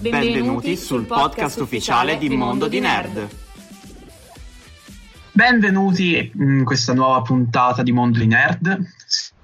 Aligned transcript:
Benvenuti 0.00 0.76
sul 0.76 1.04
podcast 1.04 1.60
ufficiale 1.60 2.16
di 2.16 2.34
Mondo 2.34 2.68
di 2.68 2.80
Nerd. 2.80 3.28
Benvenuti 5.30 6.32
in 6.36 6.64
questa 6.64 6.94
nuova 6.94 7.20
puntata 7.20 7.82
di 7.82 7.92
Mondo 7.92 8.18
di 8.18 8.26
Nerd. 8.26 8.78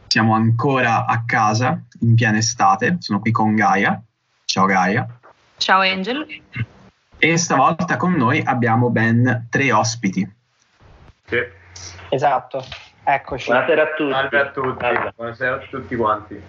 Siamo 0.07 0.35
ancora 0.35 1.05
a 1.05 1.25
casa 1.27 1.79
in 2.01 2.15
piena 2.15 2.39
estate. 2.39 2.97
Sono 3.01 3.21
qui 3.21 3.33
con 3.33 3.55
Gaia. 3.55 4.03
Ciao 4.47 4.65
Gaia. 4.65 5.07
Ciao 5.59 5.81
Angel. 5.81 6.27
E 7.19 7.37
stavolta 7.37 7.99
con 7.99 8.15
noi 8.15 8.41
abbiamo 8.43 8.89
ben 8.89 9.49
tre 9.51 9.71
ospiti. 9.73 10.27
Sì. 11.27 11.39
Esatto, 12.09 12.65
eccoci. 13.05 13.51
Buonasera 13.51 13.83
a 13.83 13.95
tutti. 13.95 14.11
Salve 14.11 14.41
a 14.41 14.51
tutti, 14.51 14.87
buonasera 15.17 15.55
a 15.55 15.59
tutti 15.69 15.97
quanti. 15.97 16.41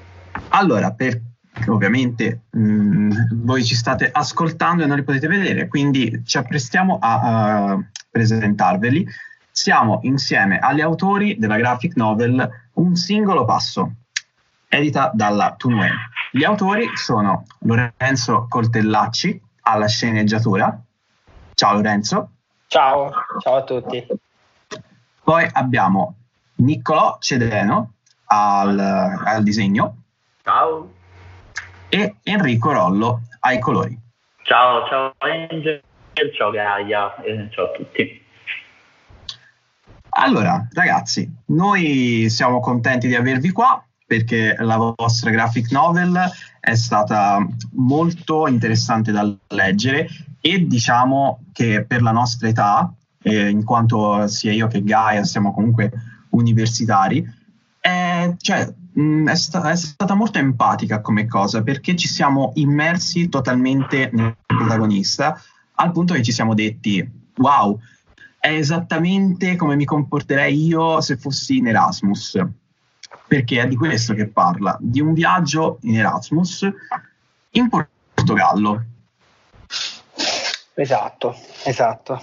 Allora, 0.47 0.93
per 0.93 1.19
ovviamente 1.67 2.41
mh, 2.49 3.43
voi 3.43 3.63
ci 3.63 3.75
state 3.75 4.09
ascoltando 4.11 4.83
e 4.83 4.85
non 4.85 4.97
li 4.97 5.03
potete 5.03 5.27
vedere, 5.27 5.67
quindi 5.67 6.21
ci 6.25 6.37
apprestiamo 6.37 6.97
a, 6.99 7.71
a 7.71 7.79
presentarveli. 8.09 9.07
Siamo 9.51 9.99
insieme 10.03 10.59
agli 10.59 10.81
autori 10.81 11.37
della 11.37 11.57
graphic 11.57 11.95
novel 11.95 12.49
Un 12.73 12.95
singolo 12.95 13.43
passo, 13.43 13.91
edita 14.67 15.11
dalla 15.13 15.55
Tunue. 15.57 15.89
Gli 16.31 16.43
autori 16.43 16.91
sono 16.93 17.45
Lorenzo 17.59 18.45
Coltellacci 18.47 19.41
alla 19.61 19.87
sceneggiatura. 19.87 20.79
Ciao 21.55 21.73
Lorenzo. 21.73 22.29
Ciao, 22.67 23.11
ciao 23.39 23.55
a 23.55 23.63
tutti. 23.63 24.05
Poi 25.23 25.49
abbiamo 25.51 26.15
Niccolò 26.57 27.17
Cedeno 27.19 27.93
al, 28.25 28.79
al 28.79 29.43
disegno 29.43 30.03
Ciao. 30.47 30.96
E 31.89 32.15
Enrico 32.23 32.71
Rollo 32.71 33.21
ai 33.41 33.59
colori. 33.59 33.97
Ciao, 34.43 34.87
ciao 34.87 35.13
Angel, 35.17 35.81
ciao 36.35 36.51
Gaia, 36.51 37.15
e 37.21 37.47
ciao 37.51 37.65
a 37.65 37.71
tutti. 37.71 38.25
Allora, 40.09 40.67
ragazzi, 40.73 41.29
noi 41.47 42.27
siamo 42.29 42.59
contenti 42.59 43.07
di 43.07 43.15
avervi 43.15 43.51
qua 43.51 43.83
perché 44.05 44.55
la 44.59 44.93
vostra 44.95 45.29
graphic 45.29 45.69
novel 45.71 46.17
è 46.59 46.75
stata 46.75 47.45
molto 47.73 48.47
interessante 48.47 49.11
da 49.11 49.29
leggere 49.49 50.07
e 50.39 50.65
diciamo 50.65 51.43
che 51.51 51.83
per 51.85 52.01
la 52.01 52.11
nostra 52.11 52.47
età, 52.47 52.91
eh, 53.21 53.49
in 53.49 53.63
quanto 53.63 54.27
sia 54.27 54.53
io 54.53 54.67
che 54.67 54.81
Gaia 54.81 55.23
siamo 55.23 55.53
comunque 55.53 55.91
universitari, 56.29 57.23
è, 57.79 58.33
cioè, 58.37 58.73
mh, 58.97 59.29
è, 59.29 59.35
sta- 59.35 59.69
è 59.69 59.75
stata 59.75 60.13
molto 60.15 60.39
empatica 60.39 61.01
come 61.01 61.27
cosa 61.27 61.61
perché 61.61 61.95
ci 61.95 62.07
siamo 62.07 62.51
immersi 62.55 63.29
totalmente 63.29 64.09
nel 64.13 64.35
protagonista 64.45 65.41
al 65.75 65.91
punto 65.91 66.13
che 66.13 66.23
ci 66.23 66.31
siamo 66.31 66.53
detti 66.53 67.25
wow, 67.37 67.79
è 68.39 68.49
esattamente 68.49 69.55
come 69.55 69.75
mi 69.75 69.85
comporterei 69.85 70.65
io 70.65 71.01
se 71.01 71.17
fossi 71.17 71.57
in 71.57 71.67
Erasmus, 71.67 72.39
perché 73.27 73.61
è 73.61 73.67
di 73.67 73.75
questo 73.75 74.13
che 74.13 74.27
parla, 74.27 74.77
di 74.79 75.01
un 75.01 75.13
viaggio 75.13 75.77
in 75.81 75.97
Erasmus 75.97 76.67
in 77.51 77.69
Portogallo. 77.69 78.83
Esatto, 80.73 81.35
esatto. 81.63 82.21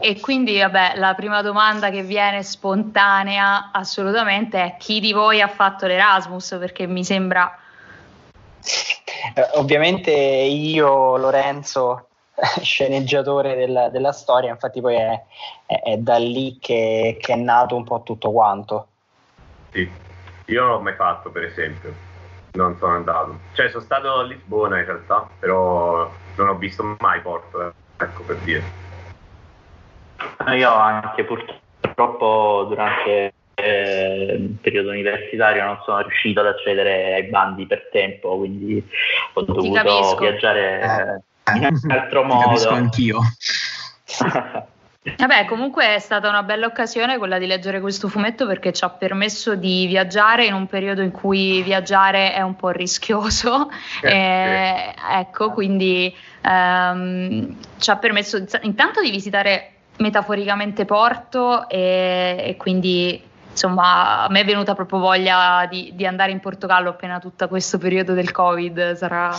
E 0.00 0.20
quindi, 0.20 0.58
vabbè, 0.58 0.94
la 0.96 1.14
prima 1.14 1.42
domanda 1.42 1.90
che 1.90 2.02
viene 2.02 2.42
spontanea 2.42 3.70
assolutamente 3.72 4.62
è 4.62 4.76
chi 4.78 5.00
di 5.00 5.12
voi 5.12 5.40
ha 5.40 5.48
fatto 5.48 5.86
l'Erasmus? 5.86 6.56
Perché 6.58 6.86
mi 6.86 7.04
sembra... 7.04 7.56
Eh, 9.34 9.48
ovviamente 9.54 10.10
io, 10.10 11.16
Lorenzo, 11.16 12.08
sceneggiatore 12.62 13.54
della, 13.54 13.88
della 13.88 14.12
storia, 14.12 14.50
infatti 14.50 14.80
poi 14.80 14.96
è, 14.96 15.22
è- 15.66 15.82
è 15.82 15.96
da 15.96 16.18
lì 16.18 16.58
che, 16.60 17.16
che 17.20 17.32
è 17.32 17.36
nato 17.36 17.76
un 17.76 17.84
po' 17.84 18.02
tutto 18.02 18.30
quanto. 18.30 18.86
Sì. 19.72 19.90
Io 20.46 20.62
non 20.62 20.70
l'ho 20.70 20.80
mai 20.80 20.94
fatto, 20.94 21.30
per 21.30 21.44
esempio. 21.44 21.92
Non 22.52 22.76
sono 22.78 22.94
andato. 22.94 23.38
Cioè, 23.52 23.68
sono 23.68 23.84
stato 23.84 24.12
a 24.14 24.22
Lisbona 24.22 24.78
in 24.78 24.86
realtà, 24.86 25.28
però 25.38 26.10
non 26.36 26.48
ho 26.48 26.54
visto 26.56 26.96
mai 26.98 27.20
Porto, 27.20 27.66
eh. 27.66 27.72
ecco 27.98 28.22
per 28.22 28.36
dire. 28.36 28.64
Io 30.54 30.72
anche 30.72 31.24
purtroppo 31.24 32.66
durante 32.68 33.32
eh, 33.54 34.36
il 34.38 34.56
periodo 34.60 34.90
universitario 34.90 35.64
non 35.64 35.80
sono 35.84 36.00
riuscito 36.00 36.40
ad 36.40 36.46
accedere 36.46 37.14
ai 37.14 37.24
bandi 37.24 37.66
per 37.66 37.88
tempo, 37.90 38.36
quindi 38.38 38.82
ho 39.34 39.42
dovuto 39.42 39.72
capisco. 39.72 40.16
viaggiare 40.16 40.80
eh, 40.80 41.56
in 41.56 41.64
un 41.82 41.90
altro 41.90 42.22
Ti 42.22 42.28
capisco 42.28 42.70
modo. 42.70 42.82
anch'io. 42.82 43.18
Vabbè, 45.16 45.46
comunque 45.46 45.94
è 45.94 45.98
stata 46.00 46.28
una 46.28 46.42
bella 46.42 46.66
occasione 46.66 47.16
quella 47.16 47.38
di 47.38 47.46
leggere 47.46 47.80
questo 47.80 48.08
fumetto 48.08 48.46
perché 48.46 48.72
ci 48.72 48.84
ha 48.84 48.90
permesso 48.90 49.54
di 49.54 49.86
viaggiare 49.86 50.44
in 50.44 50.52
un 50.52 50.66
periodo 50.66 51.00
in 51.00 51.12
cui 51.12 51.62
viaggiare 51.62 52.34
è 52.34 52.42
un 52.42 52.56
po' 52.56 52.68
rischioso. 52.70 53.70
Eh, 54.02 54.10
Eh, 54.10 54.94
ecco, 55.12 55.50
quindi 55.52 56.14
ehm, 56.42 57.56
ci 57.78 57.90
ha 57.90 57.96
permesso 57.96 58.44
intanto 58.62 59.00
di 59.00 59.10
visitare 59.10 59.72
metaforicamente 59.98 60.84
Porto 60.84 61.68
e, 61.68 62.36
e 62.46 62.56
quindi 62.56 63.22
insomma 63.50 64.20
a 64.24 64.28
me 64.30 64.40
è 64.40 64.44
venuta 64.44 64.74
proprio 64.74 65.00
voglia 65.00 65.66
di, 65.68 65.90
di 65.94 66.06
andare 66.06 66.30
in 66.30 66.38
Portogallo 66.38 66.90
appena 66.90 67.18
tutto 67.18 67.48
questo 67.48 67.76
periodo 67.78 68.14
del 68.14 68.30
Covid 68.30 68.92
sarà 68.94 69.30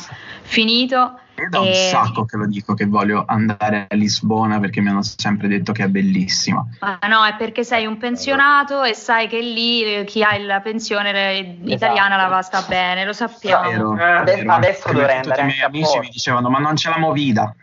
finito. 0.41 1.19
È 1.35 1.45
da 1.45 1.61
un 1.61 1.67
E- 1.67 1.73
sacco 1.73 2.25
che 2.25 2.35
lo 2.35 2.45
dico 2.45 2.73
che 2.73 2.83
voglio 2.85 3.23
andare 3.25 3.85
a 3.89 3.95
Lisbona 3.95 4.59
perché 4.59 4.81
mi 4.81 4.89
hanno 4.89 5.03
sempre 5.03 5.47
detto 5.47 5.71
che 5.71 5.85
è 5.85 5.87
bellissima. 5.87 6.65
Ma 6.81 6.99
no, 7.07 7.23
è 7.23 7.35
perché 7.37 7.63
sei 7.63 7.85
un 7.85 7.97
pensionato 7.97 8.83
e 8.83 8.93
sai 8.93 9.29
che 9.29 9.39
lì 9.39 9.83
eh, 9.83 10.03
chi 10.03 10.21
ha 10.21 10.37
la 10.37 10.59
pensione 10.59 11.11
eh, 11.37 11.57
italiana 11.63 12.17
la 12.17 12.27
va 12.27 12.41
sta 12.41 12.61
bene, 12.67 13.05
lo 13.05 13.13
sappiamo. 13.13 13.69
Vero, 13.69 13.93
Eh, 13.93 13.95
vero. 13.95 14.19
adesso- 14.19 14.51
adesso 14.51 14.91
dovrei 14.91 15.15
tutti 15.21 15.29
andare 15.29 15.41
i 15.43 15.45
miei 15.45 15.61
amici 15.61 15.83
Porto. 15.85 15.99
mi 16.01 16.09
dicevano 16.09 16.49
ma 16.49 16.59
non 16.59 16.73
c'è 16.73 16.89
la 16.89 16.97
movida. 16.99 17.55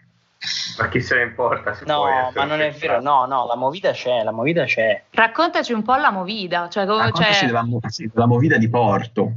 Ma 0.79 0.89
chi 0.89 1.01
se 1.01 1.17
ne 1.17 1.23
importa? 1.23 1.75
Se 1.75 1.85
No, 1.85 2.31
ma 2.35 2.45
non 2.45 2.61
è 2.61 2.71
vero, 2.73 3.01
no, 3.01 3.27
no, 3.27 3.47
la 3.47 3.57
movida 3.57 3.93
c'è, 3.93 4.23
la 4.23 4.33
movida 4.33 4.65
c'è. 4.65 5.03
Raccontaci 5.11 5.73
un 5.73 5.83
po' 5.83 5.95
la 5.97 6.11
movida, 6.11 6.69
cioè, 6.69 6.87
come, 6.87 7.05
Raccontaci 7.05 7.33
cioè, 7.33 7.47
della, 7.47 7.65
della 8.13 8.27
movida 8.27 8.57
di 8.57 8.69
Porto. 8.69 9.33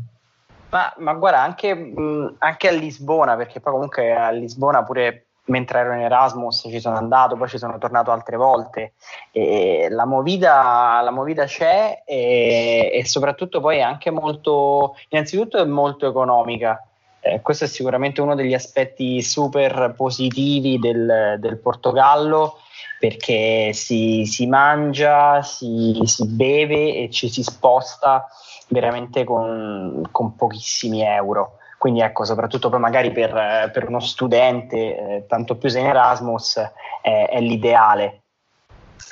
Ma, 0.69 0.93
ma 0.97 1.13
guarda, 1.13 1.41
anche, 1.41 1.73
mh, 1.73 2.35
anche 2.39 2.67
a 2.67 2.71
Lisbona, 2.71 3.35
perché 3.35 3.59
poi 3.59 3.73
comunque 3.73 4.15
a 4.15 4.29
Lisbona 4.29 4.83
pure 4.83 5.25
mentre 5.49 5.79
ero 5.79 5.93
in 5.93 6.01
Erasmus 6.01 6.67
ci 6.69 6.79
sono 6.79 6.97
andato, 6.97 7.35
poi 7.35 7.47
ci 7.47 7.57
sono 7.57 7.77
tornato 7.77 8.11
altre 8.11 8.37
volte. 8.37 8.93
E 9.31 9.87
la, 9.89 10.05
movida, 10.05 11.01
la 11.03 11.11
movida 11.11 11.45
c'è 11.45 12.03
e, 12.05 12.91
e 12.93 13.05
soprattutto 13.05 13.59
poi 13.59 13.77
è 13.77 13.81
anche 13.81 14.11
molto, 14.11 14.95
innanzitutto 15.09 15.57
è 15.57 15.65
molto 15.65 16.07
economica. 16.07 16.83
Eh, 17.21 17.41
questo 17.41 17.65
è 17.65 17.67
sicuramente 17.67 18.21
uno 18.21 18.35
degli 18.35 18.53
aspetti 18.53 19.21
super 19.21 19.93
positivi 19.95 20.79
del, 20.79 21.35
del 21.39 21.57
Portogallo 21.57 22.59
perché 22.99 23.71
si, 23.73 24.25
si 24.25 24.45
mangia, 24.47 25.41
si, 25.41 25.99
si 26.03 26.27
beve 26.27 26.95
e 26.95 27.09
ci 27.09 27.29
si 27.29 27.43
sposta 27.43 28.27
veramente 28.67 29.23
con, 29.23 30.07
con 30.11 30.35
pochissimi 30.35 31.01
euro. 31.01 31.57
Quindi 31.77 32.01
ecco, 32.01 32.25
soprattutto 32.25 32.69
poi 32.69 32.79
magari 32.79 33.11
per, 33.11 33.35
eh, 33.35 33.69
per 33.71 33.87
uno 33.87 34.01
studente, 34.01 34.75
eh, 34.77 35.25
tanto 35.27 35.55
più 35.55 35.69
se 35.69 35.79
in 35.79 35.85
Erasmus, 35.85 36.57
è, 37.01 37.29
è 37.29 37.39
l'ideale. 37.39 38.23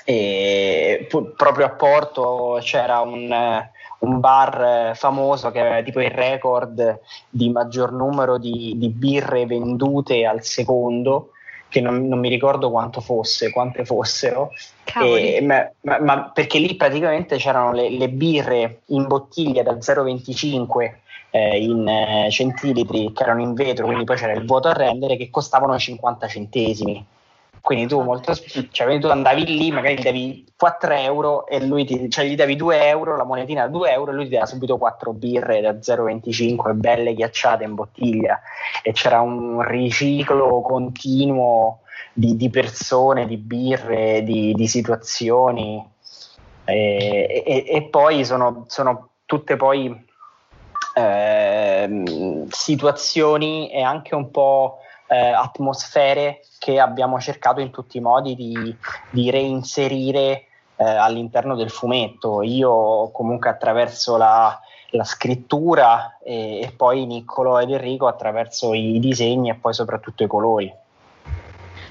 E 0.04 1.06
pu- 1.10 1.34
proprio 1.34 1.66
a 1.66 1.70
Porto 1.70 2.60
c'era 2.62 3.00
un, 3.00 3.32
eh, 3.32 3.72
un 4.00 4.20
bar 4.20 4.90
eh, 4.92 4.96
famoso 4.96 5.52
che 5.52 5.60
aveva 5.60 5.82
tipo 5.82 6.02
il 6.02 6.12
record 6.12 7.00
di 7.30 7.50
maggior 7.50 7.92
numero 7.92 8.38
di, 8.38 8.74
di 8.78 8.90
birre 8.90 9.46
vendute 9.46 10.26
al 10.26 10.44
secondo, 10.44 11.32
che 11.70 11.82
non, 11.82 12.08
non 12.08 12.20
mi 12.20 12.30
ricordo 12.30 12.70
quanto 12.70 13.02
fosse, 13.02 13.52
quante 13.52 13.86
fossero, 13.86 14.52
e- 15.04 15.42
ma, 15.42 15.70
ma- 15.82 16.00
ma 16.00 16.32
perché 16.32 16.60
lì 16.60 16.76
praticamente 16.76 17.38
c'erano 17.38 17.72
le, 17.74 17.90
le 17.90 18.10
birre 18.10 18.82
in 18.88 19.08
bottiglia 19.08 19.64
da 19.64 19.74
0,25 19.74 20.94
eh, 21.32 21.62
in 21.62 21.88
eh, 21.88 22.28
centilitri 22.32 23.12
che 23.14 23.24
erano 23.24 23.42
in 23.42 23.54
vetro, 23.54 23.86
quindi 23.86 24.04
poi 24.06 24.16
c'era 24.16 24.34
il 24.34 24.46
vuoto 24.46 24.70
a 24.70 24.74
rendere 24.74 25.18
che 25.18 25.30
costavano 25.30 25.78
50 25.78 26.28
centesimi. 26.28 27.06
Quindi 27.68 27.88
tu, 27.88 28.00
molto, 28.00 28.34
cioè, 28.72 28.98
tu 28.98 29.08
andavi 29.08 29.46
lì, 29.46 29.72
magari 29.72 29.96
gli 29.96 30.02
davi 30.02 30.46
4 30.56 30.94
euro 30.94 31.46
e 31.48 31.66
lui 31.66 31.84
ti, 31.84 32.10
cioè 32.10 32.24
gli 32.24 32.36
davi 32.36 32.56
2 32.56 32.88
euro, 32.88 33.18
la 33.18 33.26
monetina 33.26 33.64
da 33.64 33.68
2 33.68 33.92
euro 33.92 34.12
e 34.12 34.14
lui 34.14 34.24
ti 34.24 34.30
dava 34.36 34.46
subito 34.46 34.78
4 34.78 35.12
birre 35.12 35.60
da 35.60 35.72
0,25 35.72 36.72
belle 36.76 37.14
ghiacciate 37.14 37.66
in 37.66 37.76
bottiglia. 37.76 38.40
E 38.82 38.94
c'era 38.94 39.20
un 39.20 39.62
riciclo 39.68 40.62
continuo 40.62 41.80
di, 42.14 42.38
di 42.38 42.50
persone, 42.50 43.28
di 43.28 43.36
birre, 43.36 44.24
di, 44.24 44.54
di 44.54 44.68
situazioni. 44.68 45.86
E, 46.64 47.44
e, 47.46 47.66
e, 47.68 47.82
poi 47.90 48.24
sono, 48.24 48.64
sono 48.70 49.10
tutte 49.26 49.58
poi 49.58 50.06
eh, 50.96 52.04
situazioni 52.48 53.70
e 53.72 53.82
anche 53.82 54.16
un 54.16 54.32
po' 54.32 54.78
eh, 55.08 55.32
atmosfere 55.32 56.42
che 56.60 56.80
abbiamo 56.80 57.20
cercato 57.20 57.62
in 57.62 57.72
tutti 57.72 57.98
i 57.98 58.02
modi 58.02 58.36
di, 58.36 58.76
di 59.10 59.30
reinserire 59.30 60.46
eh, 60.76 60.84
all'interno 60.84 61.56
del 61.56 61.70
fumetto. 61.70 62.42
Io 62.42 63.10
comunque 63.12 63.50
attraverso 63.50 64.18
la, 64.18 64.60
la 64.92 65.04
scrittura 65.04 66.18
e, 66.24 66.62
e, 66.62 66.74
poi 66.76 67.06
Niccolo 67.06 67.60
ed 67.60 67.72
Enrico 67.72 68.08
attraverso 68.08 68.74
i 68.74 69.00
disegni 69.00 69.50
e 69.50 69.56
poi 69.56 69.74
soprattutto 69.74 70.24
i 70.24 70.28
colori. 70.28 70.74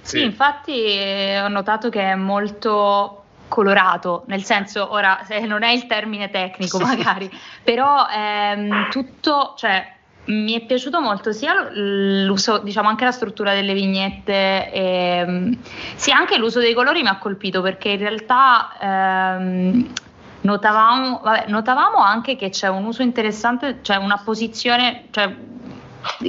Sì, 0.00 0.22
infatti 0.22 0.84
eh, 0.84 1.40
ho 1.40 1.48
notato 1.48 1.88
che 1.88 2.12
è 2.12 2.14
molto 2.14 3.22
colorato, 3.48 4.24
nel 4.26 4.44
senso, 4.44 4.92
ora 4.92 5.20
se 5.24 5.40
non 5.40 5.62
è 5.62 5.70
il 5.70 5.86
termine 5.86 6.30
tecnico 6.30 6.78
magari, 6.80 7.30
però 7.62 8.06
ehm, 8.08 8.88
tutto, 8.90 9.54
cioè 9.56 9.94
mi 10.26 10.52
è 10.54 10.64
piaciuto 10.64 11.00
molto 11.00 11.32
sia 11.32 11.70
l'uso, 11.72 12.58
diciamo 12.58 12.88
anche 12.88 13.04
la 13.04 13.12
struttura 13.12 13.54
delle 13.54 13.74
vignette, 13.74 14.72
e, 14.72 15.58
sia 15.94 16.16
anche 16.16 16.38
l'uso 16.38 16.60
dei 16.60 16.74
colori 16.74 17.02
mi 17.02 17.08
ha 17.08 17.18
colpito 17.18 17.62
perché 17.62 17.90
in 17.90 17.98
realtà 17.98 18.76
ehm, 18.80 19.92
notavamo, 20.40 21.20
vabbè, 21.22 21.44
notavamo, 21.48 21.98
anche 21.98 22.36
che 22.36 22.50
c'è 22.50 22.68
un 22.68 22.84
uso 22.84 23.02
interessante, 23.02 23.78
cioè 23.82 23.96
una 23.96 24.20
posizione 24.24 25.06
cioè, 25.10 25.34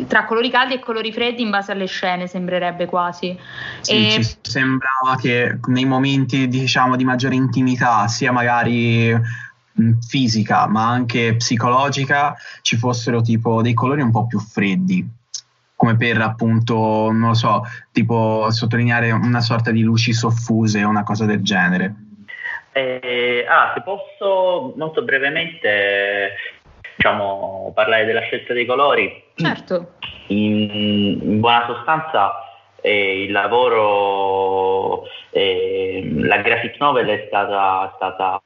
tra 0.08 0.26
colori 0.26 0.50
caldi 0.50 0.76
e 0.76 0.80
colori 0.80 1.12
freddi 1.12 1.42
in 1.42 1.50
base 1.50 1.72
alle 1.72 1.86
scene, 1.86 2.28
sembrerebbe 2.28 2.86
quasi. 2.86 3.38
Sì, 3.82 4.08
e... 4.08 4.24
ci 4.24 4.38
sembrava 4.42 5.16
che 5.20 5.60
nei 5.68 5.86
momenti 5.86 6.48
diciamo 6.48 6.96
di 6.96 7.04
maggiore 7.04 7.36
intimità, 7.36 8.08
sia 8.08 8.32
magari 8.32 9.16
fisica 10.02 10.68
ma 10.68 10.90
anche 10.90 11.36
psicologica 11.36 12.36
ci 12.62 12.78
fossero 12.78 13.22
tipo 13.22 13.62
dei 13.62 13.74
colori 13.74 14.02
un 14.02 14.12
po' 14.12 14.28
più 14.28 14.40
freddi. 14.40 15.08
Come 15.76 15.96
per 15.96 16.20
appunto 16.22 17.12
non 17.12 17.30
lo 17.30 17.34
so 17.36 17.64
tipo 17.92 18.48
sottolineare 18.50 19.12
una 19.12 19.42
sorta 19.42 19.72
di 19.72 19.82
luci 19.82 20.12
soffuse 20.12 20.84
o 20.84 20.90
una 20.90 21.04
cosa 21.04 21.26
del 21.26 21.44
genere. 21.44 21.94
Eh, 22.72 23.46
ah, 23.48 23.74
se 23.76 23.82
posso 23.82 24.74
molto 24.76 25.04
brevemente 25.04 26.34
diciamo 26.96 27.72
parlare 27.76 28.06
della 28.06 28.22
scelta 28.22 28.54
dei 28.54 28.66
colori. 28.66 29.24
Certo. 29.36 29.94
In, 30.28 31.20
in 31.22 31.40
buona 31.40 31.66
sostanza 31.68 32.47
eh, 32.88 33.24
il 33.24 33.32
lavoro, 33.32 35.04
eh, 35.32 36.10
la 36.20 36.38
graphic 36.38 36.80
novel 36.80 37.08
è 37.08 37.26
stata, 37.28 37.94
stata 37.96 38.42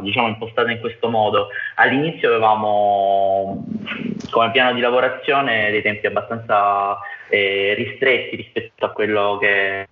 diciamo, 0.00 0.28
impostata 0.28 0.70
in 0.70 0.80
questo 0.80 1.10
modo. 1.10 1.48
All'inizio 1.76 2.28
avevamo 2.28 3.64
come 4.30 4.50
piano 4.50 4.72
di 4.72 4.80
lavorazione 4.80 5.70
dei 5.70 5.82
tempi 5.82 6.06
abbastanza 6.06 6.98
eh, 7.28 7.74
ristretti 7.76 8.36
rispetto 8.36 8.86
a 8.86 8.90
quello 8.90 9.36
che, 9.38 9.86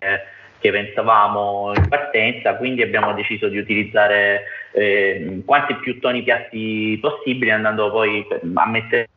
che, 0.58 0.70
pensavamo 0.70 1.72
in 1.76 1.88
partenza, 1.88 2.56
quindi 2.56 2.82
abbiamo 2.82 3.12
deciso 3.12 3.48
di 3.48 3.58
utilizzare 3.58 4.44
eh, 4.72 5.42
quanti 5.44 5.74
più 5.74 6.00
toni 6.00 6.22
piatti 6.22 6.98
possibili, 7.00 7.50
andando 7.50 7.90
poi 7.90 8.26
a 8.54 8.66
mettere 8.66 9.08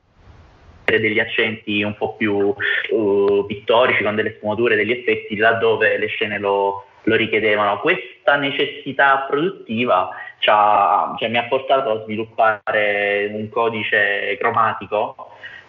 degli 0.99 1.19
accenti 1.19 1.83
un 1.83 1.95
po' 1.95 2.15
più 2.15 2.53
uh, 2.89 3.45
pittorici, 3.47 4.03
con 4.03 4.15
delle 4.15 4.35
sfumature, 4.37 4.75
degli 4.75 4.91
effetti, 4.91 5.35
laddove 5.37 5.97
le 5.97 6.07
scene 6.07 6.39
lo, 6.39 6.85
lo 7.03 7.15
richiedevano. 7.15 7.79
Questa 7.79 8.35
necessità 8.35 9.25
produttiva 9.29 10.09
cioè, 10.41 11.29
mi 11.29 11.37
ha 11.37 11.43
portato 11.43 11.91
a 11.91 12.03
sviluppare 12.03 13.29
un 13.31 13.47
codice 13.49 14.37
cromatico 14.39 15.15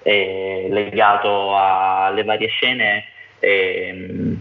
eh, 0.02 0.66
legato 0.70 1.56
alle 1.56 2.24
varie 2.24 2.48
scene 2.48 3.04
eh, 3.38 4.36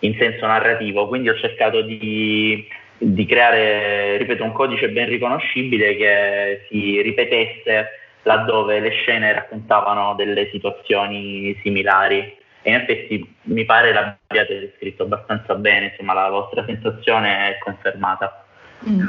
in 0.00 0.16
senso 0.18 0.46
narrativo, 0.46 1.06
quindi 1.06 1.28
ho 1.28 1.36
cercato 1.36 1.82
di, 1.82 2.66
di 2.98 3.26
creare, 3.26 4.16
ripeto, 4.16 4.42
un 4.42 4.52
codice 4.52 4.88
ben 4.88 5.08
riconoscibile 5.08 5.96
che 5.96 6.66
si 6.68 7.00
ripetesse 7.00 7.88
laddove 8.26 8.80
le 8.80 8.90
scene 8.90 9.32
raccontavano 9.32 10.14
delle 10.14 10.50
situazioni 10.50 11.56
similari 11.62 12.18
e 12.62 12.70
in 12.70 12.74
effetti 12.74 13.36
mi 13.42 13.64
pare 13.64 13.92
l'abbiate 13.92 14.58
descritto 14.58 15.04
abbastanza 15.04 15.54
bene, 15.54 15.86
insomma 15.86 16.12
la 16.12 16.28
vostra 16.28 16.64
sensazione 16.64 17.50
è 17.50 17.58
confermata. 17.58 18.44
Mm. 18.88 19.06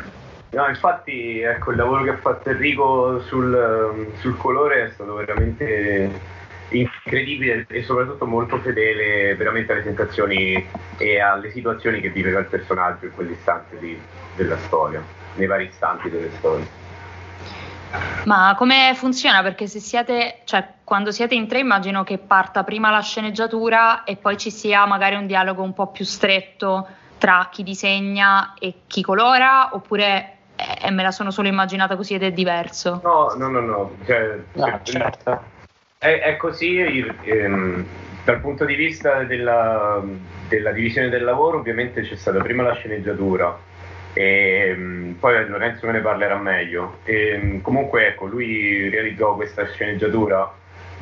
No, 0.52 0.68
infatti 0.68 1.42
ecco, 1.42 1.72
il 1.72 1.78
lavoro 1.78 2.04
che 2.04 2.12
ha 2.12 2.18
fatto 2.18 2.50
Enrico 2.50 3.20
sul, 3.22 4.12
sul 4.20 4.38
colore 4.38 4.86
è 4.86 4.90
stato 4.90 5.16
veramente 5.16 6.36
incredibile 6.70 7.66
e 7.70 7.84
soprattutto 7.84 8.26
molto 8.26 8.60
fedele 8.60 9.36
veramente 9.36 9.72
alle 9.72 9.84
sensazioni 9.84 10.70
e 10.98 11.20
alle 11.20 11.50
situazioni 11.52 12.00
che 12.02 12.10
viveva 12.10 12.40
il 12.40 12.46
personaggio 12.46 13.06
in 13.06 13.14
quell'istante 13.14 13.80
di, 13.80 14.00
della 14.36 14.58
storia, 14.58 15.02
nei 15.36 15.48
vari 15.48 15.66
istanti 15.66 16.10
delle 16.10 16.30
storie. 16.38 16.86
Ma 18.26 18.56
come 18.58 18.92
funziona? 18.96 19.42
Perché 19.42 19.68
se 19.68 19.80
siete, 19.80 20.40
cioè 20.44 20.66
quando 20.84 21.12
siete 21.12 21.36
in 21.36 21.48
tre 21.48 21.60
immagino 21.60 22.04
che 22.04 22.18
parta 22.18 22.64
prima 22.64 22.92
la 22.92 23.02
sceneggiatura 23.02 24.04
e 24.04 24.18
poi 24.18 24.38
ci 24.38 24.52
sia 24.52 24.86
magari 24.86 25.16
un 25.16 25.28
dialogo 25.28 25.64
un 25.64 25.74
po' 25.74 25.88
più 25.88 26.04
stretto 26.04 26.88
tra 27.18 27.48
chi 27.52 27.64
disegna 27.64 28.54
e 28.60 28.82
chi 28.88 29.02
colora, 29.02 29.70
oppure 29.74 30.38
eh, 30.56 30.92
me 30.92 31.04
la 31.04 31.12
sono 31.12 31.32
solo 31.32 31.48
immaginata 31.48 31.96
così 31.96 32.16
ed 32.16 32.24
è 32.24 32.32
diverso? 32.32 33.00
No, 33.04 33.34
no, 33.38 33.48
no, 33.48 33.60
no. 33.62 33.92
Cioè, 34.06 34.40
no 34.54 34.80
certo. 34.84 35.44
è, 35.98 36.20
è, 36.20 36.38
così 36.38 36.80
ehm, 37.24 37.86
dal 38.24 38.40
punto 38.42 38.66
di 38.66 38.76
vista 38.76 39.24
della, 39.24 40.02
della 40.48 40.72
divisione 40.72 41.10
del 41.10 41.24
lavoro, 41.24 41.60
ovviamente 41.60 42.02
c'è 42.02 42.16
stata 42.16 42.40
prima 42.40 42.64
la 42.64 42.74
sceneggiatura 42.74 43.58
e, 44.18 44.74
um, 44.76 45.16
poi 45.20 45.48
Lorenzo 45.48 45.86
me 45.86 45.92
ne 45.92 46.00
parlerà 46.00 46.38
meglio. 46.38 46.98
E, 47.04 47.40
um, 47.40 47.62
comunque, 47.62 48.08
ecco, 48.08 48.26
lui 48.26 48.90
realizzò 48.90 49.36
questa 49.36 49.68
sceneggiatura 49.68 50.52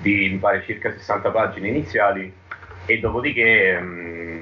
di 0.01 0.27
mi 0.31 0.37
pare 0.37 0.63
circa 0.65 0.91
60 0.91 1.29
pagine 1.29 1.69
iniziali 1.69 2.31
e 2.85 2.99
dopodiché 2.99 3.77
um, 3.79 4.41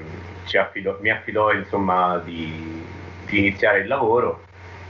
affidò, 0.58 0.98
mi 1.00 1.10
affidò 1.10 1.52
insomma 1.52 2.18
di, 2.24 2.84
di, 3.26 3.38
iniziare 3.38 3.80
il 3.80 3.86
lavoro. 3.86 4.42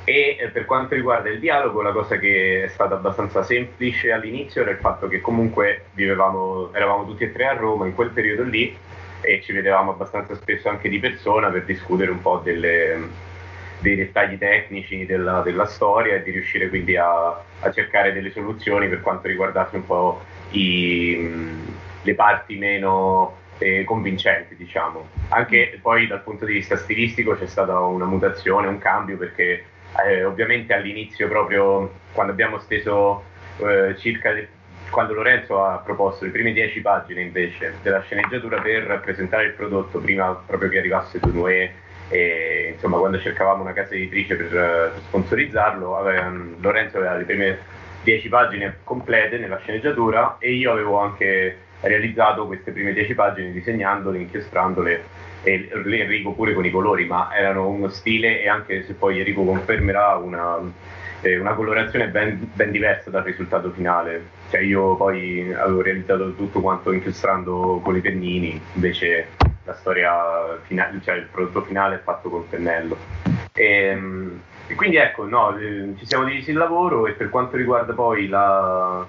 E 0.04 0.38
eh, 0.40 0.48
per 0.48 0.64
quanto 0.64 0.94
riguarda 0.94 1.28
il 1.28 1.38
dialogo, 1.38 1.82
la 1.82 1.92
cosa 1.92 2.16
che 2.16 2.64
è 2.64 2.68
stata 2.68 2.94
abbastanza 2.94 3.42
semplice 3.42 4.12
all'inizio 4.12 4.62
era 4.62 4.70
il 4.70 4.78
fatto 4.78 5.08
che 5.08 5.20
comunque 5.20 5.88
vivevamo, 5.92 6.72
eravamo 6.72 7.04
tutti 7.04 7.24
e 7.24 7.32
tre 7.32 7.48
a 7.48 7.52
Roma 7.52 7.84
in 7.84 7.94
quel 7.94 8.10
periodo 8.10 8.44
lì 8.44 8.74
e 9.20 9.42
ci 9.42 9.52
vedevamo 9.52 9.90
abbastanza 9.90 10.34
spesso 10.34 10.70
anche 10.70 10.88
di 10.88 10.98
persona 10.98 11.50
per 11.50 11.64
discutere 11.64 12.10
un 12.10 12.20
po' 12.20 12.40
delle, 12.42 13.32
dei 13.84 13.96
dettagli 13.96 14.38
tecnici 14.38 15.04
della, 15.04 15.42
della 15.42 15.66
storia 15.66 16.14
e 16.14 16.22
di 16.22 16.30
riuscire 16.30 16.70
quindi 16.70 16.96
a, 16.96 17.28
a, 17.60 17.70
cercare 17.70 18.14
delle 18.14 18.30
soluzioni 18.30 18.88
per 18.88 19.02
quanto 19.02 19.28
riguardasse 19.28 19.76
un 19.76 19.84
po' 19.84 20.22
i, 20.52 21.30
le 22.00 22.14
parti 22.14 22.56
meno 22.56 23.36
eh, 23.58 23.84
convincenti, 23.84 24.56
diciamo. 24.56 25.06
Anche 25.28 25.78
poi 25.82 26.06
dal 26.06 26.22
punto 26.22 26.46
di 26.46 26.54
vista 26.54 26.76
stilistico 26.76 27.36
c'è 27.36 27.46
stata 27.46 27.78
una 27.78 28.06
mutazione, 28.06 28.68
un 28.68 28.78
cambio 28.78 29.18
perché 29.18 29.64
eh, 30.06 30.24
ovviamente 30.24 30.72
all'inizio 30.72 31.28
proprio 31.28 31.92
quando 32.12 32.32
abbiamo 32.32 32.58
steso 32.60 33.22
eh, 33.58 33.94
circa 33.98 34.32
quando 34.90 35.12
Lorenzo 35.12 35.62
ha 35.62 35.78
proposto 35.78 36.24
le 36.24 36.30
prime 36.30 36.52
dieci 36.52 36.80
pagine 36.80 37.20
invece 37.20 37.74
della 37.82 38.00
sceneggiatura 38.02 38.60
per 38.60 39.00
presentare 39.02 39.46
il 39.46 39.52
prodotto 39.52 39.98
prima 39.98 40.32
proprio 40.46 40.68
che 40.68 40.78
arrivasse 40.78 41.18
Dunue 41.18 41.82
e 42.08 42.72
insomma 42.74 42.98
quando 42.98 43.18
cercavamo 43.18 43.62
una 43.62 43.72
casa 43.72 43.94
editrice 43.94 44.36
per, 44.36 44.48
per 44.48 45.00
sponsorizzarlo 45.06 45.96
aveva, 45.96 46.32
Lorenzo 46.60 46.98
aveva 46.98 47.16
le 47.16 47.24
prime 47.24 47.58
10 48.02 48.28
pagine 48.28 48.76
complete 48.84 49.38
nella 49.38 49.58
sceneggiatura 49.58 50.36
e 50.38 50.52
io 50.52 50.72
avevo 50.72 50.98
anche 50.98 51.58
realizzato 51.80 52.46
queste 52.46 52.72
prime 52.72 52.92
10 52.92 53.14
pagine 53.14 53.52
disegnandole, 53.52 54.18
inchiostrandole 54.18 55.22
e 55.42 55.68
Enrico 55.72 56.32
pure 56.32 56.54
con 56.54 56.64
i 56.64 56.70
colori 56.70 57.04
ma 57.04 57.30
erano 57.34 57.68
uno 57.68 57.88
stile 57.88 58.42
e 58.42 58.48
anche 58.48 58.84
se 58.84 58.94
poi 58.94 59.18
Enrico 59.18 59.44
confermerà 59.44 60.16
una, 60.16 60.58
eh, 61.20 61.38
una 61.38 61.54
colorazione 61.54 62.08
ben, 62.08 62.50
ben, 62.52 62.70
diversa 62.70 63.10
dal 63.10 63.22
risultato 63.22 63.70
finale. 63.70 64.42
Cioè 64.50 64.60
io 64.60 64.96
poi 64.96 65.52
avevo 65.52 65.82
realizzato 65.82 66.34
tutto 66.34 66.60
quanto 66.60 66.92
inchiostrando 66.92 67.80
con 67.82 67.96
i 67.96 68.00
pennini 68.00 68.60
invece 68.74 69.28
la 69.64 69.74
storia 69.74 70.58
finale, 70.62 71.00
cioè 71.02 71.16
il 71.16 71.28
prodotto 71.30 71.62
finale 71.62 71.96
è 71.96 72.02
fatto 72.02 72.28
col 72.28 72.44
pennello. 72.44 72.96
E, 73.52 73.64
ehm, 73.64 74.40
e 74.66 74.74
quindi 74.74 74.96
ecco, 74.96 75.26
no, 75.26 75.56
eh, 75.56 75.94
ci 75.98 76.06
siamo 76.06 76.24
divisi 76.24 76.50
il 76.50 76.56
lavoro 76.56 77.06
e 77.06 77.12
per 77.12 77.28
quanto 77.28 77.56
riguarda 77.56 77.92
poi 77.92 78.28
la, 78.28 79.04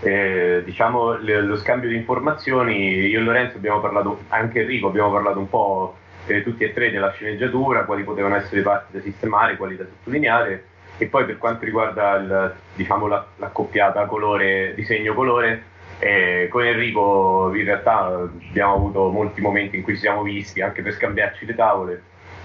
eh, 0.00 0.62
diciamo, 0.64 1.14
le, 1.16 1.40
lo 1.42 1.56
scambio 1.56 1.88
di 1.88 1.96
informazioni, 1.96 3.06
io 3.06 3.18
e 3.18 3.22
Lorenzo 3.22 3.56
abbiamo 3.56 3.80
parlato, 3.80 4.20
anche 4.28 4.60
Enrico 4.60 4.88
abbiamo 4.88 5.10
parlato 5.10 5.38
un 5.38 5.48
po' 5.48 5.96
eh, 6.26 6.42
tutti 6.42 6.64
e 6.64 6.72
tre 6.72 6.90
della 6.90 7.10
sceneggiatura, 7.10 7.84
quali 7.84 8.04
potevano 8.04 8.36
essere 8.36 8.58
le 8.58 8.62
parti 8.62 8.96
da 8.96 9.00
sistemare, 9.00 9.56
quali 9.56 9.76
da 9.76 9.84
sottolineare 9.84 10.64
e 10.96 11.06
poi 11.06 11.24
per 11.24 11.38
quanto 11.38 11.64
riguarda 11.64 12.14
il, 12.16 12.54
diciamo, 12.74 13.06
la, 13.06 13.24
l'accoppiata 13.36 14.04
colore, 14.06 14.74
disegno-colore, 14.74 15.62
eh, 16.00 16.48
con 16.50 16.64
Enrico 16.64 17.52
in 17.54 17.64
realtà 17.64 18.28
abbiamo 18.48 18.74
avuto 18.74 19.08
molti 19.10 19.40
momenti 19.40 19.76
in 19.76 19.82
cui 19.82 19.94
ci 19.94 20.00
siamo 20.00 20.22
visti 20.22 20.62
anche 20.62 20.82
per 20.82 20.94
scambiarci 20.94 21.44
le 21.44 21.54
tavole, 21.54 22.02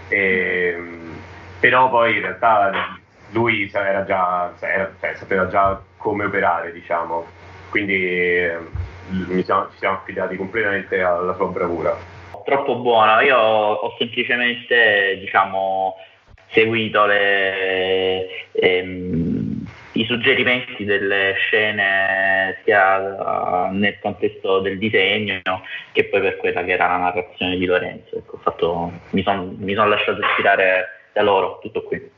eh, 0.09 0.77
però 1.59 1.89
poi 1.89 2.15
in 2.15 2.21
realtà 2.21 2.99
lui 3.31 3.67
già, 3.69 3.87
era, 3.87 4.53
cioè, 4.59 4.89
sapeva 5.15 5.47
già 5.47 5.81
come 5.97 6.25
operare, 6.25 6.71
diciamo, 6.73 7.25
quindi 7.69 7.93
eh, 7.93 8.57
siamo, 9.43 9.69
ci 9.71 9.77
siamo 9.77 9.95
affidati 9.95 10.35
completamente 10.35 11.01
alla 11.01 11.33
sua 11.35 11.47
bravura. 11.47 11.97
Troppo 12.43 12.75
buona, 12.75 13.21
io 13.21 13.37
ho 13.37 13.95
semplicemente 13.97 15.17
diciamo, 15.19 15.95
seguito 16.49 17.05
le, 17.05 18.27
ehm, 18.51 19.34
i 19.95 20.05
suggerimenti 20.05 20.83
delle 20.83 21.33
scene 21.37 22.59
sia 22.63 23.69
nel 23.71 23.97
contesto 23.99 24.59
del 24.59 24.77
disegno 24.77 25.41
che 25.91 26.05
poi 26.05 26.21
per 26.21 26.37
quella 26.37 26.63
che 26.63 26.71
era 26.71 26.87
la 26.87 26.97
narrazione 26.97 27.57
di 27.57 27.65
Lorenzo. 27.65 28.17
Ecco, 28.17 28.37
fatto, 28.37 28.91
mi 29.11 29.23
sono 29.23 29.55
son 29.57 29.89
lasciato 29.89 30.19
ispirare 30.21 30.87
da 31.13 31.21
loro, 31.21 31.59
tutto 31.61 31.83
qui. 31.83 32.11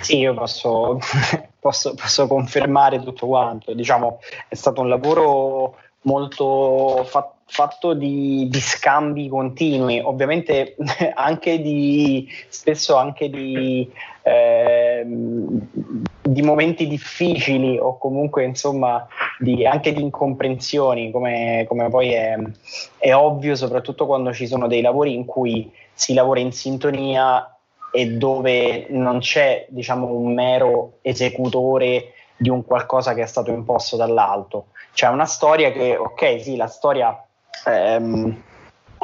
Sì, 0.00 0.18
io 0.18 0.34
posso, 0.34 0.98
posso, 1.58 1.94
posso 1.94 2.26
confermare 2.26 3.02
tutto 3.02 3.26
quanto. 3.26 3.74
Diciamo, 3.74 4.20
è 4.48 4.54
stato 4.54 4.80
un 4.80 4.88
lavoro 4.88 5.76
molto 6.02 7.04
fatto 7.04 7.35
fatto 7.48 7.94
di, 7.94 8.48
di, 8.50 8.60
scambi 8.60 9.28
continui, 9.28 10.00
ovviamente 10.00 10.76
anche 11.14 11.60
di 11.60 12.28
spesso 12.48 12.96
anche 12.96 13.30
di, 13.30 13.88
eh, 14.22 15.06
di 15.06 16.42
momenti 16.42 16.88
difficili 16.88 17.78
o 17.78 17.96
comunque 17.98 18.44
insomma 18.44 19.06
di, 19.38 19.64
anche 19.64 19.92
di 19.92 20.02
incomprensioni, 20.02 21.10
come, 21.10 21.64
come 21.68 21.88
poi 21.88 22.12
è, 22.12 22.36
è, 22.98 23.14
ovvio, 23.14 23.54
soprattutto 23.54 24.06
quando 24.06 24.32
ci 24.32 24.46
sono 24.46 24.66
dei 24.66 24.82
lavori 24.82 25.14
in 25.14 25.24
cui 25.24 25.72
si 25.92 26.14
lavora 26.14 26.40
in 26.40 26.52
sintonia 26.52 27.56
e 27.92 28.10
dove 28.10 28.86
non 28.90 29.20
c'è 29.20 29.66
diciamo 29.70 30.08
un 30.08 30.34
mero 30.34 30.98
esecutore 31.00 32.12
di 32.36 32.50
un 32.50 32.64
qualcosa 32.64 33.14
che 33.14 33.22
è 33.22 33.26
stato 33.26 33.50
imposto 33.50 33.96
dall'alto. 33.96 34.66
C'è 34.92 35.08
una 35.08 35.24
storia 35.24 35.70
che, 35.72 35.96
ok, 35.96 36.40
sì, 36.42 36.56
la 36.56 36.66
storia 36.66 37.25
ehm, 37.64 38.42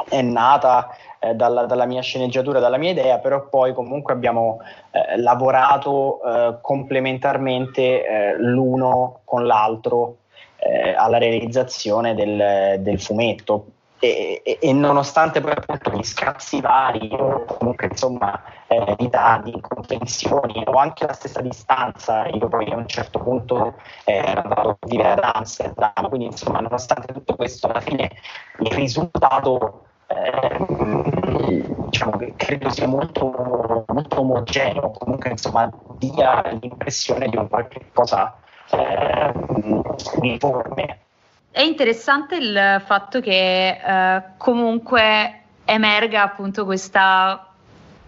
è 0.09 0.21
nata 0.21 0.89
eh, 1.19 1.33
dalla, 1.33 1.65
dalla, 1.65 1.85
mia 1.85 2.01
sceneggiatura, 2.01 2.59
dalla 2.59 2.77
mia 2.77 2.91
idea, 2.91 3.19
però 3.19 3.47
poi 3.47 3.73
comunque 3.73 4.13
abbiamo 4.13 4.59
eh, 4.91 5.17
lavorato 5.17 6.21
eh, 6.23 6.57
complementarmente 6.61 8.05
eh, 8.05 8.37
l'uno 8.37 9.21
con 9.23 9.45
l'altro 9.45 10.17
eh, 10.57 10.93
alla 10.93 11.17
realizzazione 11.17 12.13
del, 12.13 12.81
del 12.81 12.99
fumetto. 12.99 13.65
E, 14.03 14.59
e, 14.59 14.73
nonostante 14.73 15.39
poi 15.39 15.53
appunto 15.53 15.89
gli 15.91 16.03
scazzi 16.03 16.59
vari 16.59 17.07
o 17.17 17.45
comunque 17.45 17.87
insomma 17.87 18.37
eh, 18.67 18.95
ritardi, 18.97 19.53
incomprensioni 19.53 20.61
o 20.65 20.73
anche 20.73 21.05
la 21.05 21.13
stessa 21.13 21.39
distanza, 21.39 22.27
io 22.27 22.49
poi 22.49 22.69
a 22.69 22.75
un 22.75 22.85
certo 22.85 23.19
punto 23.19 23.75
eh, 24.03 24.15
ero 24.15 24.41
andato 24.41 24.69
a 24.71 24.77
vivere 24.81 25.11
ad 25.13 25.31
Amsterdam, 25.35 26.09
quindi 26.09 26.25
insomma 26.25 26.59
nonostante 26.59 27.13
tutto 27.13 27.37
questo 27.37 27.67
alla 27.67 27.79
fine 27.79 28.11
il 28.59 28.71
risultato 28.71 29.85
eh, 30.07 30.65
diciamo 31.85 32.17
che 32.17 32.33
credo 32.35 32.69
sia 32.71 32.87
molto, 32.87 33.85
molto 33.87 34.19
omogeneo, 34.19 34.91
comunque 34.91 35.29
insomma 35.29 35.71
dia 35.97 36.41
l'impressione 36.59 37.29
di 37.29 37.37
un 37.37 37.47
qualche 37.47 37.85
cosa 37.93 38.35
eh, 38.69 39.31
uniforme. 40.17 40.99
È 41.53 41.61
interessante 41.61 42.37
il 42.37 42.81
fatto 42.83 43.21
che 43.21 43.79
eh, 43.79 44.23
comunque 44.37 45.41
emerga 45.65 46.23
appunto 46.23 46.65
questa, 46.65 47.47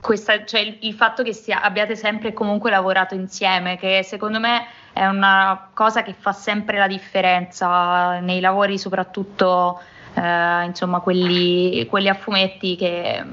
questa 0.01 0.43
cioè 0.45 0.61
il, 0.61 0.77
il, 0.79 0.95
fatto 0.95 1.21
che 1.21 1.31
sia, 1.31 1.61
abbiate 1.61 1.95
sempre 1.95 2.33
comunque 2.33 2.71
lavorato 2.71 3.13
insieme, 3.13 3.77
che 3.77 4.01
secondo 4.01 4.39
me 4.39 4.65
è 4.93 5.05
una 5.05 5.69
cosa 5.75 6.01
che 6.01 6.15
fa 6.17 6.31
sempre 6.31 6.79
la 6.79 6.87
differenza 6.87 8.19
nei 8.19 8.39
lavori, 8.39 8.79
soprattutto 8.79 9.79
eh, 10.15 10.63
insomma 10.65 11.01
quelli, 11.01 11.85
quelli, 11.85 12.09
a 12.09 12.15
fumetti 12.15 12.75
che, 12.75 13.23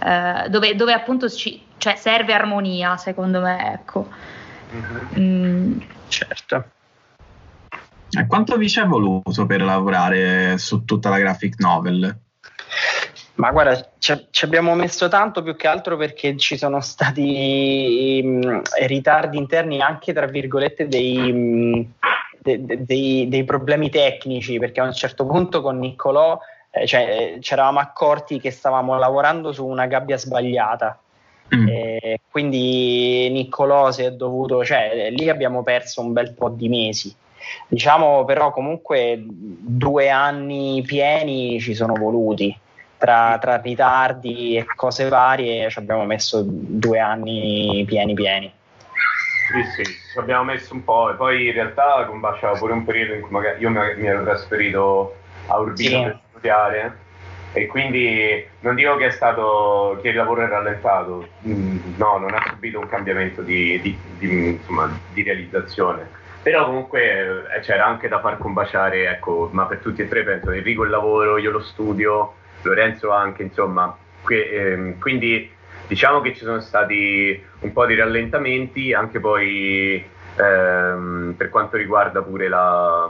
eh, 0.00 0.48
dove, 0.50 0.74
dove, 0.74 0.92
appunto 0.92 1.30
ci, 1.30 1.62
cioè 1.78 1.96
serve 1.96 2.34
armonia, 2.34 2.98
secondo 2.98 3.40
me, 3.40 3.72
ecco. 3.72 4.06
Mm-hmm. 4.74 5.18
Mm. 5.18 5.80
Certo. 6.08 6.64
E 8.18 8.26
quanto 8.26 8.56
vi 8.56 8.68
ci 8.68 8.80
è 8.80 8.86
voluto 8.86 9.46
per 9.46 9.62
lavorare 9.62 10.58
su 10.58 10.84
tutta 10.84 11.08
la 11.08 11.18
graphic 11.18 11.58
novel? 11.58 12.18
Ma 13.34 13.52
guarda, 13.52 13.90
ci, 13.98 14.26
ci, 14.30 14.44
abbiamo 14.44 14.74
messo 14.74 15.08
tanto 15.08 15.42
più 15.42 15.56
che 15.56 15.66
altro 15.66 15.96
perché 15.96 16.36
ci 16.36 16.58
sono 16.58 16.80
stati 16.80 18.20
mh, 18.22 18.46
mm, 18.46 18.60
ritardi 18.86 19.38
interni 19.38 19.80
anche, 19.80 20.12
tra 20.12 20.26
virgolette, 20.26 20.88
dei, 20.88 21.32
mh, 21.32 21.78
mm, 21.78 21.82
de, 22.38 22.64
de, 22.64 22.84
dei, 22.84 23.28
dei, 23.28 23.44
problemi 23.44 23.88
tecnici, 23.88 24.58
perché 24.58 24.80
a 24.80 24.84
un 24.84 24.92
certo 24.92 25.24
punto 25.24 25.62
con 25.62 25.78
Niccolò 25.78 26.38
eh, 26.70 26.86
cioè, 26.86 27.38
ci 27.40 27.52
eravamo 27.52 27.78
accorti 27.78 28.38
che 28.38 28.50
stavamo 28.50 28.98
lavorando 28.98 29.52
su 29.52 29.66
una 29.66 29.86
gabbia 29.86 30.18
sbagliata. 30.18 30.98
Mm. 31.54 31.68
Eh, 31.68 32.20
quindi 32.30 33.28
Niccolò 33.30 33.90
si 33.90 34.02
è 34.02 34.12
dovuto, 34.12 34.64
cioè 34.64 35.08
lì 35.10 35.28
abbiamo 35.30 35.62
perso 35.62 36.02
un 36.02 36.12
bel 36.12 36.34
po' 36.34 36.50
di 36.50 36.68
mesi. 36.68 37.14
Diciamo 37.68 38.24
però 38.24 38.50
comunque 38.50 39.22
due 39.24 40.10
anni 40.10 40.82
pieni 40.86 41.60
ci 41.60 41.74
sono 41.74 41.94
voluti. 41.94 42.56
Tra, 42.98 43.38
tra 43.40 43.56
ritardi 43.56 44.56
e 44.56 44.66
cose 44.76 45.08
varie 45.08 45.70
ci 45.70 45.78
abbiamo 45.78 46.04
messo 46.04 46.42
due 46.44 46.98
anni 46.98 47.82
pieni 47.86 48.12
pieni. 48.12 48.52
Sì, 49.50 49.82
sì, 49.82 49.90
ci 50.12 50.18
abbiamo 50.18 50.44
messo 50.44 50.74
un 50.74 50.84
po' 50.84 51.10
e 51.10 51.14
poi 51.14 51.46
in 51.46 51.52
realtà 51.52 52.04
combaciava 52.06 52.58
pure 52.58 52.74
un 52.74 52.84
periodo 52.84 53.14
in 53.14 53.22
cui 53.22 53.30
magari 53.30 53.60
io 53.60 53.70
mi, 53.70 54.06
ero 54.06 54.22
trasferito 54.22 55.16
a 55.46 55.58
Urbino 55.58 55.96
sì. 55.96 56.04
per 56.04 56.20
studiare 56.28 56.98
e 57.52 57.66
quindi 57.66 58.46
non 58.60 58.76
dico 58.76 58.96
che 58.96 59.06
è 59.06 59.10
stato 59.10 59.98
che 60.02 60.10
il 60.10 60.16
lavoro 60.16 60.44
è 60.44 60.48
rallentato, 60.48 61.26
mm, 61.44 61.94
no, 61.96 62.18
non 62.18 62.32
ha 62.32 62.42
subito 62.48 62.78
un 62.78 62.88
cambiamento 62.88 63.42
di, 63.42 63.80
di, 63.80 63.98
di, 64.18 64.48
insomma, 64.50 64.88
di 65.12 65.22
realizzazione 65.22 66.18
però 66.42 66.66
comunque 66.66 67.44
eh, 67.54 67.60
c'era 67.60 67.86
anche 67.86 68.08
da 68.08 68.20
far 68.20 68.38
combaciare, 68.38 69.08
ecco, 69.10 69.50
ma 69.52 69.66
per 69.66 69.78
tutti 69.78 70.02
e 70.02 70.08
tre 70.08 70.22
penso 70.24 70.50
Enrico 70.50 70.84
il 70.84 70.90
lavoro, 70.90 71.36
io 71.36 71.50
lo 71.50 71.60
studio, 71.60 72.34
Lorenzo 72.62 73.10
anche, 73.10 73.42
insomma, 73.42 73.94
que- 74.22 74.50
ehm, 74.50 74.98
quindi 74.98 75.50
diciamo 75.86 76.20
che 76.20 76.34
ci 76.34 76.44
sono 76.44 76.60
stati 76.60 77.42
un 77.60 77.72
po' 77.72 77.84
di 77.84 77.94
rallentamenti, 77.94 78.94
anche 78.94 79.20
poi 79.20 80.02
ehm, 80.36 81.34
per 81.36 81.50
quanto 81.50 81.76
riguarda 81.76 82.22
pure 82.22 82.48
la, 82.48 83.08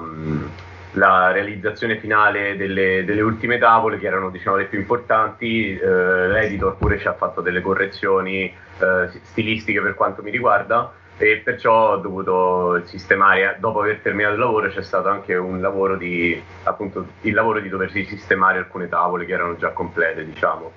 la 0.92 1.30
realizzazione 1.30 1.98
finale 1.98 2.56
delle, 2.56 3.04
delle, 3.04 3.20
ultime 3.20 3.58
tavole, 3.58 3.98
che 3.98 4.06
erano 4.06 4.30
diciamo, 4.30 4.56
le 4.56 4.64
più 4.64 4.78
importanti, 4.78 5.78
eh, 5.78 6.28
l'editor 6.28 6.76
pure 6.76 6.98
ci 6.98 7.06
ha 7.06 7.12
fatto 7.12 7.40
delle 7.40 7.60
correzioni 7.60 8.44
eh, 8.46 9.08
stilistiche 9.22 9.80
per 9.80 9.94
quanto 9.94 10.22
mi 10.22 10.30
riguarda 10.30 10.98
e 11.20 11.42
perciò 11.44 11.92
ho 11.92 11.96
dovuto 11.98 12.82
sistemare, 12.86 13.58
dopo 13.60 13.80
aver 13.80 13.98
terminato 13.98 14.34
il 14.34 14.40
lavoro 14.40 14.70
c'è 14.70 14.82
stato 14.82 15.08
anche 15.08 15.36
un 15.36 15.60
lavoro 15.60 15.98
di, 15.98 16.42
appunto, 16.62 17.06
il 17.20 17.34
lavoro 17.34 17.60
di 17.60 17.68
doversi 17.68 18.06
sistemare 18.06 18.56
alcune 18.56 18.88
tavole 18.88 19.26
che 19.26 19.32
erano 19.34 19.54
già 19.58 19.68
complete, 19.68 20.24
diciamo. 20.24 20.72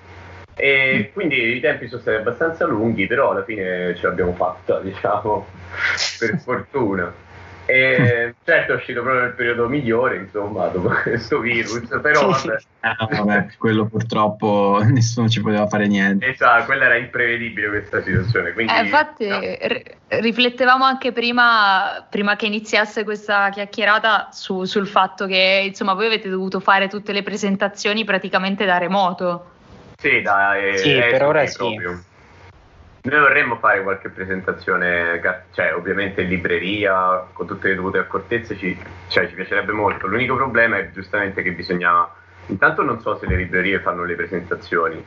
E 0.54 1.08
mm. 1.08 1.12
quindi 1.14 1.56
i 1.56 1.60
tempi 1.60 1.88
sono 1.88 2.02
stati 2.02 2.18
abbastanza 2.18 2.66
lunghi, 2.66 3.06
però 3.06 3.30
alla 3.30 3.42
fine 3.42 3.94
ce 3.96 4.06
l'abbiamo 4.06 4.34
fatta, 4.34 4.80
diciamo, 4.84 5.46
per 6.18 6.38
fortuna. 6.38 7.10
E 7.66 8.34
certo 8.44 8.72
è 8.72 8.76
uscito 8.76 9.00
proprio 9.00 9.22
nel 9.22 9.34
periodo 9.34 9.68
migliore, 9.68 10.16
insomma, 10.16 10.68
dopo 10.68 10.90
questo 11.02 11.38
virus, 11.40 11.88
però 12.02 12.28
vabbè. 12.28 12.56
Ah, 12.80 13.08
vabbè, 13.10 13.46
quello 13.56 13.86
purtroppo 13.86 14.80
nessuno 14.84 15.28
ci 15.28 15.40
poteva 15.40 15.66
fare 15.66 15.86
niente. 15.86 16.26
Esatto, 16.26 16.66
quella 16.66 16.84
era 16.84 16.96
imprevedibile 16.96 17.68
questa 17.68 18.02
situazione. 18.02 18.52
Quindi, 18.52 18.72
eh, 18.72 18.80
infatti, 18.80 19.26
no. 19.26 19.38
r- 19.38 19.82
riflettevamo 20.20 20.84
anche 20.84 21.12
prima, 21.12 22.06
prima, 22.10 22.36
che 22.36 22.46
iniziasse 22.46 23.02
questa 23.02 23.48
chiacchierata 23.48 24.28
su, 24.30 24.64
sul 24.64 24.86
fatto 24.86 25.26
che 25.26 25.64
insomma 25.66 25.94
voi 25.94 26.06
avete 26.06 26.28
dovuto 26.28 26.60
fare 26.60 26.88
tutte 26.88 27.12
le 27.12 27.22
presentazioni 27.22 28.04
praticamente 28.04 28.66
da 28.66 28.76
remoto. 28.76 29.52
Sì, 29.96 30.20
da, 30.20 30.56
eh, 30.58 30.76
sì 30.76 30.98
per 30.98 31.22
ora 31.22 31.44
proprio. 31.44 32.02
Noi 33.06 33.20
vorremmo 33.20 33.56
fare 33.58 33.82
qualche 33.82 34.08
presentazione, 34.08 35.20
cioè 35.52 35.74
ovviamente 35.74 36.22
in 36.22 36.28
libreria, 36.28 37.26
con 37.34 37.46
tutte 37.46 37.68
le 37.68 37.74
dovute 37.74 37.98
accortezze, 37.98 38.56
ci, 38.56 38.74
cioè, 39.08 39.28
ci 39.28 39.34
piacerebbe 39.34 39.72
molto. 39.72 40.06
L'unico 40.06 40.36
problema 40.36 40.78
è 40.78 40.90
giustamente 40.90 41.42
che 41.42 41.52
bisogna... 41.52 42.08
Intanto 42.46 42.82
non 42.82 43.02
so 43.02 43.18
se 43.18 43.26
le 43.26 43.36
librerie 43.36 43.80
fanno 43.80 44.04
le 44.04 44.14
presentazioni 44.14 45.04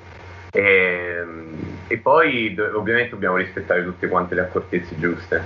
e, 0.51 0.62
ehm, 0.62 1.86
e 1.88 1.98
poi 1.98 2.56
ovviamente 2.60 3.10
dobbiamo 3.12 3.38
rispettare 3.38 3.84
tutte 3.84 4.08
quante 4.08 4.36
le 4.36 4.42
accortezze 4.42 4.96
giuste. 5.00 5.44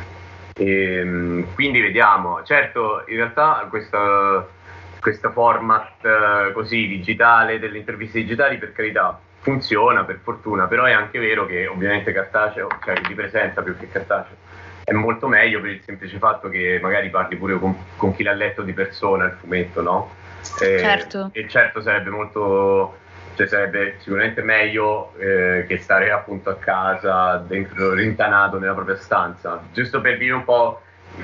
E, 0.53 0.96
ehm, 0.96 1.53
quindi 1.53 1.79
vediamo. 1.79 2.43
Certo, 2.43 3.05
in 3.08 3.15
realtà 3.15 3.65
questa 3.70 5.29
format 5.31 6.03
eh, 6.03 6.51
così 6.51 6.86
digitale 6.88 7.60
delle 7.60 7.77
interviste 7.77 8.20
digitali, 8.20 8.58
per 8.58 8.74
carità, 8.74 9.17
funziona 9.41 10.03
per 10.03 10.19
fortuna, 10.24 10.67
però 10.67 10.86
è 10.86 10.91
anche 10.91 11.19
vero 11.19 11.45
che 11.45 11.67
ovviamente 11.67 12.13
cartaceo, 12.13 12.67
cioè 12.83 13.01
di 13.01 13.13
presenza 13.13 13.62
più 13.62 13.75
che 13.77 13.89
cartaceo, 13.89 14.36
è 14.83 14.93
molto 14.93 15.27
meglio 15.27 15.62
per 15.62 15.71
il 15.71 15.81
semplice 15.83 16.17
fatto 16.17 16.50
che 16.50 16.79
magari 16.81 17.10
parli 17.10 17.36
pure 17.36 17.57
con, 17.60 17.75
con 17.98 18.15
chi 18.15 18.24
l'ha 18.24 18.33
letto 18.33 18.62
di 18.62 18.74
persona 18.74 19.25
il 19.25 19.38
fumetto, 19.39 19.81
no? 19.81 20.12
E, 20.60 20.79
certo. 20.79 21.29
E 21.33 21.48
certo 21.48 21.81
sarebbe 21.81 22.10
molto, 22.10 22.98
cioè 23.36 23.48
sarebbe 23.48 23.95
sicuramente 24.00 24.41
meglio 24.41 25.13
eh, 25.17 25.65
che 25.67 25.77
stare 25.77 26.12
appunto 26.12 26.50
a 26.50 26.55
casa, 26.55 27.38
dentro, 27.38 27.93
rintanato 27.93 28.60
nella 28.60 28.74
propria 28.74 28.98
stanza, 28.98 29.63
giusto 29.71 30.01
per 30.01 30.17
dire 30.17 30.33
un 30.33 30.43
po' 30.43 30.81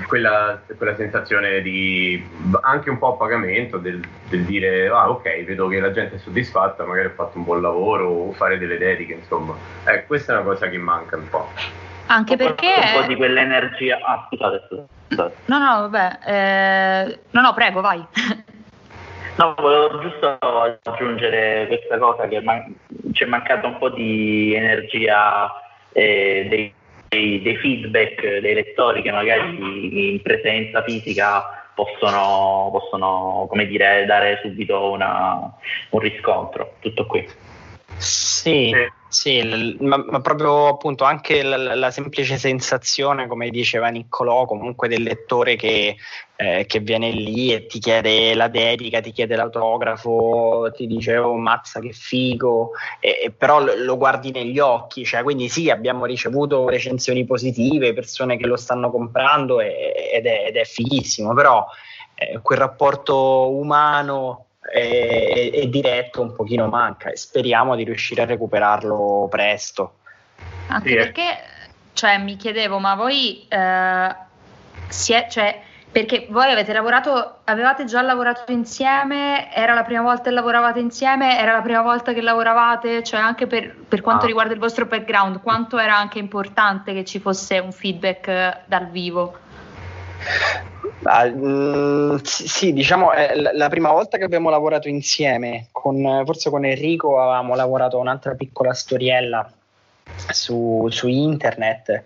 quella, 0.07 0.61
quella, 0.77 0.95
sensazione 0.95 1.61
di 1.61 2.25
anche 2.61 2.89
un 2.89 2.97
po' 2.97 3.13
a 3.13 3.17
pagamento 3.17 3.77
del, 3.77 4.01
del, 4.29 4.43
dire 4.43 4.87
ah 4.87 5.09
ok 5.09 5.43
vedo 5.45 5.67
che 5.67 5.79
la 5.79 5.91
gente 5.91 6.15
è 6.15 6.19
soddisfatta 6.19 6.85
magari 6.85 7.07
ho 7.07 7.13
fatto 7.15 7.37
un 7.37 7.43
buon 7.43 7.61
lavoro 7.61 8.07
o 8.07 8.31
fare 8.33 8.57
delle 8.57 8.77
dediche 8.77 9.13
insomma. 9.13 9.55
Eh, 9.85 10.05
questa 10.05 10.33
è 10.33 10.35
una 10.35 10.45
cosa 10.45 10.69
che 10.69 10.77
manca 10.77 11.15
un 11.15 11.29
po' 11.29 11.49
anche 12.07 12.35
perché 12.35 12.67
un 12.67 13.01
po' 13.01 13.07
di 13.07 13.15
quell'energia 13.15 13.99
ah 14.03 14.27
scusate, 14.27 14.67
scusate. 15.07 15.35
no 15.45 15.57
no 15.57 15.89
vabbè 15.89 16.19
eh... 16.25 17.19
no 17.31 17.41
no 17.41 17.53
prego 17.53 17.81
vai. 17.81 18.05
No, 19.37 19.53
volevo 19.55 19.99
giusto 19.99 20.35
aggiungere 20.39 21.67
questa 21.67 21.99
cosa 21.99 22.27
che 22.27 22.41
man- 22.41 22.73
ci 23.11 23.23
è 23.23 23.27
mancata 23.27 23.67
un 23.67 23.77
po' 23.77 23.89
di 23.89 24.55
energia 24.55 25.47
eh, 25.91 26.47
dei 26.49 26.73
dei, 27.09 27.41
dei, 27.41 27.55
feedback 27.57 28.39
dei 28.39 28.53
lettori 28.53 29.01
che 29.01 29.11
magari 29.11 30.11
in 30.11 30.21
presenza 30.21 30.83
fisica 30.83 31.71
possono, 31.73 32.69
possono 32.71 33.47
dire, 33.67 34.05
dare 34.05 34.39
subito 34.41 34.91
una, 34.91 35.53
un 35.91 35.99
riscontro. 35.99 36.75
Tutto 36.79 37.05
qui. 37.05 37.27
Sì, 37.99 38.71
sì. 39.07 39.77
ma, 39.79 39.97
ma, 39.97 40.21
proprio 40.21 40.67
appunto 40.67 41.03
anche 41.03 41.41
la, 41.41 41.73
la, 41.75 41.89
semplice 41.89 42.37
sensazione, 42.37 43.25
come 43.27 43.49
diceva 43.49 43.87
Niccolò, 43.87 44.45
comunque 44.45 44.87
del 44.87 45.01
lettore 45.01 45.55
che, 45.55 45.95
eh, 46.35 46.65
che, 46.67 46.79
viene 46.79 47.09
lì 47.09 47.51
e 47.53 47.65
ti 47.65 47.79
chiede 47.79 48.35
la 48.35 48.49
dedica, 48.49 49.01
ti 49.01 49.11
chiede 49.11 49.35
l'autografo, 49.35 50.71
ti 50.75 50.85
dice 50.85 51.17
oh 51.17 51.37
mazza 51.37 51.79
che 51.79 51.91
figo, 51.91 52.71
e, 52.99 53.21
e 53.23 53.31
però 53.31 53.63
lo, 53.63 53.73
lo, 53.75 53.97
guardi 53.97 54.31
negli 54.31 54.59
occhi, 54.59 55.03
cioè, 55.03 55.23
quindi 55.23 55.49
sì 55.49 55.71
abbiamo 55.71 56.05
ricevuto 56.05 56.69
recensioni 56.69 57.25
positive, 57.25 57.93
persone 57.93 58.37
che 58.37 58.45
lo 58.45 58.57
stanno 58.57 58.91
comprando 58.91 59.59
e, 59.59 60.11
ed, 60.13 60.25
è, 60.27 60.45
ed, 60.47 60.55
è, 60.55 60.65
fighissimo, 60.65 61.33
però 61.33 61.65
eh, 62.13 62.39
quel 62.41 62.59
rapporto 62.59 63.49
umano 63.49 64.46
e, 64.73 65.51
e 65.53 65.69
diretto 65.69 66.21
un 66.21 66.33
pochino 66.33 66.67
manca 66.67 67.09
e 67.09 67.17
speriamo 67.17 67.75
di 67.75 67.83
riuscire 67.83 68.21
a 68.21 68.25
recuperarlo 68.25 69.27
presto. 69.29 69.93
Anche 70.67 70.89
sì, 70.89 70.95
perché, 70.95 71.37
cioè, 71.93 72.17
mi 72.17 72.35
chiedevo, 72.35 72.79
ma 72.79 72.95
voi 72.95 73.45
eh, 73.47 74.15
si 74.87 75.13
è, 75.13 75.27
cioè, 75.29 75.61
perché 75.89 76.27
voi 76.29 76.51
avete 76.51 76.73
lavorato, 76.73 77.37
avevate 77.45 77.85
già 77.85 78.01
lavorato 78.01 78.51
insieme, 78.51 79.53
era 79.53 79.73
la 79.73 79.83
prima 79.83 80.01
volta 80.01 80.23
che 80.25 80.35
lavoravate 80.35 80.79
insieme, 80.79 81.39
era 81.39 81.53
la 81.53 81.61
prima 81.61 81.81
volta 81.81 82.13
che 82.13 82.21
lavoravate, 82.21 83.03
cioè 83.03 83.19
anche 83.19 83.47
per, 83.47 83.75
per 83.87 84.01
quanto 84.01 84.25
ah. 84.25 84.27
riguarda 84.27 84.53
il 84.53 84.59
vostro 84.59 84.85
background, 84.85 85.41
quanto 85.41 85.79
era 85.79 85.97
anche 85.97 86.19
importante 86.19 86.93
che 86.93 87.05
ci 87.05 87.19
fosse 87.19 87.59
un 87.59 87.71
feedback 87.71 88.27
eh, 88.27 88.57
dal 88.65 88.87
vivo? 88.89 89.45
Mh, 90.99 92.17
sì, 92.23 92.73
diciamo 92.73 93.11
è 93.13 93.33
la 93.35 93.69
prima 93.69 93.91
volta 93.91 94.17
che 94.17 94.25
abbiamo 94.25 94.49
lavorato 94.49 94.89
insieme, 94.89 95.67
con, 95.71 96.23
forse 96.25 96.49
con 96.49 96.65
Enrico 96.65 97.19
avevamo 97.19 97.55
lavorato 97.55 97.97
un'altra 97.97 98.35
piccola 98.35 98.73
storiella 98.73 99.49
su, 100.15 100.87
su 100.89 101.07
internet. 101.07 102.05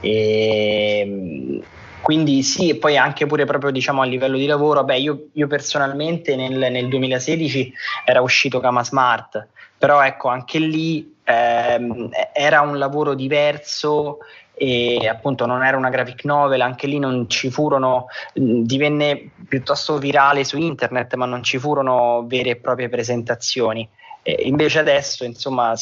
E, 0.00 1.66
quindi 2.00 2.42
sì, 2.42 2.70
e 2.70 2.76
poi 2.76 2.96
anche 2.96 3.26
pure 3.26 3.44
proprio 3.44 3.70
diciamo 3.70 4.02
a 4.02 4.04
livello 4.04 4.36
di 4.36 4.46
lavoro, 4.46 4.82
beh, 4.84 4.98
io, 4.98 5.28
io 5.34 5.46
personalmente 5.46 6.34
nel, 6.34 6.70
nel, 6.72 6.88
2016 6.88 7.72
era 8.04 8.20
uscito 8.20 8.58
Kama 8.58 8.82
Smart, 8.82 9.48
però 9.78 10.02
ecco 10.02 10.28
anche 10.28 10.58
lì 10.58 11.16
ehm, 11.22 12.10
era 12.32 12.60
un 12.60 12.76
lavoro 12.76 13.14
diverso 13.14 14.18
e 14.54 15.08
appunto 15.08 15.46
non 15.46 15.64
era 15.64 15.76
una 15.76 15.88
graphic 15.88 16.24
novel, 16.24 16.60
anche 16.60 16.86
lì 16.86 16.98
non 16.98 17.28
ci 17.28 17.50
furono, 17.50 18.06
divenne 18.34 19.30
piuttosto 19.48 19.98
virale 19.98 20.44
su 20.44 20.58
internet, 20.58 21.14
ma 21.14 21.26
non 21.26 21.42
ci 21.42 21.58
furono 21.58 22.24
vere 22.26 22.50
e 22.50 22.56
proprie 22.56 22.88
presentazioni. 22.88 23.88
E 24.22 24.42
invece 24.42 24.78
adesso, 24.78 25.24
insomma, 25.24 25.74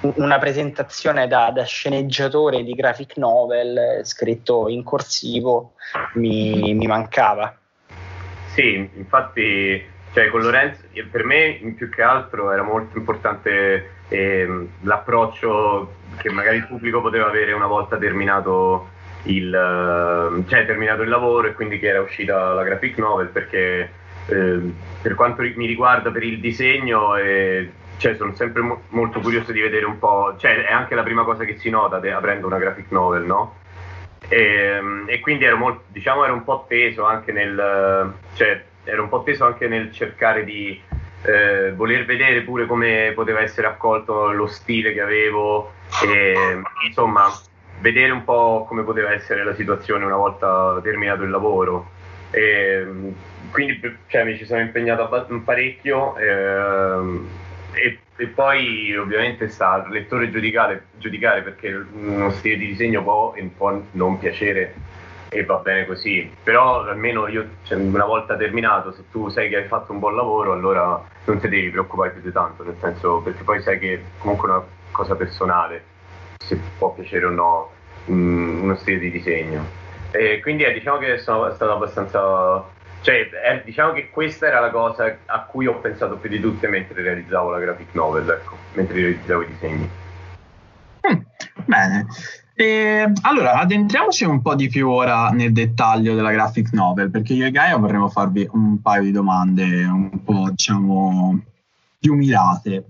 una 0.00 0.38
presentazione 0.38 1.26
da, 1.26 1.50
da, 1.50 1.64
sceneggiatore 1.64 2.62
di 2.62 2.74
graphic 2.74 3.16
novel 3.16 4.02
scritto 4.04 4.68
in 4.68 4.84
corsivo 4.84 5.72
mi, 6.14 6.74
mi 6.74 6.86
mancava. 6.86 7.58
Sì, 8.54 8.88
infatti, 8.94 9.96
cioè, 10.18 10.30
con 10.30 10.40
Lorenzo, 10.40 10.82
per 11.12 11.24
me 11.24 11.60
più 11.76 11.88
che 11.88 12.02
altro 12.02 12.50
era 12.50 12.64
molto 12.64 12.98
importante 12.98 13.90
eh, 14.08 14.68
l'approccio 14.80 15.94
che 16.16 16.28
magari 16.30 16.56
il 16.56 16.66
pubblico 16.66 17.00
poteva 17.00 17.28
avere 17.28 17.52
una 17.52 17.68
volta 17.68 17.96
terminato 17.98 18.88
il, 19.24 19.46
uh, 19.46 20.44
cioè, 20.48 20.66
terminato 20.66 21.02
il 21.02 21.08
lavoro 21.08 21.46
e 21.46 21.52
quindi 21.52 21.78
che 21.78 21.86
era 21.86 22.00
uscita 22.00 22.52
la 22.52 22.64
graphic 22.64 22.98
novel 22.98 23.28
perché 23.28 23.92
eh, 24.26 24.60
per 25.00 25.14
quanto 25.14 25.42
mi 25.42 25.66
riguarda 25.66 26.10
per 26.10 26.24
il 26.24 26.40
disegno 26.40 27.14
eh, 27.14 27.70
cioè, 27.98 28.16
sono 28.16 28.34
sempre 28.34 28.62
mo- 28.62 28.82
molto 28.88 29.20
curioso 29.20 29.52
di 29.52 29.60
vedere 29.60 29.84
un 29.84 30.00
po', 30.00 30.34
cioè 30.36 30.64
è 30.64 30.72
anche 30.72 30.96
la 30.96 31.04
prima 31.04 31.22
cosa 31.22 31.44
che 31.44 31.58
si 31.58 31.70
nota 31.70 32.00
de- 32.00 32.12
aprendo 32.12 32.48
una 32.48 32.58
graphic 32.58 32.90
novel, 32.90 33.22
no? 33.22 33.54
E, 34.28 34.42
ehm, 34.42 35.04
e 35.06 35.20
quindi 35.20 35.44
ero, 35.44 35.56
molto, 35.56 35.84
diciamo, 35.88 36.24
ero 36.24 36.32
un 36.32 36.42
po' 36.42 36.64
teso 36.68 37.04
anche 37.04 37.30
nel, 37.30 38.12
cioè, 38.34 38.64
ero 38.88 39.02
un 39.02 39.08
po' 39.08 39.22
teso 39.22 39.44
anche 39.44 39.68
nel 39.68 39.92
cercare 39.92 40.44
di 40.44 40.80
eh, 41.22 41.72
voler 41.72 42.06
vedere 42.06 42.42
pure 42.42 42.66
come 42.66 43.12
poteva 43.14 43.40
essere 43.40 43.66
accolto 43.66 44.32
lo 44.32 44.46
stile 44.46 44.94
che 44.94 45.02
avevo, 45.02 45.72
e, 46.04 46.60
insomma, 46.86 47.28
vedere 47.80 48.12
un 48.12 48.24
po' 48.24 48.64
come 48.66 48.82
poteva 48.82 49.12
essere 49.12 49.44
la 49.44 49.54
situazione 49.54 50.04
una 50.04 50.16
volta 50.16 50.80
terminato 50.82 51.22
il 51.22 51.30
lavoro. 51.30 51.90
E, 52.30 52.86
quindi 53.50 53.80
cioè, 54.06 54.24
mi 54.24 54.36
ci 54.36 54.46
sono 54.46 54.60
impegnato 54.60 55.02
parecchio 55.44 56.16
eh, 56.16 57.20
e, 57.72 57.98
e, 58.16 58.26
poi 58.26 58.96
ovviamente 58.96 59.48
sta 59.48 59.72
al 59.72 59.90
lettore 59.90 60.30
giudicare, 60.30 60.86
giudicare 60.96 61.42
perché 61.42 61.74
uno 61.92 62.30
stile 62.30 62.56
di 62.56 62.66
disegno 62.68 63.02
può 63.02 63.34
e 63.34 63.42
può 63.54 63.80
non 63.92 64.18
piacere 64.18 64.74
e 65.28 65.44
va 65.44 65.56
bene 65.56 65.86
così. 65.86 66.30
Però 66.42 66.82
almeno 66.82 67.28
io, 67.28 67.46
cioè, 67.64 67.78
una 67.78 68.04
volta 68.04 68.36
terminato, 68.36 68.92
se 68.92 69.04
tu 69.10 69.28
sai 69.28 69.48
che 69.48 69.56
hai 69.56 69.66
fatto 69.66 69.92
un 69.92 69.98
buon 69.98 70.16
lavoro, 70.16 70.52
allora 70.52 71.02
non 71.24 71.38
ti 71.38 71.48
devi 71.48 71.70
preoccupare 71.70 72.10
più 72.10 72.22
di 72.22 72.32
tanto, 72.32 72.64
nel 72.64 72.76
senso 72.80 73.20
perché 73.20 73.42
poi 73.42 73.60
sai 73.62 73.78
che 73.78 74.02
comunque 74.18 74.48
è 74.48 74.52
una 74.52 74.64
cosa 74.92 75.14
personale, 75.14 75.82
se 76.38 76.58
può 76.78 76.92
piacere 76.92 77.26
o 77.26 77.30
no 77.30 77.70
um, 78.06 78.60
uno 78.62 78.76
stile 78.76 78.98
di 78.98 79.10
disegno. 79.10 79.64
E 80.10 80.40
quindi 80.40 80.64
eh, 80.64 80.72
diciamo 80.72 80.98
che 80.98 81.18
sono 81.18 81.52
stato 81.52 81.72
abbastanza 81.72 82.76
cioè, 83.00 83.30
eh, 83.44 83.62
diciamo 83.64 83.92
che 83.92 84.10
questa 84.10 84.46
era 84.46 84.60
la 84.60 84.70
cosa 84.70 85.18
a 85.26 85.42
cui 85.42 85.66
ho 85.66 85.78
pensato 85.78 86.16
più 86.16 86.28
di 86.28 86.40
tutte 86.40 86.66
mentre 86.68 87.02
realizzavo 87.02 87.50
la 87.50 87.58
graphic 87.58 87.94
novel, 87.94 88.28
ecco, 88.28 88.56
mentre 88.74 88.96
realizzavo 88.96 89.42
i 89.42 89.46
disegni. 89.46 89.90
Mm, 91.08 91.20
bene, 91.64 92.06
E, 92.60 93.12
allora, 93.20 93.52
addentriamoci 93.52 94.24
un 94.24 94.42
po' 94.42 94.56
di 94.56 94.68
più 94.68 94.88
ora 94.88 95.28
nel 95.28 95.52
dettaglio 95.52 96.16
della 96.16 96.32
graphic 96.32 96.72
novel, 96.72 97.08
perché 97.08 97.32
io 97.32 97.46
e 97.46 97.52
Gaia 97.52 97.76
vorremmo 97.76 98.08
farvi 98.08 98.48
un 98.50 98.82
paio 98.82 99.04
di 99.04 99.12
domande 99.12 99.84
un 99.84 100.24
po', 100.24 100.50
diciamo, 100.50 101.40
più 102.00 102.16
mirate. 102.16 102.84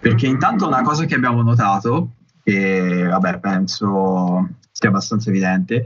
Perché 0.00 0.26
intanto 0.26 0.66
una 0.66 0.82
cosa 0.82 1.04
che 1.04 1.14
abbiamo 1.14 1.40
notato, 1.42 2.14
e 2.42 3.04
vabbè, 3.04 3.38
penso 3.38 4.48
sia 4.72 4.88
abbastanza 4.88 5.30
evidente, 5.30 5.84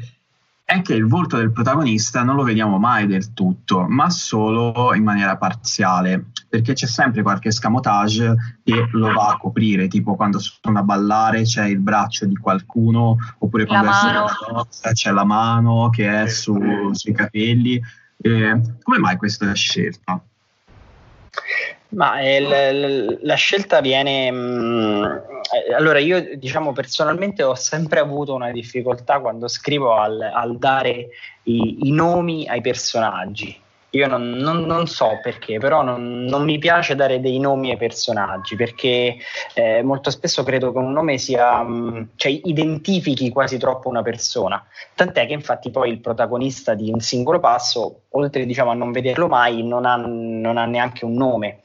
è 0.64 0.80
che 0.80 0.94
il 0.94 1.04
volto 1.04 1.36
del 1.36 1.52
protagonista 1.52 2.22
non 2.22 2.36
lo 2.36 2.42
vediamo 2.42 2.78
mai 2.78 3.06
del 3.06 3.34
tutto, 3.34 3.84
ma 3.86 4.08
solo 4.08 4.94
in 4.94 5.04
maniera 5.04 5.36
parziale, 5.36 6.30
perché 6.50 6.72
c'è 6.72 6.86
sempre 6.86 7.22
qualche 7.22 7.48
escamotage 7.48 8.34
che 8.64 8.88
lo 8.90 9.12
va 9.12 9.28
a 9.28 9.36
coprire, 9.36 9.86
tipo 9.86 10.16
quando 10.16 10.40
sono 10.40 10.80
a 10.80 10.82
ballare 10.82 11.42
c'è 11.42 11.66
il 11.66 11.78
braccio 11.78 12.26
di 12.26 12.34
qualcuno, 12.36 13.16
oppure 13.38 13.66
quando 13.66 13.86
la 13.86 14.24
è 14.24 14.28
sulla 14.72 14.92
c'è 14.92 15.12
la 15.12 15.24
mano 15.24 15.88
che 15.90 16.22
è 16.22 16.26
su- 16.26 16.92
sui 16.92 17.12
capelli. 17.12 17.80
Eh, 18.20 18.60
come 18.82 18.98
mai 18.98 19.16
questa 19.16 19.54
scelta? 19.54 20.20
Ma 21.90 22.20
eh, 22.20 22.40
l- 22.40 23.06
l- 23.06 23.18
la 23.22 23.34
scelta 23.34 23.80
viene. 23.80 24.30
mh, 24.30 25.22
eh, 25.68 25.74
allora, 25.74 26.00
io 26.00 26.36
diciamo 26.36 26.72
personalmente 26.72 27.42
ho 27.44 27.54
sempre 27.54 28.00
avuto 28.00 28.34
una 28.34 28.50
difficoltà 28.50 29.20
quando 29.20 29.48
scrivo 29.48 29.94
al, 29.94 30.20
al 30.20 30.58
dare 30.58 31.08
i, 31.44 31.88
i 31.88 31.92
nomi 31.92 32.46
ai 32.48 32.60
personaggi. 32.60 33.56
Io 33.90 34.06
non, 34.06 34.30
non- 34.30 34.64
non 34.66 34.86
so 34.86 35.18
perché, 35.22 35.58
però 35.58 35.82
non, 35.82 36.24
non 36.24 36.44
mi 36.44 36.58
piace 36.58 36.94
dare 36.94 37.20
dei 37.20 37.38
nomi 37.40 37.70
ai 37.70 37.76
personaggi 37.76 38.54
perché 38.54 39.16
eh, 39.54 39.82
molto 39.82 40.10
spesso 40.10 40.44
credo 40.44 40.70
che 40.72 40.78
un 40.78 40.92
nome 40.92 41.18
sia, 41.18 41.62
mh, 41.62 42.10
cioè 42.16 42.40
identifichi 42.44 43.30
quasi 43.30 43.58
troppo 43.58 43.88
una 43.88 44.02
persona. 44.02 44.64
Tant'è 44.94 45.26
che 45.26 45.32
infatti 45.32 45.70
poi 45.70 45.90
il 45.90 46.00
protagonista 46.00 46.74
di 46.74 46.90
un 46.92 47.00
singolo 47.00 47.40
passo, 47.40 48.02
oltre 48.10 48.46
diciamo, 48.46 48.70
a 48.70 48.74
non 48.74 48.92
vederlo 48.92 49.26
mai, 49.26 49.62
non 49.64 49.84
ha, 49.84 49.94
ha 49.94 50.66
neanche 50.66 51.04
un 51.04 51.14
nome. 51.14 51.60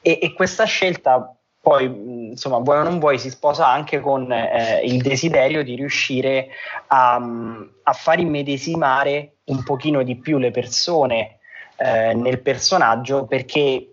E, 0.00 0.18
e 0.22 0.32
questa 0.34 0.64
scelta 0.64 1.34
poi, 1.60 1.88
mh, 1.88 2.30
insomma, 2.30 2.58
vuoi 2.58 2.78
o 2.78 2.82
non 2.84 3.00
vuoi, 3.00 3.18
si 3.18 3.28
sposa 3.28 3.66
anche 3.68 3.98
con 3.98 4.30
eh, 4.30 4.82
il 4.84 5.02
desiderio 5.02 5.64
di 5.64 5.74
riuscire 5.74 6.48
a, 6.86 7.18
mh, 7.18 7.70
a 7.82 7.92
far 7.92 8.20
immedesimare 8.20 9.38
un 9.46 9.64
pochino 9.64 10.02
di 10.04 10.16
più 10.16 10.38
le 10.38 10.52
persone 10.52 11.35
eh, 11.76 12.14
nel 12.14 12.40
personaggio 12.40 13.26
perché 13.26 13.90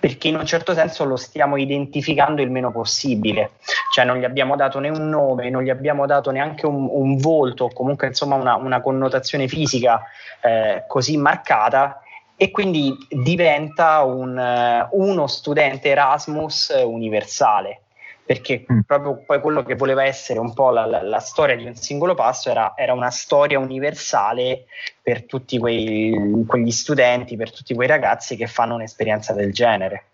perché 0.00 0.28
in 0.28 0.36
un 0.36 0.46
certo 0.46 0.72
senso 0.72 1.04
lo 1.04 1.16
stiamo 1.16 1.58
identificando 1.58 2.40
il 2.40 2.50
meno 2.50 2.72
possibile, 2.72 3.50
cioè 3.92 4.06
non 4.06 4.16
gli 4.16 4.24
abbiamo 4.24 4.56
dato 4.56 4.78
né 4.78 4.88
un 4.88 5.10
nome, 5.10 5.50
non 5.50 5.62
gli 5.62 5.68
abbiamo 5.68 6.06
dato 6.06 6.30
neanche 6.30 6.64
un, 6.64 6.88
un 6.90 7.18
volto, 7.18 7.68
comunque 7.68 8.06
insomma 8.06 8.36
una, 8.36 8.54
una 8.56 8.80
connotazione 8.80 9.46
fisica 9.46 10.02
eh, 10.40 10.84
così 10.88 11.18
marcata 11.18 12.00
e 12.34 12.50
quindi 12.50 12.96
diventa 13.10 14.02
un, 14.02 14.38
eh, 14.38 14.88
uno 14.92 15.26
studente 15.26 15.90
Erasmus 15.90 16.72
universale 16.82 17.82
perché 18.30 18.64
Mm. 18.72 18.78
proprio 18.86 19.24
poi 19.26 19.40
quello 19.40 19.64
che 19.64 19.74
voleva 19.74 20.04
essere 20.04 20.38
un 20.38 20.54
po' 20.54 20.70
la, 20.70 20.86
la- 20.86 21.02
la 21.02 21.18
storia 21.18 21.56
di 21.56 21.64
un 21.64 21.74
singolo 21.74 22.14
passo 22.14 22.48
era, 22.48 22.74
era 22.76 22.92
una 22.92 23.10
storia 23.10 23.58
universale 23.58 24.66
per 25.02 25.24
tutti 25.24 25.58
quei- 25.58 26.44
quegli 26.46 26.70
studenti, 26.70 27.36
per 27.36 27.50
tutti 27.52 27.74
quei 27.74 27.88
ragazzi 27.88 28.36
che 28.36 28.46
fanno 28.46 28.76
un'esperienza 28.76 29.32
del 29.32 29.52
genere. 29.52 30.04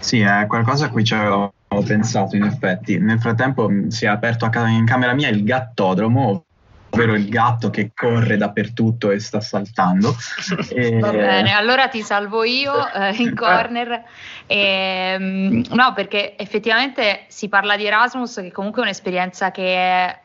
Sì, 0.00 0.22
è 0.22 0.44
qualcosa 0.48 0.86
a 0.86 0.90
cui 0.90 1.04
ci 1.04 1.14
avevo 1.14 1.52
pensato 1.86 2.34
in 2.34 2.42
effetti. 2.42 2.98
Nel 2.98 3.20
frattempo 3.20 3.68
mh, 3.68 3.90
si 3.90 4.06
è 4.06 4.08
aperto 4.08 4.44
a 4.44 4.68
in 4.68 4.86
camera 4.86 5.14
mia 5.14 5.28
il 5.28 5.44
gattodromo, 5.44 6.46
ovvero 6.90 7.14
il 7.14 7.28
gatto 7.28 7.70
che 7.70 7.92
corre 7.94 8.36
dappertutto 8.36 9.10
e 9.10 9.20
sta 9.20 9.40
saltando. 9.40 10.14
E- 10.70 10.98
Va 10.98 11.10
bene, 11.10 11.52
allora 11.52 11.88
ti 11.88 12.02
salvo 12.02 12.44
io 12.44 12.90
eh, 12.92 13.14
in 13.16 13.34
corner. 13.34 14.02
Ehm, 14.46 15.64
no, 15.70 15.92
perché 15.94 16.36
effettivamente 16.36 17.24
si 17.28 17.48
parla 17.48 17.76
di 17.76 17.86
Erasmus, 17.86 18.34
che 18.36 18.52
comunque 18.52 18.82
è 18.82 18.84
un'esperienza 18.84 19.50
che 19.50 20.18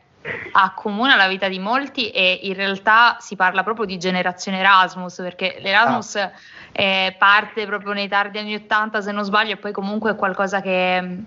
accomuna 0.53 1.15
la 1.15 1.27
vita 1.27 1.47
di 1.47 1.59
molti 1.59 2.09
e 2.09 2.39
in 2.43 2.53
realtà 2.53 3.17
si 3.19 3.35
parla 3.35 3.63
proprio 3.63 3.85
di 3.85 3.97
generazione 3.97 4.59
Erasmus, 4.59 5.15
perché 5.17 5.57
l'Erasmus 5.59 6.29
eh, 6.71 7.15
parte 7.17 7.65
proprio 7.65 7.93
nei 7.93 8.07
tardi 8.07 8.37
anni 8.37 8.55
80 8.55 9.01
se 9.01 9.11
non 9.11 9.23
sbaglio 9.23 9.53
e 9.53 9.57
poi 9.57 9.71
comunque 9.71 10.11
è 10.11 10.15
qualcosa 10.15 10.61
che, 10.61 11.17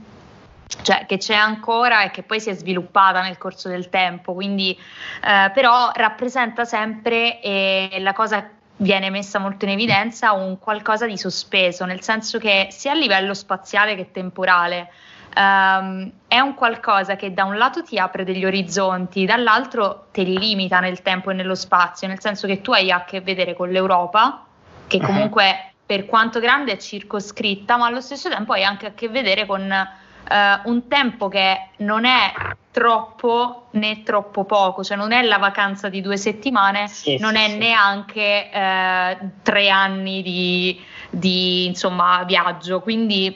cioè, 0.82 1.06
che 1.06 1.18
c'è 1.18 1.34
ancora 1.34 2.02
e 2.02 2.10
che 2.10 2.22
poi 2.22 2.40
si 2.40 2.50
è 2.50 2.54
sviluppata 2.54 3.22
nel 3.22 3.38
corso 3.38 3.68
del 3.68 3.88
tempo, 3.88 4.34
quindi 4.34 4.76
eh, 5.24 5.50
però 5.52 5.90
rappresenta 5.94 6.64
sempre 6.64 7.40
e 7.40 7.96
la 8.00 8.12
cosa 8.12 8.50
viene 8.78 9.08
messa 9.10 9.38
molto 9.38 9.64
in 9.64 9.72
evidenza 9.72 10.32
un 10.32 10.58
qualcosa 10.58 11.06
di 11.06 11.16
sospeso, 11.16 11.84
nel 11.84 12.02
senso 12.02 12.38
che 12.38 12.68
sia 12.70 12.92
a 12.92 12.94
livello 12.94 13.32
spaziale 13.32 13.94
che 13.94 14.10
temporale 14.10 14.90
ehm, 15.34 16.12
è 16.26 16.40
un 16.40 16.54
qualcosa 16.54 17.16
che 17.16 17.32
da 17.32 17.44
un 17.44 17.56
lato 17.56 17.82
ti 17.82 17.98
apre 17.98 18.24
degli 18.24 18.44
orizzonti, 18.44 19.24
dall'altro 19.24 20.08
te 20.12 20.22
li 20.22 20.38
limita 20.38 20.80
nel 20.80 21.00
tempo 21.02 21.30
e 21.30 21.34
nello 21.34 21.54
spazio, 21.54 22.08
nel 22.08 22.20
senso 22.20 22.46
che 22.46 22.60
tu 22.60 22.72
hai 22.72 22.90
a 22.90 23.04
che 23.04 23.20
vedere 23.20 23.54
con 23.54 23.70
l'Europa, 23.70 24.44
che 24.86 25.00
comunque 25.00 25.72
per 25.86 26.06
quanto 26.06 26.40
grande 26.40 26.72
è 26.72 26.76
circoscritta, 26.76 27.76
ma 27.76 27.86
allo 27.86 28.00
stesso 28.00 28.28
tempo 28.28 28.52
hai 28.52 28.64
anche 28.64 28.86
a 28.86 28.92
che 28.92 29.08
vedere 29.08 29.46
con 29.46 29.72
eh, 30.28 30.60
un 30.64 30.88
tempo 30.88 31.28
che 31.28 31.68
non 31.78 32.04
è 32.04 32.32
troppo 32.70 33.66
né 33.72 34.02
troppo 34.02 34.44
poco, 34.44 34.84
cioè 34.84 34.96
non 34.96 35.12
è 35.12 35.22
la 35.22 35.38
vacanza 35.38 35.88
di 35.88 36.00
due 36.02 36.16
settimane, 36.16 36.88
Sì, 36.88 37.16
non 37.18 37.34
sì, 37.34 37.42
è 37.44 37.48
sì. 37.48 37.56
neanche 37.56 38.50
eh, 38.50 39.18
tre 39.42 39.68
anni 39.70 40.22
di, 40.22 40.78
di, 41.10 41.66
insomma, 41.66 42.22
viaggio. 42.24 42.80
Quindi 42.80 43.34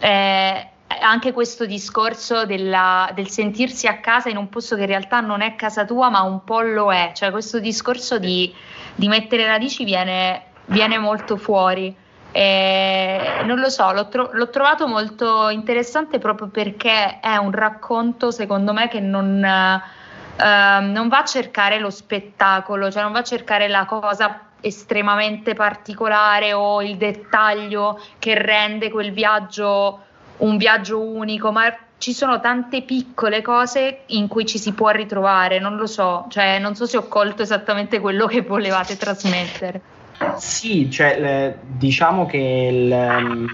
eh, 0.00 0.68
anche 1.00 1.32
questo 1.32 1.66
discorso 1.66 2.46
della- 2.46 3.10
del 3.14 3.28
sentirsi 3.28 3.86
a 3.86 3.98
casa 3.98 4.28
in 4.28 4.36
un 4.36 4.48
posto 4.48 4.74
che 4.74 4.82
in 4.82 4.88
realtà 4.88 5.20
non 5.20 5.40
è 5.40 5.54
casa 5.54 5.84
tua, 5.84 6.08
ma 6.10 6.22
un 6.22 6.42
po' 6.42 6.60
lo 6.62 6.92
è, 6.92 7.12
cioè 7.14 7.30
questo 7.30 7.60
discorso 7.60 8.18
di, 8.18 8.52
di 8.94 9.06
mettere 9.06 9.46
radici 9.46 9.84
viene, 9.84 10.42
viene 10.66 10.98
molto 10.98 11.36
fuori. 11.36 11.94
E 12.32 13.42
non 13.44 13.58
lo 13.58 13.68
so, 13.68 13.92
l'ho, 13.92 14.08
tro- 14.08 14.30
l'ho 14.32 14.50
trovato 14.50 14.86
molto 14.86 15.48
interessante 15.48 16.18
proprio 16.18 16.48
perché 16.48 17.20
è 17.20 17.36
un 17.36 17.50
racconto, 17.50 18.30
secondo 18.30 18.72
me, 18.72 18.88
che 18.88 19.00
non, 19.00 19.42
eh, 19.44 20.80
non 20.80 21.08
va 21.08 21.18
a 21.18 21.24
cercare 21.24 21.78
lo 21.78 21.90
spettacolo, 21.90 22.90
cioè 22.90 23.02
non 23.02 23.12
va 23.12 23.20
a 23.20 23.24
cercare 23.24 23.68
la 23.68 23.84
cosa 23.84 24.46
estremamente 24.60 25.54
particolare 25.54 26.52
o 26.52 26.82
il 26.82 26.96
dettaglio 26.96 28.00
che 28.18 28.34
rende 28.34 28.90
quel 28.90 29.10
viaggio 29.10 30.04
un 30.40 30.56
viaggio 30.56 31.00
unico, 31.00 31.52
ma 31.52 31.74
ci 31.98 32.12
sono 32.12 32.40
tante 32.40 32.82
piccole 32.82 33.42
cose 33.42 34.04
in 34.06 34.26
cui 34.26 34.46
ci 34.46 34.58
si 34.58 34.72
può 34.72 34.88
ritrovare, 34.88 35.58
non 35.58 35.76
lo 35.76 35.86
so, 35.86 36.26
cioè 36.28 36.58
non 36.58 36.74
so 36.74 36.86
se 36.86 36.96
ho 36.96 37.08
colto 37.08 37.42
esattamente 37.42 38.00
quello 38.00 38.26
che 38.26 38.42
volevate 38.42 38.96
trasmettere. 38.96 39.80
Sì, 40.36 40.90
cioè, 40.90 41.56
diciamo 41.62 42.26
che 42.26 42.36
il, 42.72 42.92
ehm, 42.92 43.46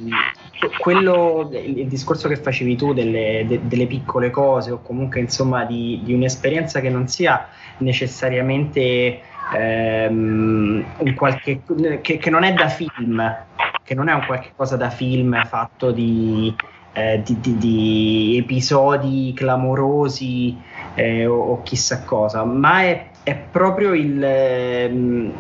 quello, 0.78 1.48
il 1.52 1.86
discorso 1.86 2.28
che 2.28 2.36
facevi 2.36 2.76
tu 2.76 2.92
delle, 2.92 3.44
de- 3.46 3.60
delle 3.66 3.86
piccole 3.86 4.30
cose 4.30 4.72
o 4.72 4.80
comunque 4.82 5.20
insomma 5.20 5.64
di, 5.64 6.00
di 6.02 6.12
un'esperienza 6.12 6.80
che 6.80 6.90
non 6.90 7.06
sia 7.06 7.48
necessariamente 7.78 9.20
ehm, 9.54 10.94
un 10.98 11.14
qualche, 11.14 11.62
che, 12.00 12.16
che 12.18 12.30
non 12.30 12.42
è 12.42 12.52
da 12.52 12.68
film, 12.68 13.22
che 13.84 13.94
non 13.94 14.08
è 14.08 14.12
un 14.14 14.24
qualche 14.26 14.52
cosa 14.56 14.76
da 14.76 14.90
film 14.90 15.44
fatto 15.44 15.92
di, 15.92 16.52
eh, 16.94 17.22
di- 17.24 17.38
di- 17.40 17.56
di 17.58 18.36
episodi 18.38 19.32
clamorosi 19.36 20.60
eh, 20.94 21.26
o, 21.26 21.36
o 21.52 21.62
chissà 21.62 22.02
cosa, 22.04 22.44
ma 22.44 22.82
è, 22.82 23.10
è 23.22 23.36
proprio 23.36 23.92
il, 23.94 24.20
ehm, 24.22 25.32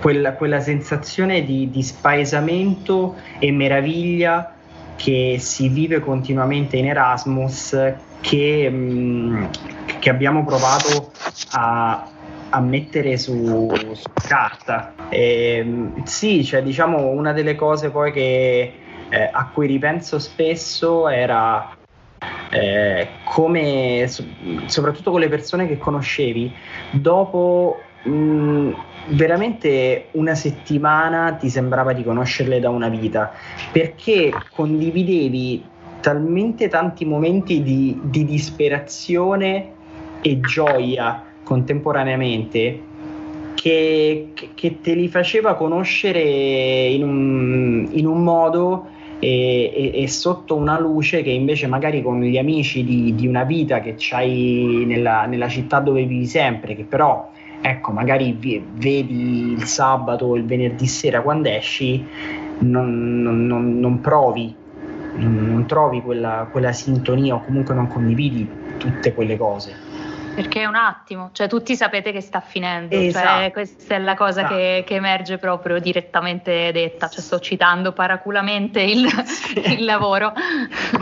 quella, 0.00 0.32
quella 0.32 0.60
sensazione 0.60 1.44
di, 1.44 1.70
di 1.70 1.82
spaesamento 1.82 3.16
e 3.38 3.52
meraviglia 3.52 4.54
che 4.96 5.36
si 5.38 5.68
vive 5.68 6.00
continuamente 6.00 6.76
in 6.76 6.86
Erasmus 6.86 7.94
che, 8.20 8.68
mh, 8.68 9.50
che 9.98 10.10
abbiamo 10.10 10.44
provato 10.44 11.12
a, 11.52 12.10
a 12.50 12.60
mettere 12.60 13.16
su, 13.16 13.70
su 13.92 14.10
carta. 14.14 14.94
E, 15.08 15.92
sì, 16.04 16.44
cioè, 16.44 16.62
diciamo 16.62 17.06
una 17.08 17.32
delle 17.32 17.54
cose 17.54 17.90
poi 17.90 18.12
che, 18.12 18.72
eh, 19.08 19.30
a 19.32 19.48
cui 19.52 19.66
ripenso 19.66 20.18
spesso 20.18 21.08
era 21.08 21.76
eh, 22.50 23.08
come, 23.24 24.04
so- 24.08 24.24
soprattutto 24.66 25.10
con 25.10 25.20
le 25.20 25.28
persone 25.28 25.66
che 25.66 25.78
conoscevi, 25.78 26.52
dopo 26.90 27.80
mh, 28.02 28.70
veramente 29.08 30.06
una 30.12 30.34
settimana 30.34 31.32
ti 31.32 31.48
sembrava 31.48 31.92
di 31.92 32.04
conoscerle 32.04 32.60
da 32.60 32.70
una 32.70 32.88
vita, 32.88 33.32
perché 33.72 34.32
condividevi 34.54 35.64
talmente 36.00 36.68
tanti 36.68 37.04
momenti 37.04 37.62
di, 37.62 37.98
di 38.02 38.24
disperazione 38.24 39.72
e 40.22 40.40
gioia 40.40 41.22
contemporaneamente 41.42 42.88
che, 43.54 44.32
che, 44.54 44.80
te 44.80 44.94
li 44.94 45.08
faceva 45.08 45.54
conoscere 45.54 46.20
in 46.20 47.02
un, 47.02 47.88
in 47.90 48.06
un 48.06 48.22
modo 48.22 48.88
e, 49.20 49.70
e, 49.74 50.02
e, 50.02 50.08
sotto 50.08 50.56
una 50.56 50.80
luce 50.80 51.22
che 51.22 51.30
invece 51.30 51.66
magari 51.66 52.02
con 52.02 52.20
gli 52.22 52.38
amici 52.38 52.82
di, 52.82 53.14
di 53.14 53.26
una 53.26 53.44
vita 53.44 53.80
che 53.80 53.94
c'hai 53.96 54.84
nella, 54.86 55.26
nella, 55.26 55.48
città 55.48 55.78
dove 55.78 56.04
vivi 56.04 56.26
sempre, 56.26 56.74
che 56.74 56.84
però 56.84 57.30
ecco 57.60 57.92
magari 57.92 58.36
vedi 58.40 59.52
il 59.52 59.64
sabato 59.64 60.24
o 60.24 60.36
il 60.36 60.46
venerdì 60.46 60.86
sera 60.86 61.20
quando 61.20 61.50
esci, 61.50 62.02
non, 62.60 63.22
non, 63.22 63.46
non, 63.46 63.78
non 63.78 64.00
provi, 64.00 64.54
non, 65.16 65.64
trovi 65.66 66.00
quella, 66.00 66.48
quella 66.50 66.72
sintonia 66.72 67.34
o 67.34 67.44
comunque 67.44 67.74
non 67.74 67.88
condividi 67.88 68.48
tutte 68.78 69.12
quelle 69.12 69.36
cose. 69.36 69.89
Perché 70.42 70.62
è 70.62 70.66
un 70.66 70.74
attimo, 70.74 71.30
cioè 71.32 71.48
tutti 71.48 71.76
sapete 71.76 72.12
che 72.12 72.20
sta 72.20 72.40
finendo, 72.40 72.94
cioè, 72.94 73.04
esatto. 73.06 73.40
cioè, 73.40 73.52
questa 73.52 73.94
è 73.94 73.98
la 73.98 74.14
cosa 74.14 74.40
esatto. 74.40 74.56
che, 74.56 74.84
che, 74.86 74.94
emerge 74.94 75.38
proprio 75.38 75.78
direttamente 75.78 76.70
detta, 76.72 77.08
cioè 77.08 77.20
sto 77.20 77.38
citando 77.40 77.92
paraculamente 77.92 78.80
il, 78.80 79.06
il 79.66 79.84
lavoro. 79.84 80.32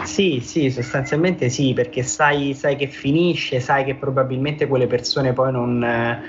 Sì, 0.05 0.40
sì, 0.40 0.70
sostanzialmente 0.70 1.48
sì, 1.48 1.72
perché 1.72 2.03
sai, 2.03 2.55
sai, 2.55 2.77
che 2.77 2.87
finisce, 2.87 3.61
sai 3.61 3.85
che 3.85 3.94
probabilmente 3.94 4.66
quelle 4.66 4.87
persone 4.87 5.33
poi 5.33 5.53
non... 5.53 6.22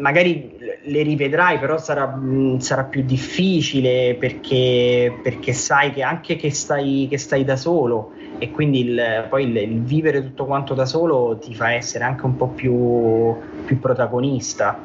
magari 0.00 0.58
le 0.82 1.02
rivedrai, 1.02 1.58
però 1.58 1.78
sarà, 1.78 2.18
sarà 2.58 2.84
più 2.84 3.02
difficile 3.02 4.16
perché, 4.18 5.18
perché, 5.22 5.52
sai 5.52 5.92
che 5.92 6.02
anche 6.02 6.36
che 6.36 6.50
stai, 6.50 7.06
che 7.10 7.18
stai 7.18 7.44
da 7.44 7.56
solo 7.56 8.12
e 8.38 8.50
quindi 8.50 8.80
il, 8.80 9.26
poi 9.28 9.44
il, 9.44 9.56
il, 9.56 9.82
vivere 9.82 10.22
tutto 10.22 10.46
quanto 10.46 10.74
da 10.74 10.86
solo 10.86 11.38
ti 11.38 11.54
fa 11.54 11.72
essere 11.72 12.04
anche 12.04 12.24
un 12.24 12.36
po' 12.36 12.48
più, 12.48 13.34
più 13.66 13.78
protagonista 13.78 14.78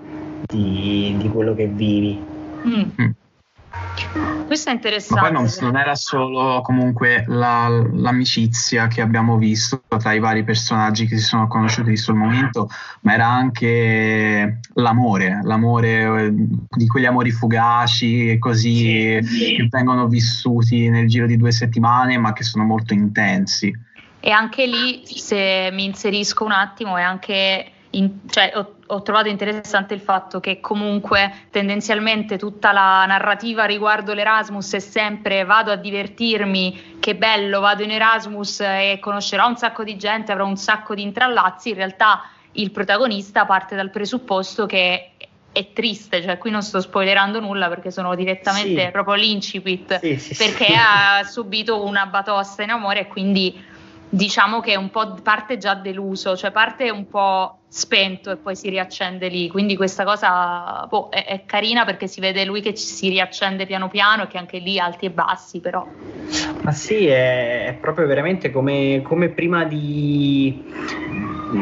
di, 0.45 1.15
di, 1.17 1.29
quello 1.29 1.55
che 1.55 1.67
vivi. 1.67 2.21
Mm. 2.67 3.10
Questo 4.45 4.69
è 4.69 4.73
interessante. 4.73 5.21
Ma 5.21 5.39
poi 5.39 5.47
non, 5.47 5.51
non 5.61 5.77
era 5.77 5.95
solo 5.95 6.61
comunque 6.61 7.25
la, 7.27 7.67
l'amicizia 7.67 8.88
che 8.88 9.01
abbiamo 9.01 9.38
visto 9.38 9.81
tra 9.97 10.13
i 10.13 10.19
vari 10.19 10.43
personaggi 10.43 11.07
che 11.07 11.17
si 11.17 11.23
sono 11.23 11.47
conosciuti 11.47 11.97
sul 11.97 12.13
momento, 12.13 12.69
ma 13.01 13.13
era 13.13 13.27
anche 13.27 14.59
l'amore, 14.75 15.39
l'amore 15.43 16.25
eh, 16.25 16.31
di 16.31 16.88
quegli 16.88 17.05
amori 17.05 17.31
fugaci 17.31 18.38
così 18.38 19.19
sì. 19.23 19.55
che 19.55 19.67
vengono 19.69 20.07
vissuti 20.07 20.89
nel 20.89 21.07
giro 21.07 21.25
di 21.25 21.38
due 21.38 21.51
settimane, 21.51 22.17
ma 22.17 22.31
che 22.33 22.43
sono 22.43 22.65
molto 22.65 22.93
intensi. 22.93 23.73
E 24.19 24.29
anche 24.31 24.67
lì, 24.67 25.03
se 25.05 25.69
mi 25.71 25.85
inserisco 25.85 26.45
un 26.45 26.51
attimo, 26.51 26.97
è 26.97 27.01
anche 27.01 27.71
in, 27.95 28.19
cioè, 28.29 28.51
ho, 28.55 28.75
ho, 28.86 29.01
trovato 29.01 29.29
interessante 29.29 29.93
il 29.93 29.99
fatto 29.99 30.39
che 30.39 30.60
comunque 30.60 31.47
tendenzialmente 31.49 32.38
tutta 32.38 32.71
la 32.71 33.05
narrativa 33.05 33.65
riguardo 33.65 34.13
l'Erasmus 34.13 34.73
è 34.73 34.79
sempre 34.79 35.43
vado 35.43 35.71
a 35.71 35.75
divertirmi, 35.75 36.97
che 36.99 37.15
bello, 37.15 37.60
vado 37.60 37.84
in 37.84 37.91
Erasmus 37.91 38.60
e 38.62 38.97
conoscerò 39.01 39.47
un 39.47 39.58
sacco 39.58 39.84
di 39.84 39.97
gente, 39.97 40.31
avrò 40.31 40.45
un 40.45 40.58
sacco 40.58 40.93
di 40.93 41.01
intrallazzi, 41.01 41.69
in 41.69 41.75
realtà 41.75 42.29
il 42.53 42.71
protagonista 42.71 43.45
parte 43.45 43.75
dal 43.75 43.89
presupposto 43.89 44.65
che 44.65 45.12
è 45.51 45.71
triste, 45.71 46.21
cioè 46.21 46.38
qui 46.38 46.51
non 46.51 46.62
sto 46.62 46.81
spoilerando 46.81 47.39
nulla 47.39 47.69
perché 47.69 47.89
sono 47.89 48.13
direttamente 48.13 48.86
sì. 48.86 48.91
proprio 48.91 49.15
l'incipit, 49.15 49.99
sì, 49.99 50.17
sì, 50.17 50.36
perché 50.36 50.73
ha 50.75 51.23
subito 51.23 51.81
una 51.86 52.05
batosta 52.08 52.62
in 52.63 52.71
amore 52.71 53.01
e 53.01 53.08
quindi 53.08 53.73
diciamo 54.09 54.59
che 54.59 54.75
un 54.75 54.89
po' 54.89 55.15
parte 55.21 55.57
già 55.57 55.73
deluso, 55.73 56.35
cioè 56.35 56.51
parte 56.51 56.89
un 56.89 57.07
po' 57.07 57.59
spento 57.67 58.31
e 58.31 58.37
poi 58.37 58.55
si 58.55 58.69
riaccende 58.69 59.27
lì. 59.27 59.49
Quindi 59.49 59.75
questa 59.75 60.03
cosa 60.03 60.85
boh, 60.89 61.09
è, 61.09 61.25
è, 61.25 61.43
carina 61.45 61.83
perché 61.83 62.07
si 62.07 62.21
vede 62.21 62.45
lui 62.45 62.61
che 62.61 62.73
ci 62.73 62.85
si 62.85 63.09
riaccende 63.09 63.65
piano 63.65 63.89
piano 63.89 64.23
e 64.23 64.27
che 64.27 64.37
anche 64.37 64.59
lì 64.59 64.79
alti 64.79 65.05
e 65.05 65.11
bassi, 65.11 65.59
però. 65.59 65.85
Ma 66.61 66.71
sì, 66.71 67.07
è, 67.07 67.65
è 67.67 67.73
proprio 67.73 68.07
veramente 68.07 68.51
come, 68.51 69.01
come 69.03 69.29
prima 69.29 69.65
di 69.65 70.63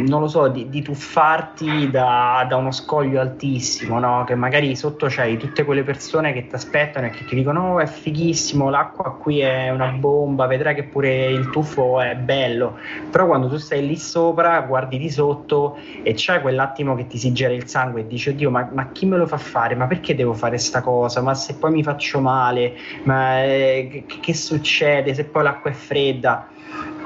non 0.02 0.22
lo 0.22 0.28
so, 0.28 0.48
di, 0.48 0.70
di 0.70 0.82
tuffarti 0.82 1.90
da, 1.90 2.46
da, 2.48 2.56
uno 2.56 2.72
scoglio 2.72 3.20
altissimo, 3.20 4.00
no? 4.00 4.24
che 4.26 4.36
magari 4.36 4.76
sotto 4.76 5.08
c'hai 5.10 5.38
tutte 5.38 5.64
quelle 5.64 5.84
persone 5.84 6.34
che 6.34 6.48
ti 6.48 6.56
aspettano 6.56 7.08
e 7.08 7.10
che 7.12 7.26
ti 7.26 7.36
dicono 7.36 7.74
oh, 7.74 7.80
è 7.80 7.86
fighissimo, 7.86 8.70
l'acqua 8.70 9.12
qui 9.12 9.40
è 9.40 9.70
una 9.70 9.90
bomba, 9.90 10.48
vedrai 10.48 10.76
che 10.76 10.84
pure 10.84 11.30
il 11.30 11.50
tuffo 11.50 12.02
è 12.02 12.16
bello, 12.16 12.78
però 13.10 13.28
quando 13.28 13.48
tu 13.48 13.58
stai 13.58 13.86
lì 13.86 13.98
sopra, 13.98 14.62
guardi 14.62 14.98
di 14.98 15.10
sotto 15.10 15.78
e 16.02 16.14
c'è 16.14 16.42
quell'attimo 16.42 16.96
che 16.96 17.08
ti 17.08 17.18
si 17.18 17.32
gera 17.32 17.54
il 17.54 17.68
sangue 17.68 18.02
e 18.02 18.08
dici 18.08 18.30
oddio 18.30 18.50
ma, 18.50 18.70
ma 18.72 18.90
chi 18.92 19.06
me 19.06 19.18
lo 19.18 19.28
fa 19.28 19.38
fare, 19.38 19.76
ma 19.76 19.88
perché 19.88 20.16
devo 20.16 20.34
fare 20.34 20.58
sta 20.58 20.82
cosa, 20.82 21.22
ma 21.22 21.34
se 21.34 21.56
poi 21.56 21.72
mi 21.72 21.84
faccio 21.84 22.20
male, 22.20 22.74
ma 23.04 23.44
eh, 23.44 24.06
che, 24.08 24.20
che 24.20 24.34
succede 24.34 25.14
se 25.14 25.26
poi 25.26 25.44
l'acqua 25.44 25.70
è 25.70 25.74
fredda? 25.74 26.48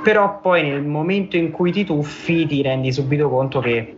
Però 0.03 0.39
poi 0.39 0.63
nel 0.63 0.83
momento 0.83 1.37
in 1.37 1.51
cui 1.51 1.71
ti 1.71 1.83
tuffi 1.83 2.45
ti 2.45 2.61
rendi 2.61 2.91
subito 2.91 3.29
conto 3.29 3.59
che 3.59 3.95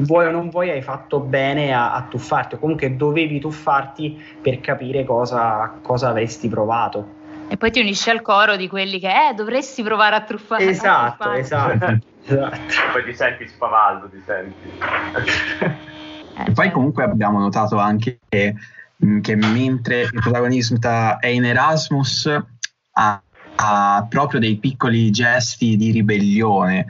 vuoi 0.00 0.26
o 0.26 0.30
non 0.30 0.50
vuoi 0.50 0.70
hai 0.70 0.82
fatto 0.82 1.20
bene 1.20 1.72
a, 1.72 1.94
a 1.94 2.02
tuffarti 2.02 2.54
o 2.54 2.58
comunque 2.58 2.96
dovevi 2.96 3.40
tuffarti 3.40 4.22
per 4.40 4.60
capire 4.60 5.04
cosa, 5.04 5.78
cosa 5.82 6.08
avresti 6.08 6.48
provato. 6.48 7.16
E 7.48 7.56
poi 7.56 7.70
ti 7.70 7.80
unisci 7.80 8.10
al 8.10 8.20
coro 8.20 8.56
di 8.56 8.68
quelli 8.68 9.00
che 9.00 9.08
eh, 9.08 9.34
dovresti 9.34 9.82
provare 9.82 10.16
a 10.16 10.20
truffare. 10.20 10.64
Esatto, 10.64 11.32
esatto. 11.32 11.98
esatto. 12.24 12.58
poi 12.92 13.04
ti 13.04 13.14
senti 13.14 13.48
spavaldo, 13.48 14.08
ti 14.10 14.22
senti. 14.24 14.68
Eh, 15.58 16.42
e 16.42 16.52
poi 16.52 16.54
certo. 16.54 16.72
comunque 16.72 17.04
abbiamo 17.04 17.38
notato 17.38 17.78
anche 17.78 18.18
che, 18.28 18.54
che 19.22 19.34
mentre 19.34 20.02
il 20.02 20.20
protagonista 20.20 21.18
è 21.18 21.28
in 21.28 21.46
Erasmus 21.46 22.30
ha 22.92 23.22
ha 23.60 24.06
proprio 24.08 24.38
dei 24.38 24.56
piccoli 24.56 25.10
gesti 25.10 25.76
di 25.76 25.90
ribellione 25.90 26.86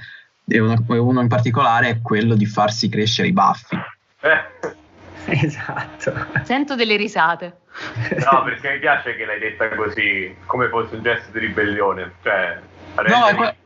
e 0.47 0.59
uno, 0.61 0.83
uno 0.87 1.21
in 1.21 1.29
particolare 1.29 1.89
è 1.89 2.01
quello 2.01 2.35
di 2.35 2.47
farsi 2.47 2.89
crescere 2.89 3.29
i 3.29 3.33
baffi. 3.33 3.77
Eh. 4.21 4.77
Esatto. 5.31 6.27
Sento 6.43 6.75
delle 6.75 6.97
risate. 6.97 7.59
No, 8.31 8.43
perché 8.45 8.73
mi 8.73 8.79
piace 8.79 9.15
che 9.15 9.27
l'hai 9.27 9.39
detta 9.39 9.69
così, 9.75 10.35
come 10.47 10.69
fosse 10.69 10.97
un 10.97 11.03
gesto 11.03 11.31
di 11.33 11.41
ribellione. 11.41 12.13
Cioè, 12.23 12.59
no, 13.07 13.37
que- 13.37 13.57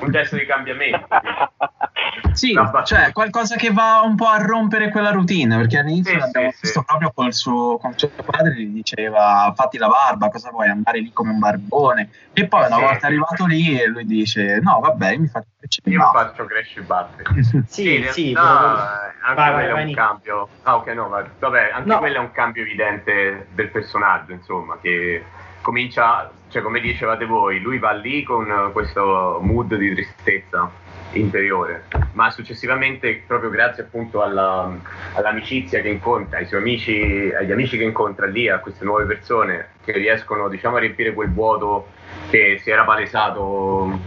un 0.00 0.10
gesto 0.10 0.36
di 0.36 0.46
cambiamento. 0.46 1.06
sì, 2.32 2.54
cioè 2.84 3.12
qualcosa 3.12 3.56
che 3.56 3.72
va 3.72 4.00
un 4.04 4.14
po' 4.14 4.26
a 4.26 4.38
rompere 4.38 4.90
quella 4.90 5.10
routine, 5.10 5.56
perché 5.56 5.78
all'inizio 5.78 6.12
sì, 6.12 6.18
l'abbiamo 6.18 6.50
sì, 6.50 6.58
visto 6.62 6.80
sì. 6.80 6.86
proprio 6.86 7.12
con, 7.14 7.32
suo, 7.32 7.78
con 7.78 7.96
suo 7.96 8.10
padre, 8.24 8.54
gli 8.54 8.66
diceva 8.66 9.52
fatti 9.56 9.78
la 9.78 9.88
barba, 9.88 10.28
cosa 10.28 10.50
vuoi, 10.50 10.68
andare 10.68 11.00
lì 11.00 11.12
come 11.12 11.30
un 11.30 11.38
barbone? 11.38 12.10
E 12.32 12.46
poi 12.46 12.66
una 12.66 12.78
volta 12.78 13.06
arrivato 13.06 13.46
lì 13.46 13.84
lui 13.86 14.04
dice 14.04 14.60
no 14.60 14.80
vabbè 14.80 15.16
mi 15.16 15.26
faccio 15.26 15.48
crescere 15.58 15.90
Io 15.90 16.10
faccio 16.12 16.44
crescere 16.44 16.80
i 16.80 16.84
baffi. 16.84 17.64
sì, 17.66 18.06
sì, 18.10 18.32
no, 18.32 18.40
anche 18.40 19.34
vai, 19.34 19.52
quello 19.54 19.72
vai, 19.72 19.82
è 19.82 19.86
un 19.86 19.94
cambio. 19.94 20.48
Ah 20.62 20.76
ok 20.76 20.86
no, 20.88 21.08
vabbè, 21.08 21.70
anche 21.72 21.88
no. 21.88 21.98
quello 21.98 22.16
è 22.16 22.20
un 22.20 22.32
cambio 22.32 22.62
evidente 22.62 23.48
del 23.54 23.70
personaggio, 23.70 24.32
insomma, 24.32 24.78
che 24.80 25.24
comincia, 25.66 26.30
cioè 26.48 26.62
come 26.62 26.78
dicevate 26.78 27.24
voi, 27.24 27.58
lui 27.58 27.80
va 27.80 27.90
lì 27.90 28.22
con 28.22 28.70
questo 28.72 29.40
mood 29.42 29.74
di 29.74 29.92
tristezza 29.94 30.70
interiore, 31.10 31.86
ma 32.12 32.30
successivamente 32.30 33.24
proprio 33.26 33.50
grazie 33.50 33.82
appunto 33.82 34.22
alla, 34.22 34.72
all'amicizia 35.14 35.80
che 35.80 35.88
incontra, 35.88 36.38
ai 36.38 36.46
suoi 36.46 36.60
amici, 36.60 37.32
agli 37.36 37.50
amici 37.50 37.76
che 37.76 37.82
incontra 37.82 38.26
lì, 38.26 38.48
a 38.48 38.60
queste 38.60 38.84
nuove 38.84 39.06
persone 39.06 39.70
che 39.84 39.90
riescono 39.90 40.48
diciamo 40.48 40.76
a 40.76 40.78
riempire 40.78 41.12
quel 41.12 41.32
vuoto 41.32 41.88
che 42.30 42.60
si 42.62 42.70
era 42.70 42.84
palesato 42.84 43.98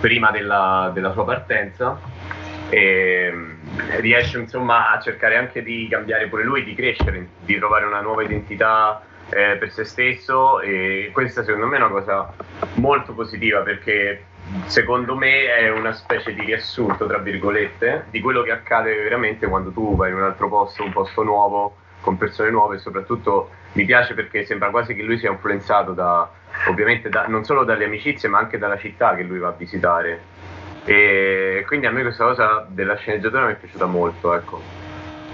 prima 0.00 0.32
della, 0.32 0.90
della 0.92 1.12
sua 1.12 1.24
partenza 1.24 1.96
e 2.70 3.32
riesce 4.00 4.38
insomma 4.40 4.90
a 4.90 4.98
cercare 4.98 5.36
anche 5.36 5.62
di 5.62 5.86
cambiare 5.88 6.26
pure 6.26 6.42
lui, 6.42 6.64
di 6.64 6.74
crescere, 6.74 7.28
di 7.44 7.56
trovare 7.56 7.84
una 7.84 8.00
nuova 8.00 8.24
identità 8.24 9.00
eh, 9.30 9.56
per 9.56 9.72
se 9.72 9.84
stesso 9.84 10.60
e 10.60 11.10
questa 11.12 11.42
secondo 11.44 11.66
me 11.66 11.76
è 11.76 11.80
una 11.80 11.88
cosa 11.88 12.32
molto 12.74 13.12
positiva 13.14 13.60
perché 13.60 14.24
secondo 14.66 15.16
me 15.16 15.46
è 15.46 15.70
una 15.70 15.92
specie 15.92 16.34
di 16.34 16.44
riassunto 16.44 17.06
tra 17.06 17.18
virgolette 17.18 18.06
di 18.10 18.20
quello 18.20 18.42
che 18.42 18.50
accade 18.50 18.94
veramente 19.02 19.46
quando 19.46 19.70
tu 19.70 19.96
vai 19.96 20.10
in 20.10 20.16
un 20.16 20.22
altro 20.22 20.48
posto, 20.48 20.84
un 20.84 20.92
posto 20.92 21.22
nuovo 21.22 21.76
con 22.00 22.18
persone 22.18 22.50
nuove 22.50 22.76
e 22.76 22.78
soprattutto 22.78 23.50
mi 23.72 23.84
piace 23.84 24.14
perché 24.14 24.44
sembra 24.44 24.70
quasi 24.70 24.94
che 24.94 25.02
lui 25.02 25.18
sia 25.18 25.30
influenzato 25.30 25.92
da 25.92 26.30
ovviamente 26.68 27.08
da, 27.08 27.26
non 27.26 27.44
solo 27.44 27.64
dalle 27.64 27.86
amicizie 27.86 28.28
ma 28.28 28.38
anche 28.38 28.58
dalla 28.58 28.78
città 28.78 29.14
che 29.14 29.22
lui 29.22 29.38
va 29.38 29.48
a 29.48 29.54
visitare. 29.56 30.32
E 30.84 31.64
quindi 31.66 31.86
a 31.86 31.90
me 31.90 32.02
questa 32.02 32.24
cosa 32.24 32.66
della 32.68 32.94
sceneggiatura 32.96 33.46
mi 33.46 33.52
è 33.52 33.56
piaciuta 33.56 33.86
molto 33.86 34.34
ecco 34.34 34.83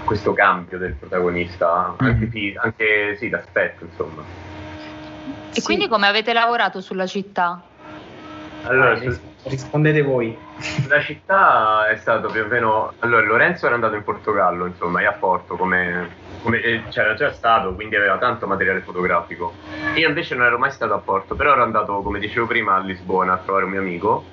questo 0.03 0.33
cambio 0.33 0.77
del 0.77 0.93
protagonista, 0.93 1.95
mm-hmm. 2.01 2.21
anche, 2.23 2.53
anche 2.57 3.15
sì, 3.17 3.29
d'aspetto, 3.29 3.85
insomma. 3.85 4.23
E 5.53 5.59
sì. 5.59 5.61
quindi 5.61 5.87
come 5.87 6.07
avete 6.07 6.33
lavorato 6.33 6.81
sulla 6.81 7.05
città? 7.05 7.61
Allora, 8.63 8.93
Vai, 8.93 9.07
ris- 9.07 9.21
rispondete 9.45 10.01
voi. 10.01 10.39
La 10.87 11.01
città 11.01 11.89
è 11.89 11.95
stato 11.95 12.29
più 12.29 12.43
o 12.43 12.45
meno. 12.45 12.93
Allora, 12.99 13.25
Lorenzo 13.25 13.65
era 13.65 13.75
andato 13.75 13.95
in 13.95 14.03
Portogallo, 14.03 14.65
insomma, 14.65 15.01
e 15.01 15.05
a 15.05 15.13
Porto 15.13 15.55
come, 15.55 16.15
come- 16.41 16.61
eh, 16.61 16.83
c'era 16.89 17.13
già 17.15 17.31
stato, 17.31 17.73
quindi 17.73 17.95
aveva 17.95 18.17
tanto 18.17 18.45
materiale 18.47 18.81
fotografico. 18.81 19.55
Io 19.95 20.07
invece 20.07 20.35
non 20.35 20.45
ero 20.45 20.57
mai 20.57 20.71
stato 20.71 20.93
a 20.93 20.99
Porto, 20.99 21.35
però 21.35 21.53
ero 21.53 21.63
andato, 21.63 22.01
come 22.01 22.19
dicevo 22.19 22.45
prima, 22.45 22.75
a 22.75 22.79
Lisbona 22.79 23.33
a 23.33 23.37
trovare 23.37 23.65
un 23.65 23.71
mio 23.71 23.79
amico 23.81 24.25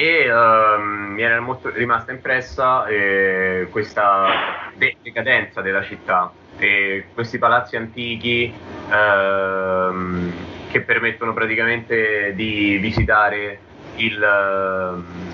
e 0.00 0.24
ehm, 0.26 1.12
mi 1.14 1.22
era 1.22 1.40
molto 1.40 1.70
rimasta 1.70 2.12
impressa 2.12 2.86
eh, 2.86 3.68
questa 3.70 4.26
de- 4.74 4.96
decadenza 5.02 5.60
della 5.60 5.82
città 5.82 6.34
e 6.54 7.10
questi 7.12 7.36
palazzi 7.38 7.76
antichi 7.76 8.58
ehm, 8.90 10.48
che 10.66 10.84
permettono 10.84 11.34
praticamente 11.34 12.32
di 12.34 12.78
visitare 12.78 13.66
il 13.92 14.22
ehm, 14.22 15.29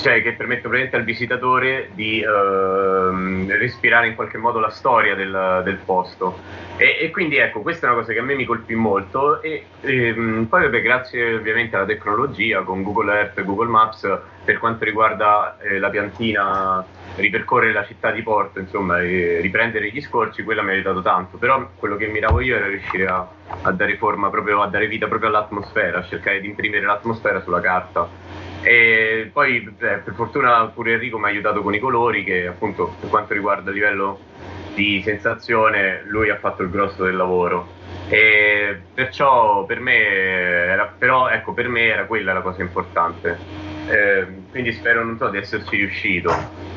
cioè 0.00 0.22
che 0.22 0.32
praticamente 0.32 0.96
al 0.96 1.04
visitatore 1.04 1.90
di 1.92 2.22
ehm, 2.22 3.50
respirare 3.58 4.08
in 4.08 4.14
qualche 4.14 4.38
modo 4.38 4.58
la 4.58 4.70
storia 4.70 5.14
del, 5.14 5.60
del 5.62 5.78
posto. 5.84 6.38
E, 6.76 6.96
e 7.00 7.10
quindi 7.10 7.36
ecco 7.36 7.60
questa 7.60 7.86
è 7.86 7.90
una 7.90 8.00
cosa 8.00 8.12
che 8.14 8.20
a 8.20 8.22
me 8.22 8.34
mi 8.34 8.46
colpì 8.46 8.74
molto 8.74 9.42
e 9.42 9.66
ehm, 9.82 10.46
poi 10.48 10.62
vabbè, 10.62 10.80
grazie 10.80 11.34
ovviamente 11.34 11.76
alla 11.76 11.84
tecnologia 11.84 12.62
con 12.62 12.82
Google 12.82 13.12
Earth 13.12 13.38
e 13.38 13.44
Google 13.44 13.68
Maps 13.68 14.18
per 14.42 14.58
quanto 14.58 14.84
riguarda 14.84 15.58
eh, 15.60 15.78
la 15.78 15.90
piantina 15.90 16.82
ripercorrere 17.16 17.72
la 17.72 17.84
città 17.84 18.10
di 18.10 18.22
Porto 18.22 18.60
insomma 18.60 19.00
e 19.00 19.40
riprendere 19.42 19.90
gli 19.90 20.00
scorci 20.00 20.42
quello 20.42 20.62
mi 20.62 20.70
ha 20.70 20.72
aiutato 20.72 21.02
tanto. 21.02 21.36
Però 21.36 21.68
quello 21.76 21.96
che 21.96 22.06
miravo 22.06 22.40
io 22.40 22.56
era 22.56 22.66
riuscire 22.66 23.06
a, 23.06 23.28
a 23.62 23.72
dare 23.72 23.98
forma 23.98 24.30
proprio 24.30 24.62
a 24.62 24.68
dare 24.68 24.86
vita 24.86 25.06
proprio 25.08 25.28
all'atmosfera 25.28 25.98
a 25.98 26.04
cercare 26.04 26.40
di 26.40 26.48
imprimere 26.48 26.86
l'atmosfera 26.86 27.42
sulla 27.42 27.60
carta 27.60 28.49
e 28.62 29.30
poi 29.32 29.56
eh, 29.78 29.96
per 29.96 30.14
fortuna 30.14 30.66
pure 30.66 30.92
Enrico 30.92 31.18
mi 31.18 31.24
ha 31.24 31.28
aiutato 31.28 31.62
con 31.62 31.74
i 31.74 31.78
colori 31.78 32.24
che 32.24 32.46
appunto 32.46 32.94
per 33.00 33.08
quanto 33.08 33.32
riguarda 33.32 33.70
il 33.70 33.76
livello 33.76 34.18
di 34.74 35.02
sensazione 35.02 36.02
lui 36.06 36.30
ha 36.30 36.36
fatto 36.36 36.62
il 36.62 36.70
grosso 36.70 37.04
del 37.04 37.16
lavoro. 37.16 37.78
E 38.08 38.80
perciò 38.92 39.64
per 39.64 39.80
me 39.80 39.96
era, 39.96 40.92
però 40.96 41.28
ecco 41.28 41.52
per 41.52 41.68
me 41.68 41.84
era 41.86 42.06
quella 42.06 42.32
la 42.32 42.40
cosa 42.40 42.62
importante. 42.62 43.38
Eh, 43.88 44.26
quindi 44.50 44.72
spero 44.72 45.04
non 45.04 45.16
so 45.16 45.28
di 45.28 45.38
esserci 45.38 45.76
riuscito. 45.76 46.30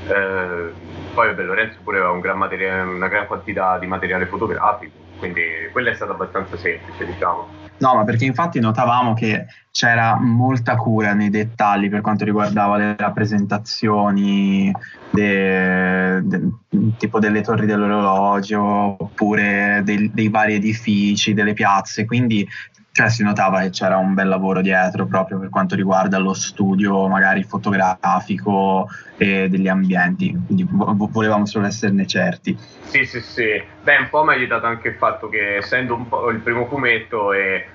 Eh, 0.08 0.72
poi 1.14 1.28
vabbè, 1.28 1.44
Lorenzo 1.44 1.80
pure 1.84 1.98
aveva 1.98 2.12
un 2.12 2.20
gran 2.22 2.38
materia- 2.38 2.84
una 2.84 3.08
gran 3.08 3.28
quantità 3.28 3.78
di 3.78 3.86
materiale 3.86 4.26
fotografico 4.26 5.04
quindi 5.24 5.70
quella 5.72 5.92
è 5.92 5.94
stata 5.94 6.12
abbastanza 6.12 6.58
semplice 6.58 7.06
diciamo 7.06 7.63
No, 7.84 7.96
ma 7.96 8.06
perché 8.06 8.24
infatti 8.24 8.62
notavamo 8.62 9.14
che 9.14 9.46
c'era 9.70 10.16
molta 10.18 10.78
cura 10.78 11.14
nei 11.14 11.30
dettagli 11.30 11.90
per 11.90 12.00
quanto 12.00 12.24
riguardava 12.24 12.78
le 12.78 12.96
rappresentazioni 12.98 14.72
de- 15.10 16.22
de- 16.24 16.50
tipo 16.98 17.20
delle 17.20 17.42
torri 17.42 17.66
dell'orologio 17.66 18.62
oppure 18.62 19.82
dei, 19.84 20.10
dei 20.14 20.30
vari 20.30 20.54
edifici, 20.54 21.34
delle 21.34 21.52
piazze, 21.52 22.06
quindi 22.06 22.48
cioè, 22.94 23.10
si 23.10 23.24
notava 23.24 23.62
che 23.62 23.72
c'era 23.72 23.98
un 23.98 24.14
bel 24.14 24.28
lavoro 24.28 24.62
dietro 24.62 25.08
proprio 25.08 25.40
per 25.40 25.50
quanto 25.50 25.74
riguarda 25.74 26.20
lo 26.20 26.34
studio 26.34 27.08
magari 27.08 27.42
fotografico 27.42 28.88
e 29.18 29.50
degli 29.50 29.68
ambienti, 29.68 30.32
quindi 30.46 30.64
vo- 30.70 31.10
volevamo 31.10 31.48
solo 31.48 31.66
esserne 31.66 32.06
certi. 32.06 32.56
Sì, 32.84 33.04
sì, 33.04 33.20
sì. 33.20 33.64
Beh, 33.82 33.98
un 33.98 34.10
po' 34.10 34.24
mi 34.24 34.30
ha 34.30 34.34
aiutato 34.34 34.68
anche 34.68 34.90
il 34.90 34.96
fatto 34.96 35.28
che 35.28 35.56
essendo 35.56 35.96
un 35.96 36.08
po' 36.08 36.30
il 36.30 36.42
primo 36.42 36.68
fumetto 36.68 37.34
e 37.34 37.66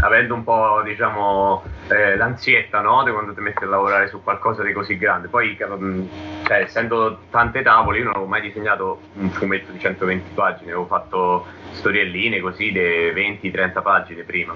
avendo 0.00 0.34
un 0.34 0.44
po', 0.44 0.82
diciamo, 0.84 1.62
eh, 1.88 2.16
l'ansietta, 2.16 2.80
no? 2.80 3.02
Di 3.04 3.10
quando 3.10 3.34
ti 3.34 3.40
metti 3.40 3.64
a 3.64 3.66
lavorare 3.68 4.08
su 4.08 4.22
qualcosa 4.22 4.62
di 4.62 4.72
così 4.72 4.96
grande. 4.96 5.28
Poi, 5.28 5.56
mh, 5.58 6.08
cioè, 6.42 6.58
essendo 6.58 7.22
tante 7.30 7.62
tavole, 7.62 7.98
io 7.98 8.04
non 8.04 8.12
avevo 8.14 8.28
mai 8.28 8.40
disegnato 8.40 9.02
un 9.14 9.30
fumetto 9.30 9.72
di 9.72 9.78
120 9.78 10.30
pagine, 10.32 10.70
avevo 10.70 10.86
fatto 10.86 11.46
storielline 11.70 12.40
così 12.40 12.70
di 12.72 13.10
20-30 13.12 13.82
pagine 13.82 14.22
prima. 14.22 14.54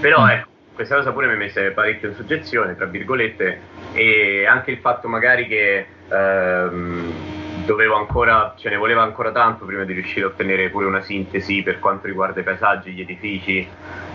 Però, 0.00 0.24
Mm. 0.24 0.28
ecco, 0.30 0.48
questa 0.74 0.96
cosa 0.96 1.12
pure 1.12 1.26
mi 1.26 1.34
ha 1.34 1.36
messo 1.36 1.60
parecchio 1.72 2.08
in 2.08 2.14
soggezione, 2.14 2.76
tra 2.76 2.86
virgolette, 2.86 3.60
e 3.92 4.44
anche 4.46 4.70
il 4.72 4.78
fatto 4.78 5.06
magari 5.08 5.46
che 5.46 5.86
ehm, 6.08 7.43
dovevo 7.64 7.96
ancora, 7.96 8.54
ce 8.56 8.68
ne 8.68 8.76
voleva 8.76 9.02
ancora 9.02 9.32
tanto 9.32 9.64
prima 9.64 9.84
di 9.84 9.92
riuscire 9.92 10.26
a 10.26 10.28
ottenere 10.28 10.70
pure 10.70 10.86
una 10.86 11.02
sintesi 11.02 11.62
per 11.62 11.78
quanto 11.78 12.06
riguarda 12.06 12.40
i 12.40 12.44
paesaggi, 12.44 12.92
gli 12.92 13.00
edifici, 13.00 13.66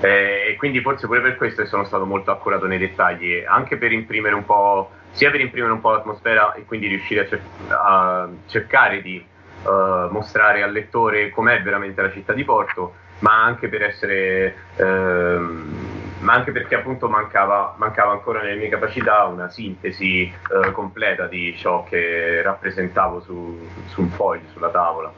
eh, 0.01 0.45
e 0.49 0.55
quindi 0.57 0.81
forse 0.81 1.07
pure 1.07 1.21
per 1.21 1.35
questo 1.35 1.65
sono 1.65 1.83
stato 1.83 2.05
molto 2.05 2.31
accurato 2.31 2.67
nei 2.67 2.77
dettagli, 2.77 3.43
anche 3.45 3.77
per 3.77 3.91
imprimere 3.91 4.35
un 4.35 4.45
po', 4.45 4.91
sia 5.12 5.31
per 5.31 5.41
imprimere 5.41 5.73
un 5.73 5.81
po' 5.81 5.91
l'atmosfera 5.91 6.53
e 6.53 6.65
quindi 6.65 6.88
riuscire 6.88 7.21
a, 7.21 7.27
cer- 7.27 7.71
a 7.71 8.29
cercare 8.47 9.01
di 9.01 9.17
eh, 9.17 10.07
mostrare 10.09 10.63
al 10.63 10.71
lettore 10.71 11.29
com'è 11.29 11.62
veramente 11.62 12.01
la 12.01 12.12
città 12.12 12.33
di 12.33 12.43
Porto, 12.43 12.93
ma 13.19 13.43
anche 13.43 13.67
per 13.67 13.83
essere 13.83 14.55
ehm, 14.75 15.88
ma 16.19 16.34
anche 16.34 16.51
perché 16.51 16.75
appunto 16.75 17.08
mancava, 17.08 17.75
mancava 17.77 18.12
ancora 18.12 18.41
nelle 18.41 18.58
mie 18.58 18.69
capacità 18.69 19.25
una 19.25 19.49
sintesi 19.49 20.23
eh, 20.23 20.71
completa 20.71 21.27
di 21.27 21.55
ciò 21.58 21.84
che 21.84 22.41
rappresentavo 22.41 23.21
su, 23.21 23.67
un 23.95 24.10
foglio, 24.10 24.47
sulla 24.51 24.69
tavola. 24.69 25.12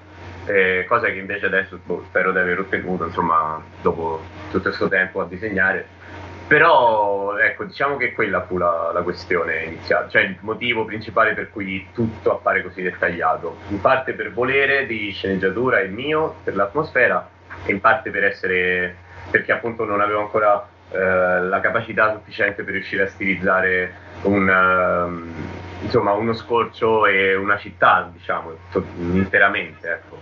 Eh, 0.46 0.86
cosa 0.88 1.08
che 1.08 1.18
invece 1.18 1.46
adesso 1.48 1.80
boh, 1.84 2.04
spero 2.08 2.32
di 2.32 2.40
aver 2.40 2.60
ottenuto, 2.60 3.06
insomma, 3.06 3.62
dopo 3.82 4.22
tutto 4.50 4.64
questo 4.70 4.88
tempo 4.88 5.22
a 5.22 5.26
disegnare. 5.26 6.00
Però 6.48 7.38
ecco, 7.38 7.64
diciamo 7.64 7.96
che 7.96 8.12
quella 8.12 8.42
fu 8.42 8.58
la, 8.58 8.92
la 8.94 9.02
questione 9.02 9.64
iniziale, 9.64 10.10
cioè 10.10 10.24
il 10.24 10.36
motivo 10.42 10.84
principale 10.84 11.34
per 11.34 11.50
cui 11.50 11.88
tutto 11.94 12.34
appare 12.34 12.62
così 12.62 12.82
dettagliato. 12.82 13.58
In 13.70 13.80
parte 13.80 14.14
per 14.14 14.34
volere 14.34 14.86
di 14.86 15.12
sceneggiatura 15.12 15.80
il 15.80 15.92
mio, 15.92 16.36
per 16.44 16.56
l'atmosfera, 16.56 17.30
e 17.64 17.72
in 17.72 17.80
parte 17.80 18.10
per 18.10 18.26
essere 18.26 18.96
perché 19.30 19.52
appunto 19.54 19.86
non 19.86 20.02
avevo 20.02 20.20
ancora 20.20 20.68
la 20.98 21.60
capacità 21.62 22.14
sufficiente 22.14 22.64
per 22.64 22.74
riuscire 22.74 23.04
a 23.04 23.08
stilizzare 23.08 23.94
un, 24.24 24.50
ehm, 24.50 25.34
insomma, 25.82 26.14
uno 26.14 26.34
scorcio 26.34 27.06
e 27.06 27.36
una 27.36 27.58
città, 27.58 28.10
diciamo, 28.12 28.52
to- 28.72 28.86
interamente. 28.98 29.90
Ecco. 29.90 30.20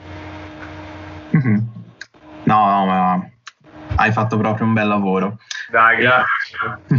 Mhm. 1.32 1.71
No, 2.43 2.69
no, 2.69 2.86
ma 2.86 3.29
hai 3.95 4.12
fatto 4.12 4.38
proprio 4.38 4.65
un 4.65 4.73
bel 4.73 4.88
lavoro. 4.88 5.38
Dai, 5.69 5.97
grazie. 5.97 6.58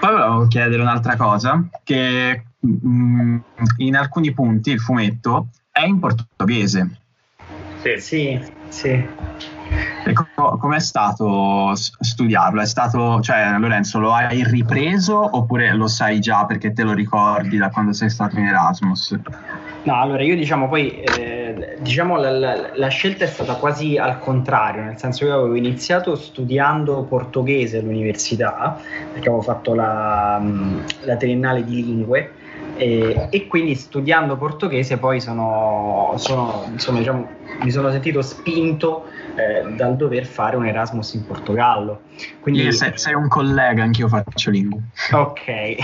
Poi 0.00 0.12
volevo 0.12 0.46
chiedere 0.46 0.80
un'altra 0.80 1.16
cosa, 1.16 1.62
che 1.84 2.44
mm, 2.66 3.38
in 3.78 3.96
alcuni 3.96 4.32
punti 4.32 4.70
il 4.70 4.80
fumetto 4.80 5.48
è 5.70 5.84
in 5.84 5.98
portoghese. 5.98 6.88
Sì. 7.76 7.98
Sì, 7.98 8.44
sì. 8.68 9.08
E 10.04 10.12
co- 10.12 10.56
com'è 10.58 10.80
stato 10.80 11.72
studiarlo? 11.74 12.60
È 12.60 12.66
stato, 12.66 13.20
cioè, 13.20 13.56
Lorenzo, 13.58 13.98
lo 13.98 14.12
hai 14.12 14.42
ripreso 14.44 15.36
oppure 15.36 15.74
lo 15.74 15.86
sai 15.86 16.20
già 16.20 16.46
perché 16.46 16.72
te 16.72 16.82
lo 16.82 16.92
ricordi 16.92 17.56
da 17.58 17.68
quando 17.70 17.92
sei 17.92 18.08
stato 18.08 18.38
in 18.38 18.46
Erasmus? 18.46 19.18
No, 19.84 20.00
allora 20.00 20.22
io 20.22 20.36
diciamo 20.36 20.68
poi, 20.68 20.90
eh, 21.00 21.76
diciamo 21.80 22.16
la, 22.18 22.30
la- 22.30 22.70
la 22.74 22.88
scelta 22.88 23.24
è 23.24 23.28
stata 23.28 23.56
quasi 23.56 23.96
al 23.96 24.18
contrario, 24.18 24.82
nel 24.82 24.98
senso 24.98 25.24
che 25.24 25.30
io 25.30 25.38
avevo 25.38 25.54
iniziato 25.54 26.14
studiando 26.14 27.04
portoghese 27.04 27.78
all'università, 27.78 28.80
perché 29.12 29.28
avevo 29.28 29.42
fatto 29.42 29.74
la, 29.74 30.38
mh, 30.40 30.84
la 31.00 31.16
triennale 31.16 31.64
di 31.64 31.74
lingue, 31.84 32.34
e, 32.78 33.28
e 33.30 33.46
quindi 33.46 33.74
studiando 33.74 34.36
portoghese 34.36 34.98
poi 34.98 35.20
sono, 35.20 36.14
sono, 36.16 36.68
insomma, 36.72 36.98
diciamo, 36.98 37.30
mi 37.60 37.70
sono 37.70 37.90
sentito 37.90 38.22
spinto 38.22 39.06
eh, 39.34 39.68
dal 39.74 39.96
dover 39.96 40.24
fare 40.26 40.56
un 40.56 40.66
Erasmus 40.66 41.14
in 41.14 41.26
Portogallo. 41.26 42.02
Quindi, 42.40 42.62
Io 42.62 42.72
sei, 42.72 42.92
sei 42.96 43.14
un 43.14 43.28
collega, 43.28 43.82
anch'io 43.82 44.08
faccio 44.08 44.50
lingue. 44.50 44.80
Ok. 45.12 45.44
che, 45.44 45.76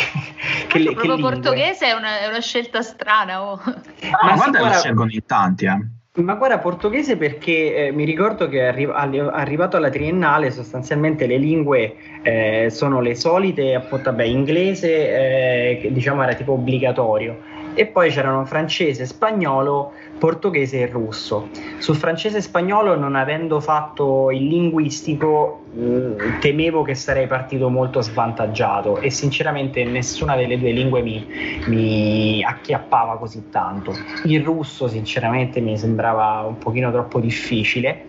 le- 0.78 0.84
che 0.88 0.92
Proprio 0.94 1.14
lingue? 1.16 1.32
portoghese 1.32 1.86
è 1.86 1.92
una, 1.92 2.20
è 2.20 2.26
una 2.28 2.40
scelta 2.40 2.82
strana. 2.82 3.42
oh. 3.42 3.54
Ah, 3.62 4.26
Ma 4.26 4.34
guarda, 4.34 4.42
sì, 4.44 4.50
lo 4.50 4.58
guarda- 4.58 4.78
scelgono 4.78 5.10
in 5.10 5.24
tanti, 5.26 5.64
eh. 5.66 5.78
Ma 6.16 6.34
guarda, 6.34 6.60
portoghese 6.60 7.16
perché 7.16 7.86
eh, 7.86 7.90
mi 7.90 8.04
ricordo 8.04 8.46
che 8.48 8.62
arri- 8.62 8.84
arrivato 8.86 9.76
alla 9.76 9.90
triennale 9.90 10.52
sostanzialmente 10.52 11.26
le 11.26 11.38
lingue 11.38 11.96
eh, 12.22 12.68
sono 12.70 13.00
le 13.00 13.16
solite, 13.16 13.74
appunto, 13.74 14.10
vabbè, 14.10 14.22
inglese 14.22 15.72
eh, 15.72 15.78
che 15.80 15.92
diciamo 15.92 16.22
era 16.22 16.34
tipo 16.34 16.52
obbligatorio. 16.52 17.40
E 17.74 17.86
poi 17.86 18.10
c'erano 18.10 18.44
francese, 18.44 19.06
spagnolo, 19.06 19.92
portoghese 20.18 20.80
e 20.80 20.86
russo. 20.86 21.48
Sul 21.78 21.96
francese 21.96 22.38
e 22.38 22.40
spagnolo 22.40 22.96
non 22.96 23.14
avendo 23.14 23.60
fatto 23.60 24.30
il 24.30 24.46
linguistico 24.46 25.64
mh, 25.72 26.38
temevo 26.40 26.82
che 26.82 26.94
sarei 26.94 27.26
partito 27.26 27.68
molto 27.68 28.00
svantaggiato 28.00 28.98
e 28.98 29.10
sinceramente 29.10 29.84
nessuna 29.84 30.36
delle 30.36 30.58
due 30.58 30.72
lingue 30.72 31.02
mi, 31.02 31.26
mi 31.66 32.44
acchiappava 32.44 33.18
così 33.18 33.50
tanto. 33.50 33.94
Il 34.24 34.42
russo 34.42 34.88
sinceramente 34.88 35.60
mi 35.60 35.76
sembrava 35.76 36.46
un 36.46 36.58
pochino 36.58 36.90
troppo 36.90 37.20
difficile 37.20 38.06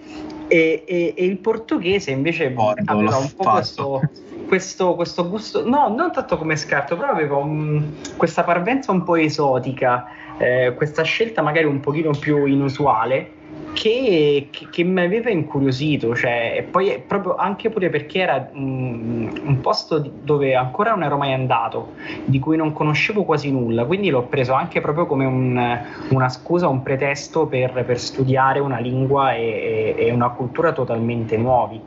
E, 0.48 0.84
e, 0.86 1.14
e, 1.18 1.26
il 1.26 1.38
portoghese 1.38 2.12
invece 2.12 2.52
Bordo, 2.52 2.84
aveva 2.86 3.18
un 3.18 3.32
po' 3.36 3.50
questo, 3.50 4.02
questo, 4.48 4.94
questo, 4.94 5.28
gusto, 5.28 5.68
no, 5.68 5.88
non 5.90 6.12
tanto 6.12 6.38
come 6.38 6.56
scarto, 6.56 6.96
però 6.96 7.12
aveva 7.12 7.38
un, 7.38 7.84
questa 8.16 8.44
parvenza 8.44 8.92
un 8.92 9.04
po' 9.04 9.16
esotica, 9.16 10.06
eh, 10.38 10.74
questa 10.76 11.04
scelta 11.04 11.42
magari 11.42 11.66
un 11.66 11.80
pochino 11.80 12.12
più 12.12 12.46
inusuale 12.46 13.44
che, 13.74 14.48
che, 14.52 14.68
che, 14.70 14.84
mi 14.84 15.02
aveva 15.02 15.30
incuriosito, 15.30 16.16
cioè, 16.16 16.66
poi 16.70 17.04
proprio 17.06 17.36
anche 17.36 17.70
pure 17.70 17.90
perché 17.90 18.20
era 18.20 18.50
un, 18.54 19.30
un 19.44 19.60
posto 19.60 20.00
dove 20.00 20.56
ancora 20.56 20.92
non 20.92 21.04
ero 21.04 21.18
mai 21.18 21.34
andato, 21.34 21.94
di 22.24 22.40
cui 22.40 22.56
non 22.56 22.72
conoscevo 22.72 23.24
quasi 23.24 23.52
nulla, 23.52 23.86
quindi 23.86 24.10
l'ho 24.10 24.24
preso 24.24 24.54
anche 24.54 24.80
proprio 24.82 25.06
come 25.06 25.26
un, 25.26 25.80
una 26.10 26.30
scusa, 26.30 26.68
un 26.68 26.84
pretesto 26.84 27.48
per, 27.48 27.84
per 27.86 28.00
studiare 28.00 28.60
una 28.60 28.80
lingua 28.80 29.36
e, 29.36 29.96
e 29.98 30.12
una 30.12 30.30
cultura 30.30 30.72
totalmente 30.72 31.38
nuovi. 31.38 31.80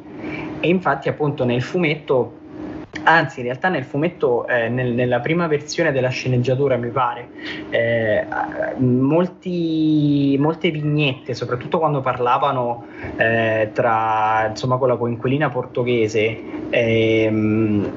E 0.61 0.69
infatti 0.69 1.09
appunto 1.09 1.45
nel 1.45 1.63
fumetto 1.63 2.38
anzi 3.05 3.41
in 3.41 3.47
realtà 3.47 3.69
nel 3.69 3.85
fumetto, 3.85 4.47
eh, 4.47 4.69
nel, 4.69 4.93
nella 4.93 5.21
prima 5.21 5.47
versione 5.47 5.93
della 5.93 6.09
sceneggiatura 6.09 6.77
mi 6.77 6.89
pare, 6.91 7.29
eh, 7.71 8.27
molti, 8.79 10.37
molte 10.39 10.71
vignette, 10.71 11.35
soprattutto 11.35 11.79
quando 11.79 12.01
parlavano 12.01 12.87
eh, 13.17 13.71
tra, 13.73 14.47
insomma, 14.49 14.77
con 14.77 14.89
la 14.89 14.97
coinquilina 14.97 15.49
portoghese, 15.49 16.41
ehm, 16.71 17.93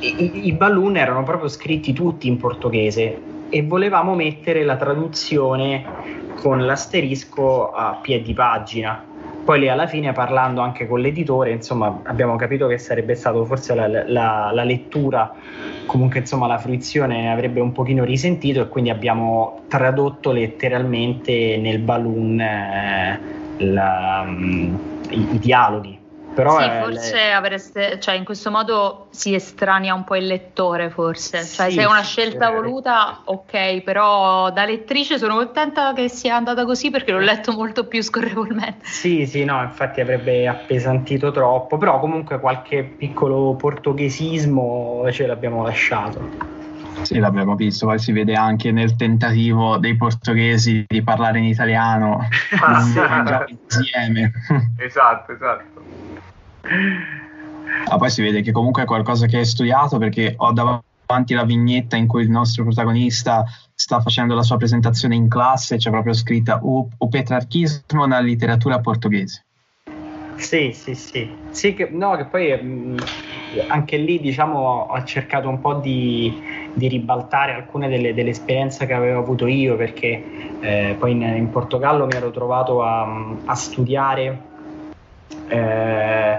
i, 0.00 0.46
i 0.46 0.52
balloon 0.52 0.96
erano 0.96 1.22
proprio 1.22 1.48
scritti 1.48 1.92
tutti 1.92 2.26
in 2.26 2.38
portoghese 2.38 3.28
e 3.50 3.62
volevamo 3.62 4.14
mettere 4.14 4.64
la 4.64 4.76
traduzione 4.76 5.84
con 6.36 6.64
l'asterisco 6.64 7.72
a 7.72 7.98
piedi 8.00 8.32
pagina 8.32 9.09
poi 9.44 9.60
lì 9.60 9.68
alla 9.68 9.86
fine 9.86 10.12
parlando 10.12 10.60
anche 10.60 10.86
con 10.86 11.00
l'editore, 11.00 11.50
insomma, 11.50 12.00
abbiamo 12.04 12.36
capito 12.36 12.66
che 12.66 12.78
sarebbe 12.78 13.14
stato 13.14 13.44
forse 13.44 13.74
la, 13.74 13.86
la, 13.88 14.50
la 14.52 14.64
lettura, 14.64 15.34
comunque 15.86 16.20
insomma 16.20 16.46
la 16.46 16.58
fruizione 16.58 17.30
avrebbe 17.30 17.60
un 17.60 17.72
pochino 17.72 18.04
risentito 18.04 18.60
e 18.60 18.68
quindi 18.68 18.90
abbiamo 18.90 19.62
tradotto 19.68 20.32
letteralmente 20.32 21.56
nel 21.56 21.78
balloon 21.78 22.40
eh, 22.40 23.20
la, 23.58 24.24
um, 24.26 24.78
i, 25.10 25.28
i 25.32 25.38
dialoghi 25.38 25.99
però 26.32 26.60
sì, 26.60 26.68
forse 26.80 27.14
le... 27.14 27.32
avreste, 27.32 28.00
cioè 28.00 28.14
in 28.14 28.24
questo 28.24 28.50
modo 28.50 29.08
si 29.10 29.34
estranea 29.34 29.94
un 29.94 30.04
po' 30.04 30.16
il 30.16 30.26
lettore, 30.26 30.90
forse. 30.90 31.44
Cioè, 31.44 31.70
sì, 31.70 31.76
se 31.76 31.82
è 31.82 31.86
una 31.86 32.02
scelta 32.02 32.46
sì. 32.46 32.52
voluta, 32.54 33.22
ok, 33.24 33.80
però 33.82 34.50
da 34.50 34.64
lettrice 34.64 35.18
sono 35.18 35.34
contenta 35.34 35.92
che 35.92 36.08
sia 36.08 36.36
andata 36.36 36.64
così 36.64 36.90
perché 36.90 37.12
l'ho 37.12 37.18
letto 37.18 37.52
molto 37.52 37.86
più 37.86 38.02
scorrevolmente. 38.02 38.84
Sì, 38.84 39.26
sì, 39.26 39.44
no, 39.44 39.62
infatti 39.62 40.00
avrebbe 40.00 40.46
appesantito 40.46 41.30
troppo, 41.30 41.78
però 41.78 41.98
comunque 41.98 42.38
qualche 42.40 42.84
piccolo 42.84 43.54
portoghesismo 43.54 45.10
ce 45.10 45.26
l'abbiamo 45.26 45.62
lasciato. 45.62 46.58
Sì, 47.02 47.18
l'abbiamo 47.18 47.54
visto, 47.54 47.86
poi 47.86 47.98
si 47.98 48.12
vede 48.12 48.34
anche 48.34 48.72
nel 48.72 48.94
tentativo 48.94 49.78
dei 49.78 49.96
portoghesi 49.96 50.84
di 50.86 51.02
parlare 51.02 51.38
in 51.38 51.44
italiano 51.44 52.28
ah, 52.60 53.44
insieme. 53.46 54.32
Esatto, 54.76 55.32
esatto. 55.32 55.99
Ah, 56.62 57.96
poi 57.96 58.10
si 58.10 58.22
vede 58.22 58.42
che 58.42 58.52
comunque 58.52 58.82
è 58.82 58.86
qualcosa 58.86 59.26
che 59.26 59.38
hai 59.38 59.44
studiato 59.44 59.98
perché 59.98 60.34
ho 60.36 60.52
davanti 60.52 61.34
la 61.34 61.44
vignetta 61.44 61.96
in 61.96 62.06
cui 62.06 62.22
il 62.22 62.30
nostro 62.30 62.64
protagonista 62.64 63.44
sta 63.74 64.00
facendo 64.00 64.34
la 64.34 64.42
sua 64.42 64.56
presentazione 64.56 65.14
in 65.14 65.28
classe, 65.28 65.76
c'è 65.76 65.90
proprio 65.90 66.12
scritta 66.12 66.60
o, 66.62 66.88
o 66.96 67.08
petrarchismo 67.08 68.04
nella 68.04 68.20
letteratura 68.20 68.78
portoghese. 68.80 69.44
Sì, 70.36 70.72
sì, 70.72 70.94
sì. 70.94 71.30
sì 71.50 71.74
che, 71.74 71.88
no, 71.90 72.16
che 72.16 72.24
poi 72.24 72.50
mh, 72.50 72.66
mm, 72.66 72.96
anche 73.68 73.98
lì 73.98 74.20
diciamo 74.20 74.86
ho 74.90 75.04
cercato 75.04 75.48
un 75.48 75.60
po' 75.60 75.74
di, 75.74 76.42
di 76.72 76.88
ribaltare 76.88 77.52
alcune 77.52 77.88
delle, 77.88 78.14
delle, 78.14 78.30
esperienze 78.30 78.86
che 78.86 78.94
avevo 78.94 79.20
avuto 79.20 79.46
io 79.46 79.76
perché 79.76 80.24
eh, 80.60 80.96
poi 80.98 81.12
in, 81.12 81.22
in, 81.22 81.50
Portogallo 81.50 82.06
mi 82.06 82.14
ero 82.14 82.30
trovato 82.30 82.82
a, 82.82 83.36
a 83.44 83.54
studiare 83.54 84.40
eh, 85.48 86.38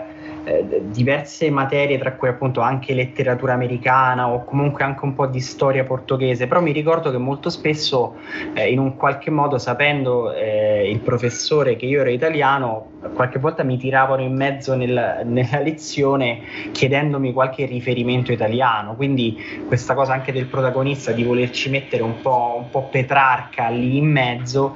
eh, 0.52 0.82
diverse 0.86 1.50
materie, 1.50 1.98
tra 1.98 2.14
cui 2.14 2.28
appunto 2.28 2.60
anche 2.60 2.94
letteratura 2.94 3.54
americana 3.54 4.28
o 4.28 4.44
comunque 4.44 4.84
anche 4.84 5.06
un 5.06 5.14
po' 5.14 5.28
di 5.28 5.40
storia 5.40 5.86
portoghese, 5.86 6.48
però 6.48 6.62
mi 6.62 6.74
ricordo 6.74 7.10
che 7.10 7.18
molto 7.18 7.50
spesso 7.50 8.16
eh, 8.54 8.70
in 8.70 8.80
un 8.80 8.98
qualche 8.98 9.32
modo 9.32 9.58
sapendo 9.58 10.34
eh, 10.34 10.90
il 10.90 11.00
professore 11.00 11.76
che 11.78 11.86
io 11.86 12.02
ero 12.02 12.10
italiano, 12.10 12.90
qualche 13.14 13.40
volta 13.40 13.64
mi 13.64 13.78
tiravano 13.78 14.22
in 14.22 14.36
mezzo 14.36 14.76
nel, 14.76 15.22
nella 15.26 15.60
lezione 15.60 16.42
chiedendomi 16.72 17.32
qualche 17.32 17.66
riferimento 17.66 18.32
italiano, 18.32 18.96
quindi 18.96 19.38
questa 19.68 19.94
cosa 19.94 20.14
anche 20.14 20.32
del 20.32 20.46
protagonista 20.46 21.12
di 21.12 21.24
volerci 21.24 21.70
mettere 21.70 22.04
un 22.04 22.22
po', 22.22 22.56
un 22.58 22.70
po 22.70 22.90
Petrarca 22.92 23.70
lì 23.70 23.98
in 23.98 24.12
mezzo, 24.12 24.76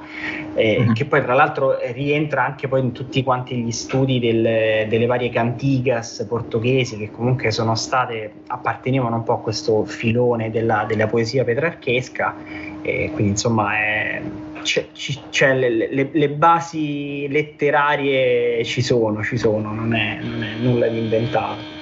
mm-hmm. 0.54 0.92
che 0.92 1.04
poi 1.04 1.22
tra 1.22 1.34
l'altro 1.34 1.76
rientra 1.92 2.44
anche 2.44 2.66
poi 2.66 2.80
in 2.80 2.92
tutti 2.92 3.22
quanti 3.22 3.56
gli 3.56 3.72
studi 3.72 4.18
del, 4.18 4.88
delle 4.88 5.06
varie 5.06 5.28
cantine 5.28 5.64
cantigas 5.66 6.24
portoghesi 6.28 6.96
che 6.96 7.10
comunque 7.10 7.50
sono 7.50 7.74
state, 7.74 8.32
appartenevano 8.46 9.16
un 9.16 9.22
po' 9.24 9.34
a 9.34 9.40
questo 9.40 9.84
filone 9.84 10.50
della, 10.50 10.84
della 10.86 11.08
poesia 11.08 11.42
petrarchesca 11.42 12.34
e 12.82 13.10
quindi 13.12 13.32
insomma 13.32 13.74
è, 13.74 14.22
c'è, 14.62 14.86
c'è 15.30 15.54
le, 15.54 15.92
le, 15.92 16.08
le, 16.12 16.28
basi 16.28 17.26
letterarie 17.28 18.64
ci 18.64 18.80
sono, 18.80 19.24
ci 19.24 19.36
sono, 19.36 19.72
non 19.72 19.92
è, 19.94 20.18
non 20.22 20.44
è 20.44 20.54
nulla 20.54 20.86
di 20.86 20.98
inventato. 20.98 21.74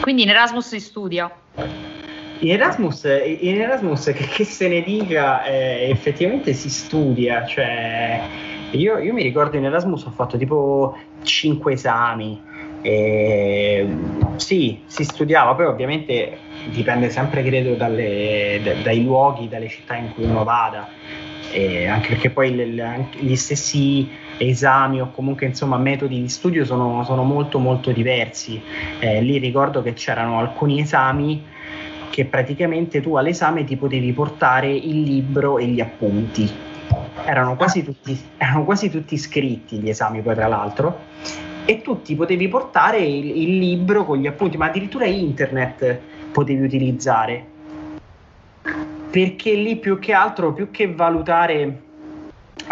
Quindi 0.00 0.22
in 0.22 0.30
Erasmus 0.30 0.68
si 0.68 0.80
studia? 0.80 1.30
In 2.38 2.50
Erasmus, 2.50 3.04
in 3.04 3.60
Erasmus 3.60 4.12
che, 4.14 4.26
che, 4.26 4.44
se 4.44 4.68
ne 4.68 4.82
dica, 4.82 5.44
eh, 5.44 5.88
effettivamente 5.90 6.52
si 6.52 6.68
studia, 6.68 7.44
cioè 7.46 8.20
io, 8.72 8.98
io, 8.98 9.12
mi 9.12 9.22
ricordo 9.22 9.56
in 9.56 9.64
Erasmus 9.64 10.04
ho 10.04 10.10
fatto 10.10 10.36
tipo 10.36 10.96
5 11.22 11.72
esami, 11.72 12.42
e, 12.82 13.88
sì, 14.36 14.82
si 14.86 15.04
studiava, 15.04 15.54
poi 15.54 15.66
ovviamente 15.66 16.38
dipende 16.64 17.10
sempre, 17.10 17.42
credo, 17.42 17.74
dalle, 17.74 18.60
d- 18.62 18.82
dai 18.82 19.02
luoghi, 19.02 19.48
dalle 19.48 19.68
città 19.68 19.96
in 19.96 20.12
cui 20.12 20.24
uno 20.24 20.44
vada, 20.44 20.88
e 21.50 21.86
anche 21.86 22.08
perché 22.08 22.30
poi 22.30 22.54
le, 22.54 22.66
le, 22.66 23.08
gli 23.18 23.36
stessi 23.36 24.08
esami 24.38 25.00
o 25.00 25.10
comunque 25.10 25.46
insomma 25.46 25.78
metodi 25.78 26.20
di 26.20 26.28
studio 26.28 26.64
sono, 26.64 27.04
sono 27.04 27.22
molto 27.22 27.58
molto 27.58 27.92
diversi. 27.92 28.60
Eh, 28.98 29.20
lì 29.22 29.38
ricordo 29.38 29.82
che 29.82 29.92
c'erano 29.92 30.38
alcuni 30.38 30.80
esami 30.80 31.44
che 32.10 32.24
praticamente 32.24 33.00
tu 33.00 33.16
all'esame 33.16 33.64
ti 33.64 33.76
potevi 33.76 34.12
portare 34.12 34.70
il 34.72 35.02
libro 35.02 35.58
e 35.58 35.66
gli 35.66 35.80
appunti. 35.80 36.50
Erano 37.24 37.56
quasi 37.56 37.82
tutti, 37.82 38.18
erano 38.36 38.64
quasi 38.64 38.90
tutti 38.90 39.16
scritti 39.16 39.78
gli 39.78 39.88
esami 39.88 40.20
poi 40.20 40.34
tra 40.34 40.46
l'altro 40.46 41.00
e 41.66 41.82
tu 41.82 42.00
ti 42.00 42.14
potevi 42.14 42.48
portare 42.48 42.98
il, 42.98 43.36
il 43.36 43.58
libro 43.58 44.04
con 44.04 44.18
gli 44.18 44.26
appunti, 44.26 44.56
ma 44.56 44.66
addirittura 44.66 45.04
internet 45.04 45.98
potevi 46.32 46.62
utilizzare. 46.62 47.44
Perché 49.10 49.52
lì 49.54 49.76
più 49.76 49.98
che 49.98 50.12
altro, 50.12 50.52
più 50.52 50.70
che 50.70 50.92
valutare 50.92 51.82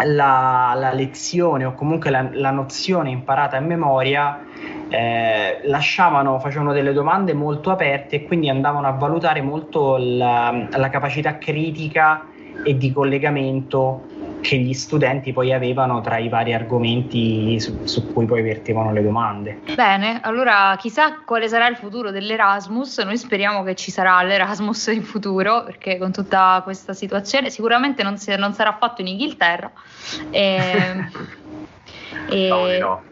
la, 0.03 0.73
la 0.75 0.93
lezione 0.93 1.65
o 1.65 1.73
comunque 1.73 2.09
la, 2.09 2.27
la, 2.31 2.51
nozione 2.51 3.09
imparata 3.09 3.57
a 3.57 3.59
memoria, 3.59 4.43
eh, 4.89 5.59
lasciavano, 5.63 6.39
facevano 6.39 6.73
delle 6.73 6.93
domande 6.93 7.33
molto 7.33 7.71
aperte 7.71 8.17
e 8.17 8.23
quindi 8.23 8.49
andavano 8.49 8.87
a 8.87 8.91
valutare 8.91 9.41
molto 9.41 9.97
la, 9.97 10.67
la 10.69 10.89
capacità 10.89 11.37
critica 11.37 12.27
e 12.63 12.77
di 12.77 12.91
collegamento 12.91 14.03
che 14.41 14.57
gli 14.57 14.73
studenti 14.73 15.33
poi 15.33 15.51
avevano 15.53 16.01
tra 16.01 16.17
i 16.17 16.29
vari 16.29 16.53
argomenti 16.53 17.59
su, 17.59 17.77
su, 17.85 18.11
cui 18.13 18.25
poi 18.25 18.41
vertevano 18.41 18.91
le 18.93 19.01
domande. 19.01 19.59
Bene, 19.73 20.19
allora 20.21 20.75
chissà 20.77 21.21
quale 21.25 21.47
sarà 21.47 21.67
il 21.67 21.75
futuro 21.75 22.11
dell'Erasmus, 22.11 22.99
noi 22.99 23.17
speriamo 23.17 23.63
che 23.63 23.75
ci 23.75 23.91
sarà 23.91 24.21
l'Erasmus 24.21 24.87
in 24.87 25.03
futuro, 25.03 25.63
perché 25.63 25.97
con 25.97 26.11
tutta 26.11 26.61
questa 26.63 26.93
situazione 26.93 27.49
sicuramente 27.49 28.03
non, 28.03 28.17
si, 28.17 28.35
non 28.35 28.53
sarà 28.53 28.75
fatto 28.79 29.01
in 29.01 29.07
Inghilterra. 29.07 29.71
E, 30.29 31.09
e, 32.29 32.77
no, 32.79 32.87
no. 32.87 33.03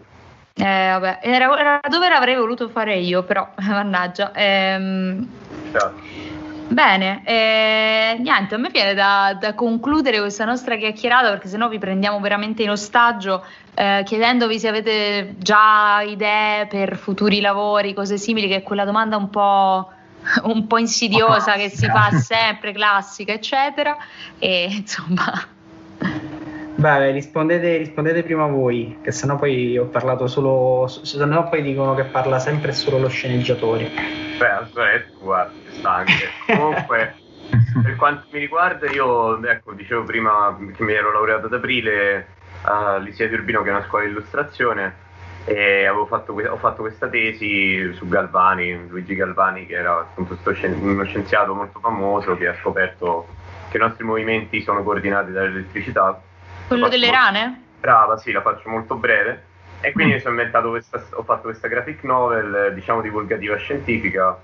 Eh, 0.56 0.64
vabbè, 0.64 1.20
era, 1.24 1.60
era, 1.60 1.80
dove 1.90 2.10
l'avrei 2.10 2.36
voluto 2.36 2.70
fare 2.70 2.98
io, 2.98 3.24
però 3.24 3.50
mannaggia. 3.58 4.32
Ehm, 4.36 5.28
certo. 5.72 5.96
Bene, 6.74 7.22
eh, 7.24 8.18
niente, 8.20 8.56
a 8.56 8.58
me 8.58 8.70
viene 8.72 8.96
da, 8.96 9.38
da, 9.40 9.54
concludere 9.54 10.20
questa 10.20 10.44
nostra 10.44 10.76
chiacchierata 10.76 11.30
perché 11.30 11.48
sennò 11.48 11.70
vi 11.70 11.78
prendiamo 11.78 12.20
veramente 12.20 12.64
in 12.64 12.72
ostaggio 12.72 13.46
eh, 13.76 14.02
chiedendovi 14.04 14.60
se 14.60 14.70
avete 14.70 15.36
già 15.38 16.02
idee 16.02 16.66
per 16.66 16.98
futuri 16.98 17.42
lavori, 17.42 17.94
cose 17.94 18.18
simili, 18.18 18.48
che 18.48 18.56
è 18.58 18.64
quella 18.64 18.86
domanda 18.86 19.18
un 19.18 19.30
po', 19.30 19.88
un 20.46 20.66
po 20.66 20.78
insidiosa 20.80 21.54
che 21.54 21.70
si 21.70 21.86
fa 21.86 22.10
sempre, 22.18 22.72
classica, 22.72 23.34
eccetera. 23.34 23.96
E 24.40 24.68
insomma... 24.72 26.42
Beh, 26.84 27.12
rispondete, 27.12 27.78
rispondete, 27.78 28.24
prima 28.24 28.46
voi, 28.46 28.98
che 29.02 29.14
sennò 29.14 29.38
poi 29.38 29.78
ho 29.78 29.86
parlato 29.86 30.28
solo. 30.28 30.86
Sennò 30.88 31.48
poi 31.48 31.62
dicono 31.62 31.96
che 31.96 32.04
parla 32.04 32.40
sempre 32.40 32.74
solo 32.74 32.98
lo 32.98 33.08
sceneggiatore. 33.08 33.90
Beh, 34.38 34.50
aspetta, 34.50 35.18
guarda, 35.18 35.54
sta 35.70 35.94
anche. 35.94 36.30
Comunque, 36.46 37.16
per 37.82 37.96
quanto 37.96 38.26
mi 38.32 38.40
riguarda, 38.40 38.92
io 38.92 39.42
ecco, 39.46 39.72
dicevo 39.72 40.04
prima 40.04 40.58
che 40.76 40.84
mi 40.84 40.92
ero 40.92 41.14
laureato 41.14 41.46
ad 41.46 41.54
aprile 41.54 42.28
all'Isea 42.64 43.28
di 43.28 43.36
Urbino, 43.36 43.62
che 43.62 43.70
è 43.70 43.72
una 43.72 43.86
scuola 43.86 44.04
di 44.04 44.12
illustrazione, 44.12 44.94
e 45.46 45.88
fatto, 46.10 46.34
ho 46.34 46.58
fatto 46.58 46.82
questa 46.82 47.08
tesi 47.08 47.94
su 47.94 48.10
Galvani, 48.10 48.90
Luigi 48.90 49.16
Galvani, 49.16 49.66
che 49.68 49.76
era 49.76 50.00
appunto 50.00 50.38
uno 50.82 51.04
scienziato 51.06 51.54
molto 51.56 51.80
famoso 51.80 52.36
che 52.36 52.50
ha 52.50 52.56
scoperto 52.60 53.26
che 53.70 53.78
i 53.78 53.80
nostri 53.80 54.04
movimenti 54.04 54.62
sono 54.62 54.84
coordinati 54.84 55.32
dall'elettricità 55.32 56.22
quello 56.68 56.88
delle 56.88 57.08
molto, 57.08 57.22
rane? 57.22 57.62
Brava, 57.80 58.18
sì, 58.18 58.32
la 58.32 58.42
faccio 58.42 58.70
molto 58.70 58.96
breve. 58.96 59.52
E 59.82 59.92
quindi 59.92 60.14
mm. 60.16 60.70
questa, 60.70 61.04
ho 61.12 61.24
fatto 61.24 61.42
questa 61.44 61.68
graphic 61.68 62.04
novel, 62.04 62.72
diciamo 62.74 63.02
divulgativa 63.02 63.58
scientifica, 63.58 64.40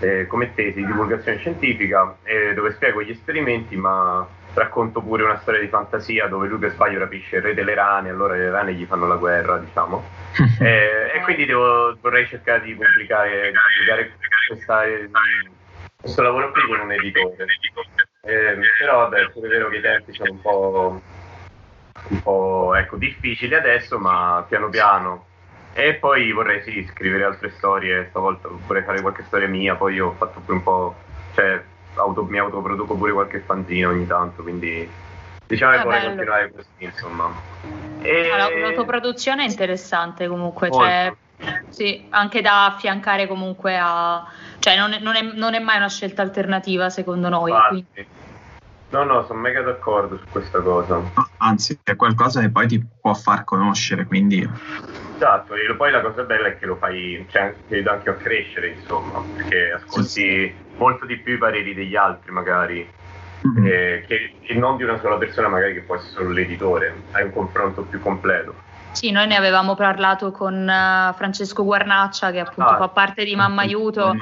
eh, 0.00 0.26
come 0.26 0.52
tesi 0.54 0.80
di 0.80 0.86
divulgazione 0.86 1.38
scientifica, 1.38 2.16
eh, 2.24 2.54
dove 2.54 2.72
spiego 2.72 3.00
gli 3.00 3.10
esperimenti, 3.10 3.76
ma 3.76 4.26
racconto 4.54 5.00
pure 5.00 5.22
una 5.22 5.38
storia 5.38 5.60
di 5.60 5.68
fantasia 5.68 6.26
dove 6.26 6.48
lui 6.48 6.58
per 6.58 6.72
sbaglio 6.72 6.98
rapisce 6.98 7.36
il 7.36 7.42
re 7.42 7.54
delle 7.54 7.74
rane, 7.74 8.08
allora 8.10 8.34
le 8.34 8.50
rane 8.50 8.74
gli 8.74 8.84
fanno 8.84 9.06
la 9.06 9.14
guerra, 9.14 9.58
diciamo. 9.58 10.02
eh, 10.60 11.12
e 11.14 11.20
quindi 11.22 11.46
devo, 11.46 11.96
vorrei 12.00 12.26
cercare 12.26 12.62
di 12.62 12.74
pubblicare, 12.74 13.52
pubblicare 13.52 14.12
questa, 14.48 14.84
eh, 14.84 15.08
questo 16.00 16.22
lavoro 16.22 16.50
qui 16.50 16.62
con 16.66 16.80
un 16.80 16.92
editore. 16.92 17.46
Eh, 18.22 18.58
però 18.78 19.08
vabbè, 19.08 19.20
è 19.20 19.46
vero 19.46 19.68
che 19.68 19.76
i 19.76 19.80
tempi 19.80 20.12
sono 20.12 20.32
un 20.32 20.40
po' 20.40 21.00
un 22.08 22.22
po' 22.22 22.74
ecco, 22.74 22.96
difficili 22.96 23.54
adesso, 23.54 23.98
ma 23.98 24.44
piano 24.48 24.68
piano. 24.68 25.24
E 25.72 25.94
poi 25.94 26.32
vorrei 26.32 26.62
sì, 26.62 26.86
scrivere 26.90 27.24
altre 27.24 27.50
storie, 27.50 28.06
stavolta 28.10 28.48
vorrei 28.66 28.82
fare 28.82 29.00
qualche 29.00 29.22
storia 29.26 29.46
mia, 29.46 29.76
poi 29.76 30.00
ho 30.00 30.14
fatto 30.18 30.40
pure 30.40 30.56
un 30.56 30.62
po', 30.62 30.96
cioè 31.34 31.62
auto, 31.94 32.24
mi 32.24 32.38
autoproduco 32.38 32.94
pure 32.96 33.12
qualche 33.12 33.40
fanzino 33.40 33.90
ogni 33.90 34.06
tanto, 34.06 34.42
quindi 34.42 34.88
diciamo 35.46 35.72
che 35.72 35.78
ah, 35.78 35.84
vorrei 35.84 36.00
bello. 36.00 36.14
continuare 36.14 36.52
così, 36.52 36.68
insomma. 36.78 37.30
E... 38.00 38.30
Allora, 38.30 38.58
l'autoproduzione 38.58 39.44
è 39.44 39.48
interessante 39.48 40.26
comunque, 40.26 40.70
cioè, 40.70 41.14
sì, 41.68 42.06
anche 42.10 42.40
da 42.40 42.66
affiancare 42.66 43.26
comunque 43.26 43.78
a... 43.80 44.26
cioè 44.58 44.76
non 44.76 44.92
è, 44.92 44.98
non 44.98 45.14
è, 45.14 45.22
non 45.22 45.54
è 45.54 45.60
mai 45.60 45.76
una 45.76 45.88
scelta 45.88 46.22
alternativa 46.22 46.90
secondo 46.90 47.28
noi. 47.28 47.52
Quindi... 47.68 48.06
No, 48.90 49.04
no, 49.04 49.24
sono 49.24 49.38
mega 49.38 49.62
d'accordo 49.62 50.18
su 50.18 50.24
questa 50.30 50.60
cosa. 50.60 51.00
Anzi, 51.38 51.78
è 51.84 51.94
qualcosa 51.94 52.40
che 52.40 52.50
poi 52.50 52.66
ti 52.66 52.84
può 53.00 53.14
far 53.14 53.44
conoscere, 53.44 54.04
quindi... 54.04 54.48
Esatto, 55.14 55.54
e 55.54 55.74
poi 55.76 55.92
la 55.92 56.00
cosa 56.00 56.22
bella 56.24 56.48
è 56.48 56.58
che 56.58 56.66
lo 56.66 56.76
fai, 56.76 57.24
cioè, 57.30 57.54
ti 57.68 57.74
aiuta 57.74 57.92
anche 57.92 58.10
a 58.10 58.14
crescere, 58.14 58.68
insomma, 58.68 59.22
perché 59.36 59.72
ascolti 59.72 60.08
sì, 60.08 60.20
sì. 60.20 60.54
molto 60.76 61.06
di 61.06 61.18
più 61.18 61.34
i 61.34 61.38
pareri 61.38 61.74
degli 61.74 61.94
altri, 61.94 62.32
magari, 62.32 62.90
mm-hmm. 63.46 63.66
eh, 63.66 64.04
che, 64.08 64.34
che 64.40 64.54
non 64.54 64.76
di 64.76 64.82
una 64.82 64.98
sola 64.98 65.18
persona, 65.18 65.48
magari 65.48 65.74
che 65.74 65.82
può 65.82 65.94
essere 65.94 66.12
solo 66.12 66.30
l'editore, 66.30 67.02
hai 67.12 67.24
un 67.24 67.32
confronto 67.32 67.82
più 67.82 68.00
completo. 68.00 68.54
Sì, 68.92 69.10
noi 69.12 69.26
ne 69.26 69.36
avevamo 69.36 69.74
parlato 69.76 70.32
con 70.32 70.54
uh, 70.62 71.14
Francesco 71.14 71.64
Guarnaccia 71.64 72.30
che 72.32 72.40
appunto 72.40 72.70
ah, 72.70 72.76
fa 72.76 72.88
parte 72.88 73.24
di 73.24 73.36
Mamma 73.36 73.62
Aiuto 73.62 74.14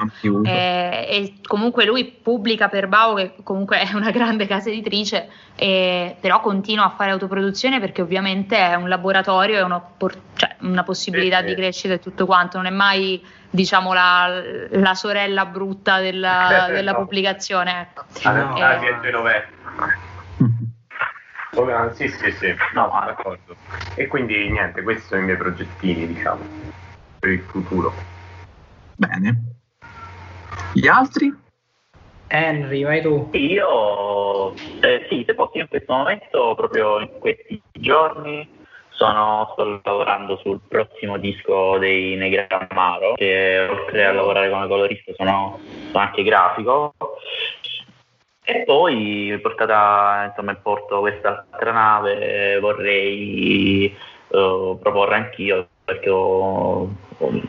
e, 0.43 1.07
e, 1.09 1.33
comunque 1.45 1.85
lui 1.85 2.05
pubblica 2.05 2.69
per 2.69 2.87
Bao 2.87 3.15
che 3.15 3.33
comunque 3.43 3.81
è 3.81 3.93
una 3.93 4.11
grande 4.11 4.45
casa 4.45 4.69
editrice 4.69 5.27
e, 5.55 6.15
però 6.19 6.39
continua 6.39 6.85
a 6.85 6.89
fare 6.89 7.11
autoproduzione 7.11 7.79
perché 7.79 8.01
ovviamente 8.01 8.57
è 8.57 8.75
un 8.75 8.87
laboratorio 8.87 9.57
e 9.57 9.61
una, 9.61 9.81
cioè, 10.35 10.55
una 10.59 10.83
possibilità 10.83 11.39
sì, 11.39 11.45
di 11.45 11.55
crescita 11.55 11.95
e 11.95 11.99
tutto 11.99 12.25
quanto, 12.25 12.57
non 12.57 12.67
è 12.67 12.71
mai 12.71 13.21
diciamo 13.49 13.93
la, 13.93 14.41
la 14.69 14.93
sorella 14.93 15.45
brutta 15.45 15.99
della, 15.99 16.67
della 16.71 16.91
no. 16.91 16.99
pubblicazione. 16.99 17.81
Ecco. 17.81 18.05
Ah, 18.23 18.31
no, 18.31 18.55
e, 18.55 18.61
ah, 18.61 18.79
Oh, 21.55 21.93
sì, 21.93 22.07
sì, 22.07 22.31
sì, 22.31 22.53
no, 22.73 22.87
d'accordo. 23.05 23.57
E 23.95 24.07
quindi 24.07 24.49
niente, 24.49 24.83
questi 24.83 25.07
sono 25.07 25.21
i 25.21 25.25
miei 25.25 25.37
progettini, 25.37 26.07
diciamo, 26.07 26.47
per 27.19 27.29
il 27.31 27.41
futuro. 27.49 28.05
Bene. 28.95 29.43
Gli 30.71 30.87
altri? 30.87 31.33
Henry, 32.27 32.83
vai 32.83 33.01
tu. 33.01 33.29
Io, 33.33 34.53
eh, 34.81 35.07
sì, 35.09 35.23
se 35.25 35.33
posso, 35.33 35.57
in 35.57 35.67
questo 35.67 35.91
momento, 35.91 36.53
proprio 36.55 36.99
in 36.99 37.09
questi 37.19 37.61
giorni, 37.71 38.47
sono, 38.89 39.49
sto 39.53 39.81
lavorando 39.83 40.37
sul 40.37 40.59
prossimo 40.67 41.17
disco 41.17 41.77
dei 41.79 42.15
Negramaro, 42.15 43.13
che 43.15 43.67
oltre 43.69 44.05
a 44.05 44.11
lavorare 44.11 44.51
come 44.51 44.67
colorista 44.67 45.11
sono, 45.15 45.59
sono 45.91 46.03
anche 46.03 46.21
grafico 46.23 46.93
e 48.49 48.63
poi 48.63 49.37
portata 49.43 50.25
insomma, 50.29 50.51
in 50.51 50.61
porto 50.63 51.01
questa 51.01 51.45
altra 51.51 51.71
nave, 51.71 52.57
vorrei 52.59 53.95
uh, 54.29 54.75
proporre 54.81 55.15
anch'io 55.15 55.67
perché 55.85 56.09
ho, 56.09 56.89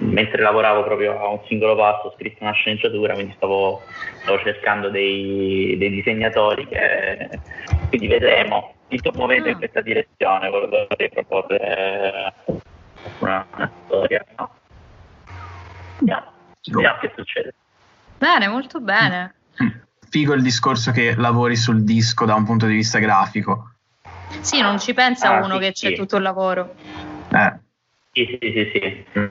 mentre 0.01 0.43
lavoravo 0.43 0.83
proprio 0.85 1.19
a 1.19 1.29
un 1.29 1.41
singolo 1.47 1.75
passo 1.75 2.09
ho 2.09 2.13
scritto 2.17 2.43
una 2.43 2.53
sceneggiatura, 2.53 3.15
quindi 3.15 3.33
stavo, 3.37 3.81
stavo 4.21 4.39
cercando 4.41 4.91
dei, 4.91 5.75
dei, 5.79 5.89
disegnatori 5.89 6.67
che 6.67 7.41
quindi 7.89 8.07
vedremo. 8.07 8.75
Mi 8.89 8.99
sto 8.99 9.11
muovendo 9.15 9.49
in 9.49 9.55
ah. 9.55 9.59
questa 9.59 9.81
direzione, 9.81 10.51
vorrei 10.51 11.09
proporre 11.09 12.35
una, 13.21 13.47
una 13.55 13.73
storia. 13.87 14.25
No? 14.37 14.51
Vediamo, 15.99 16.33
vediamo 16.71 16.99
che 16.99 17.13
succede. 17.17 17.55
Bene, 18.19 18.49
molto 18.49 18.81
bene. 18.81 19.35
Figo 20.11 20.35
il 20.35 20.43
discorso 20.43 20.91
che 20.91 21.15
lavori 21.17 21.55
sul 21.55 21.85
disco 21.85 22.25
da 22.25 22.35
un 22.35 22.45
punto 22.45 22.67
di 22.67 22.75
vista 22.75 22.99
grafico. 22.99 23.75
Sì, 24.41 24.61
non 24.61 24.81
ci 24.81 24.93
pensa 24.93 25.37
ah, 25.37 25.45
uno 25.45 25.55
sì, 25.55 25.61
che 25.61 25.73
c'è 25.73 25.93
tutto 25.95 26.17
il 26.17 26.23
lavoro. 26.23 26.75
Eh. 27.33 27.59
Sì, 28.13 28.39
sì, 28.41 28.51
sì, 28.53 28.71
sì. 29.13 29.31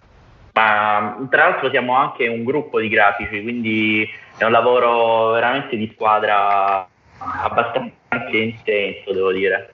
Ma 0.53 1.27
tra 1.29 1.49
l'altro 1.49 1.69
siamo 1.69 1.95
anche 1.95 2.27
un 2.29 2.45
gruppo 2.45 2.79
di 2.79 2.87
grafici, 2.87 3.41
quindi 3.41 4.09
è 4.37 4.45
un 4.45 4.51
lavoro 4.51 5.31
veramente 5.31 5.75
di 5.75 5.91
squadra 5.93 6.87
abbastanza 7.17 7.93
intenso, 8.31 9.11
devo 9.11 9.33
dire. 9.33 9.73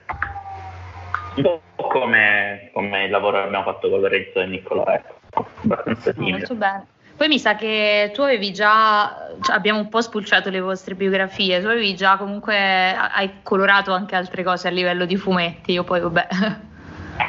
Un 1.36 1.42
po' 1.42 1.60
come, 1.76 2.70
come 2.72 3.04
il 3.04 3.10
lavoro 3.10 3.38
che 3.38 3.44
abbiamo 3.44 3.64
fatto 3.64 3.88
con 3.88 4.00
Lorenzo 4.00 4.40
e 4.40 4.46
Niccolò, 4.46 4.84
ecco. 4.86 5.14
Abbastanza 5.62 6.12
simile. 6.12 6.38
Molto 6.38 6.54
bene. 6.54 6.86
Poi 7.16 7.28
mi 7.28 7.38
sa 7.38 7.54
che 7.54 8.10
tu 8.12 8.20
avevi 8.20 8.52
già, 8.52 9.30
cioè 9.40 9.56
abbiamo 9.56 9.78
un 9.78 9.88
po' 9.88 10.02
spulciato 10.02 10.50
le 10.50 10.60
vostre 10.60 10.94
biografie, 10.94 11.60
tu 11.60 11.66
avevi 11.66 11.94
già 11.96 12.16
comunque, 12.18 12.54
hai 12.94 13.40
colorato 13.42 13.92
anche 13.92 14.14
altre 14.14 14.42
cose 14.42 14.68
a 14.68 14.70
livello 14.70 15.06
di 15.06 15.16
fumetti, 15.16 15.72
io 15.72 15.84
poi 15.84 16.00
vabbè. 16.00 16.26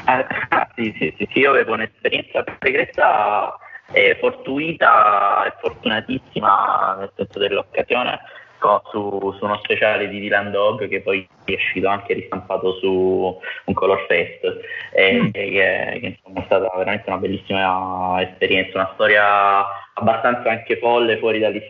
Ah, 0.09 0.69
sì, 0.75 0.93
sì, 0.97 1.13
sì, 1.17 1.27
sì, 1.31 1.39
io 1.39 1.51
avevo 1.51 1.73
un'esperienza 1.73 2.43
pregressa 2.43 3.57
e 3.91 4.17
fortuita 4.19 5.45
e 5.45 5.53
fortunatissima 5.61 6.95
nel 6.99 7.11
senso 7.15 7.39
dell'occasione 7.39 8.19
su, 8.59 9.35
su, 9.37 9.45
uno 9.45 9.59
speciale 9.63 10.07
di 10.09 10.19
Dylan 10.19 10.51
Dog 10.51 10.87
che 10.87 11.01
poi 11.01 11.27
è 11.45 11.53
uscito 11.53 11.87
anche 11.87 12.13
ristampato 12.13 12.73
su 12.75 13.39
un 13.65 13.73
Color 13.73 14.05
Fest. 14.07 14.59
E, 14.91 15.13
mm. 15.13 15.29
che, 15.31 15.49
che 15.99 15.99
insomma, 16.01 16.41
è 16.41 16.45
stata 16.45 16.71
veramente 16.75 17.09
una 17.09 17.19
bellissima 17.19 18.21
esperienza, 18.21 18.79
una 18.79 18.91
storia 18.93 19.65
abbastanza 19.93 20.49
anche 20.49 20.77
folle 20.77 21.17
fuori 21.17 21.39
dagli 21.39 21.61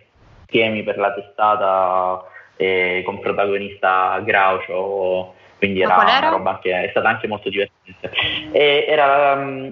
schemi 0.43 0.83
per 0.83 0.97
la 0.97 1.13
testata 1.13 2.23
eh, 2.55 3.01
con 3.05 3.19
protagonista 3.19 4.19
Groucho. 4.23 5.35
Quindi 5.57 5.81
era, 5.81 5.95
era, 5.95 6.27
una 6.27 6.29
roba 6.29 6.59
che 6.61 6.83
è 6.83 6.89
stata 6.89 7.09
anche 7.09 7.27
molto 7.27 7.49
divertente. 7.49 8.11
E 8.51 8.85
era 8.87 9.33
um, 9.33 9.71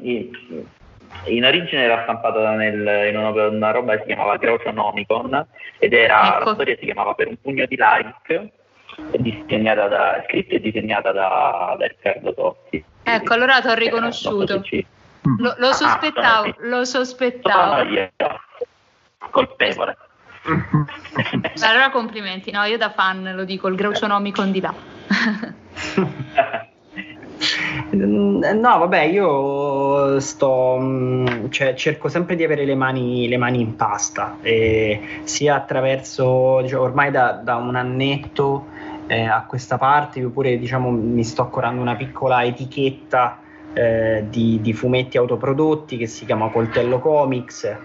in 1.25 1.43
origine 1.43 1.83
era 1.83 2.03
stampata 2.03 2.51
nel, 2.51 3.09
in 3.09 3.17
una, 3.17 3.47
una, 3.47 3.71
roba 3.71 3.93
che 3.93 3.99
si 4.01 4.05
chiamava 4.07 4.37
Grouchonomicon 4.37 5.45
ed 5.79 5.93
era, 5.93 6.35
ecco. 6.37 6.49
la 6.49 6.53
storia 6.53 6.75
si 6.77 6.85
chiamava 6.85 7.13
Per 7.13 7.27
un 7.27 7.37
pugno 7.41 7.65
di 7.65 7.77
like 7.77 8.51
disegnata 9.17 9.87
da, 9.87 10.23
scritta 10.27 10.55
e 10.55 10.59
disegnata 10.59 11.11
da, 11.11 11.75
da 11.77 11.85
Riccardo 11.85 12.33
Totti. 12.33 12.83
Ecco, 13.03 13.33
allora 13.33 13.61
ti 13.61 13.67
ho 13.67 13.73
riconosciuto. 13.73 14.63
Lo, 15.39 15.55
lo, 15.57 15.67
ah, 15.69 15.73
sospettavo, 15.73 16.47
ah, 16.47 16.55
lo 16.59 16.85
sospettavo. 16.85 17.89
Io, 17.89 18.11
colpevole. 19.31 19.97
allora 21.61 21.89
complimenti, 21.89 22.51
no, 22.51 22.63
io 22.63 22.77
da 22.77 22.91
fan 22.91 23.33
lo 23.35 23.43
dico, 23.43 23.67
il 23.67 23.75
Grouchonomicon 23.75 24.51
di 24.51 24.61
là. 24.61 24.73
Mm, 27.95 28.43
no, 28.43 28.77
vabbè, 28.79 29.01
io 29.01 30.19
sto, 30.19 30.77
mm, 30.79 31.47
cioè, 31.49 31.73
cerco 31.75 32.07
sempre 32.07 32.35
di 32.35 32.43
avere 32.43 32.65
le 32.65 32.75
mani, 32.75 33.27
le 33.27 33.37
mani 33.37 33.61
in 33.61 33.75
pasta, 33.75 34.37
sia 35.23 35.55
attraverso, 35.55 36.61
diciamo, 36.61 36.83
ormai 36.83 37.11
da, 37.11 37.33
da 37.43 37.55
un 37.55 37.75
annetto 37.75 38.65
eh, 39.07 39.23
a 39.23 39.43
questa 39.45 39.77
parte, 39.77 40.19
io 40.19 40.29
pure 40.29 40.57
diciamo, 40.57 40.89
mi 40.89 41.23
sto 41.23 41.47
curando 41.47 41.81
una 41.81 41.95
piccola 41.95 42.43
etichetta 42.43 43.39
eh, 43.73 44.25
di, 44.29 44.59
di, 44.61 44.73
fumetti 44.73 45.17
autoprodotti 45.17 45.97
che 45.97 46.07
si 46.07 46.25
chiama 46.25 46.49
Coltello 46.49 46.99
Comics. 46.99 47.77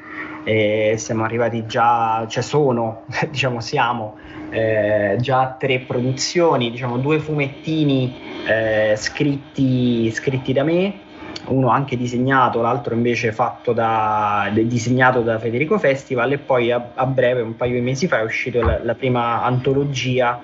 E 0.42 0.94
siamo 0.96 1.24
arrivati 1.24 1.66
già, 1.66 2.24
cioè 2.28 2.42
sono, 2.42 3.02
diciamo 3.28 3.60
siamo 3.60 4.16
eh, 4.50 5.16
già 5.20 5.56
tre 5.58 5.80
produzioni, 5.80 6.70
diciamo 6.70 6.98
due 6.98 7.18
fumettini 7.18 8.14
eh, 8.46 8.94
scritti, 8.96 10.10
scritti 10.10 10.52
da 10.52 10.64
me, 10.64 11.08
uno 11.46 11.68
anche 11.70 11.96
disegnato, 11.96 12.60
l'altro 12.60 12.94
invece 12.94 13.32
fatto 13.32 13.72
da, 13.72 14.50
disegnato 14.52 15.22
da 15.22 15.38
Federico 15.38 15.78
Festival 15.78 16.32
e 16.32 16.38
poi 16.38 16.70
a, 16.70 16.90
a 16.94 17.06
breve, 17.06 17.40
un 17.40 17.56
paio 17.56 17.74
di 17.74 17.80
mesi 17.80 18.06
fa, 18.06 18.20
è 18.20 18.24
uscita 18.24 18.62
la, 18.62 18.80
la 18.82 18.94
prima 18.94 19.42
antologia 19.42 20.40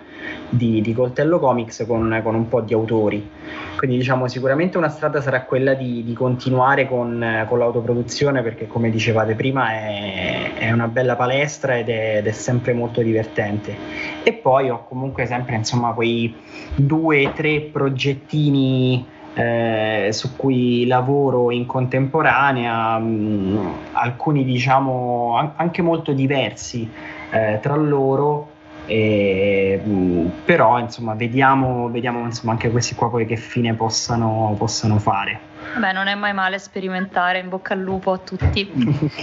di, 0.49 0.81
di 0.81 0.93
Coltello 0.93 1.39
Comics 1.39 1.85
con, 1.87 2.20
con, 2.22 2.35
un 2.35 2.49
po' 2.49 2.61
di 2.61 2.74
autori. 2.74 3.31
Quindi 3.77 3.99
diciamo 3.99 4.29
sicuramente 4.29 4.79
una 4.79 4.89
strada 4.89 5.20
sarà 5.20 5.43
quella 5.43 5.74
di, 5.74 6.03
di 6.05 6.12
continuare 6.12 6.89
con, 6.89 7.45
con, 7.49 7.59
l'autoproduzione 7.59 8.43
perché 8.43 8.66
come 8.66 8.91
dicevate 8.91 9.35
prima 9.35 9.72
è, 9.72 10.55
è 10.59 10.72
una 10.72 10.89
bella 10.89 11.16
palestra 11.16 11.77
ed 11.77 11.89
è, 11.89 12.16
ed 12.18 12.27
è, 12.27 12.33
sempre 12.33 12.72
molto 12.72 13.03
divertente. 13.03 13.74
E 14.22 14.33
poi 14.33 14.70
ho 14.70 14.85
comunque 14.87 15.27
sempre 15.27 15.57
insomma 15.57 15.93
quei 15.93 16.35
due 16.74 17.27
o 17.27 17.33
tre 17.33 17.61
progettini 17.61 19.14
eh, 19.37 20.09
su 20.12 20.35
cui 20.35 20.87
lavoro 20.87 21.51
in 21.51 21.66
contemporanea, 21.66 22.99
mh, 22.99 23.74
alcuni 23.93 24.45
diciamo 24.45 25.37
an- 25.37 25.53
anche 25.57 25.83
molto 25.83 26.12
diversi 26.12 26.91
eh, 27.31 27.59
tra 27.61 27.77
loro. 27.77 28.55
E, 28.87 29.80
mh, 29.84 30.30
però 30.45 30.78
insomma 30.78 31.14
vediamo, 31.14 31.91
vediamo 31.91 32.20
insomma, 32.24 32.53
anche 32.53 32.70
questi 32.70 32.95
qua 32.95 33.11
poi 33.11 33.26
che 33.26 33.37
fine 33.37 33.74
possano, 33.74 34.55
possano 34.57 34.99
fare. 34.99 35.41
Vabbè, 35.74 35.93
non 35.93 36.07
è 36.07 36.14
mai 36.14 36.32
male 36.32 36.59
sperimentare, 36.59 37.41
in 37.41 37.49
bocca 37.49 37.74
al 37.74 37.80
lupo 37.80 38.12
a 38.12 38.18
tutti. 38.18 38.70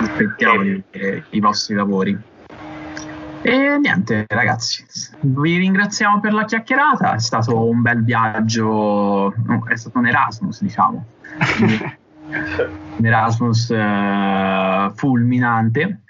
Aspettiamo 0.00 0.82
i 1.30 1.40
vostri 1.40 1.74
lavori. 1.74 2.16
E 3.40 3.78
niente, 3.78 4.26
ragazzi, 4.28 4.84
vi 5.20 5.56
ringraziamo 5.58 6.20
per 6.20 6.32
la 6.32 6.44
chiacchierata. 6.44 7.14
È 7.14 7.20
stato 7.20 7.68
un 7.68 7.82
bel 7.82 8.04
viaggio, 8.04 9.32
è 9.66 9.76
stato 9.76 9.98
un 9.98 10.06
Erasmus, 10.06 10.60
diciamo. 10.60 11.04
un 12.96 13.06
Erasmus 13.06 13.68
uh, 13.68 14.92
fulminante. 14.94 16.00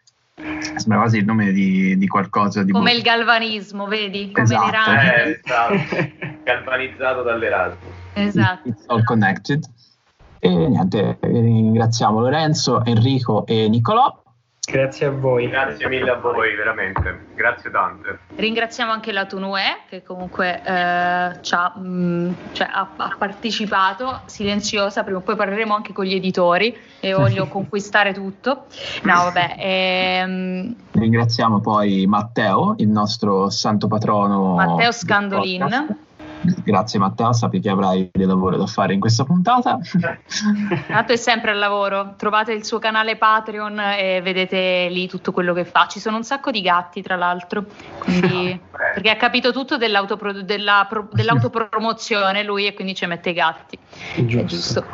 Sembra 0.77 0.99
quasi 0.99 1.19
il 1.19 1.25
nome 1.25 1.53
di, 1.53 1.99
di 1.99 2.07
qualcosa 2.07 2.63
di 2.63 2.71
come 2.71 2.93
il 2.93 3.03
galvanismo, 3.03 3.87
vedi? 3.87 4.31
Come 4.31 4.45
esatto. 4.45 4.91
Eh, 4.93 5.41
esatto. 5.43 5.75
galvanizzato 6.45 7.23
dall'Erasmus. 7.23 7.93
Esatto. 8.15 8.69
It's 8.69 8.85
all 8.87 9.03
connected. 9.05 9.65
E 10.41 10.49
niente, 10.49 11.19
ringraziamo 11.21 12.21
Lorenzo, 12.21 12.85
Enrico 12.85 13.45
e 13.47 13.69
Nicolò. 13.69 14.23
Grazie 14.71 15.07
a 15.07 15.11
voi. 15.11 15.49
Grazie 15.49 15.89
mille 15.89 16.11
a 16.11 16.17
voi, 16.17 16.55
veramente. 16.55 17.27
Grazie 17.35 17.71
tante. 17.71 18.19
Ringraziamo 18.37 18.93
anche 18.93 19.13
la 19.13 19.25
Tunue 19.25 19.63
che 19.89 20.03
comunque 20.03 20.61
eh, 20.63 21.31
mh, 21.31 21.81
mm, 21.81 22.33
cioè, 22.53 22.69
ha, 22.71 22.89
ha, 22.97 23.15
partecipato, 23.17 24.21
silenziosa, 24.27 25.05
prima 25.05 25.19
o 25.19 25.23
poi 25.23 25.37
parleremo 25.37 25.75
anche 25.75 25.95
con 25.95 26.05
gli 26.05 26.15
editori 26.15 26.77
e 27.01 27.15
voglio 27.15 27.49
conquistare 27.51 28.13
tutto. 28.13 28.67
No, 29.05 29.15
vabbè. 29.15 29.57
Ehm... 29.59 30.75
Ringraziamo 30.93 31.61
poi 31.61 32.07
Matteo, 32.07 32.75
il 32.77 32.89
nostro 32.89 33.49
santo 33.49 33.89
patrono. 33.89 34.55
Matteo 34.55 34.93
Scandolin 34.93 36.07
Grazie 36.41 36.99
Matteo, 36.99 37.33
sappi 37.33 37.61
che 37.61 37.69
avrai 37.69 38.09
del 38.13 38.27
lavoro 38.27 38.57
da 38.57 38.67
fare 38.67 38.95
in 38.95 39.01
questa 39.01 39.25
puntata. 39.25 39.79
Tanto 40.87 41.13
è 41.13 41.17
sempre 41.17 41.51
al 41.51 41.59
lavoro, 41.59 42.15
trovate 42.17 42.53
il 42.53 42.65
suo 42.65 42.79
canale 42.79 43.17
Patreon 43.17 43.79
e 43.81 44.21
vedete 44.23 44.89
lì 44.91 45.09
tutto 45.09 45.33
quello 45.33 45.53
che 45.53 45.65
fa. 45.65 45.87
Ci 45.87 46.01
sono 46.01 46.17
un 46.17 46.25
sacco 46.25 46.51
di 46.51 46.61
gatti, 46.61 47.03
tra 47.03 47.17
l'altro, 47.17 47.65
quindi, 47.99 48.59
perché 48.71 49.11
ha 49.11 49.17
capito 49.17 49.53
tutto 49.53 49.77
dell'autopro- 49.77 50.43
della 50.43 50.87
pro- 50.89 51.09
dell'autopromozione 51.13 52.43
lui 52.43 52.67
e 52.67 52.75
quindi 52.75 52.95
ci 52.95 53.07
mette 53.07 53.31
i 53.31 53.35
gatti. 53.35 53.79
Giusto. 54.17 54.47
Giusto. 54.47 54.85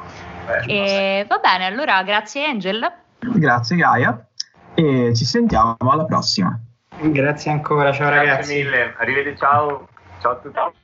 E, 0.67 1.27
va 1.29 1.39
bene, 1.39 1.67
allora 1.67 2.03
grazie 2.03 2.45
Angel. 2.47 2.93
Grazie 3.19 3.77
Gaia 3.77 4.27
e 4.75 5.13
ci 5.15 5.25
sentiamo 5.25 5.77
alla 5.79 6.05
prossima. 6.05 6.59
Grazie 7.01 7.51
ancora, 7.51 7.93
ciao 7.93 8.09
Grazie 8.09 8.27
ragazzi. 8.27 8.55
Grazie 8.55 8.63
mille, 8.63 8.95
arrivederci, 8.99 9.39
ciao. 9.39 9.89
Ciao 10.21 10.33
a 10.33 10.37
tutti. 10.37 10.83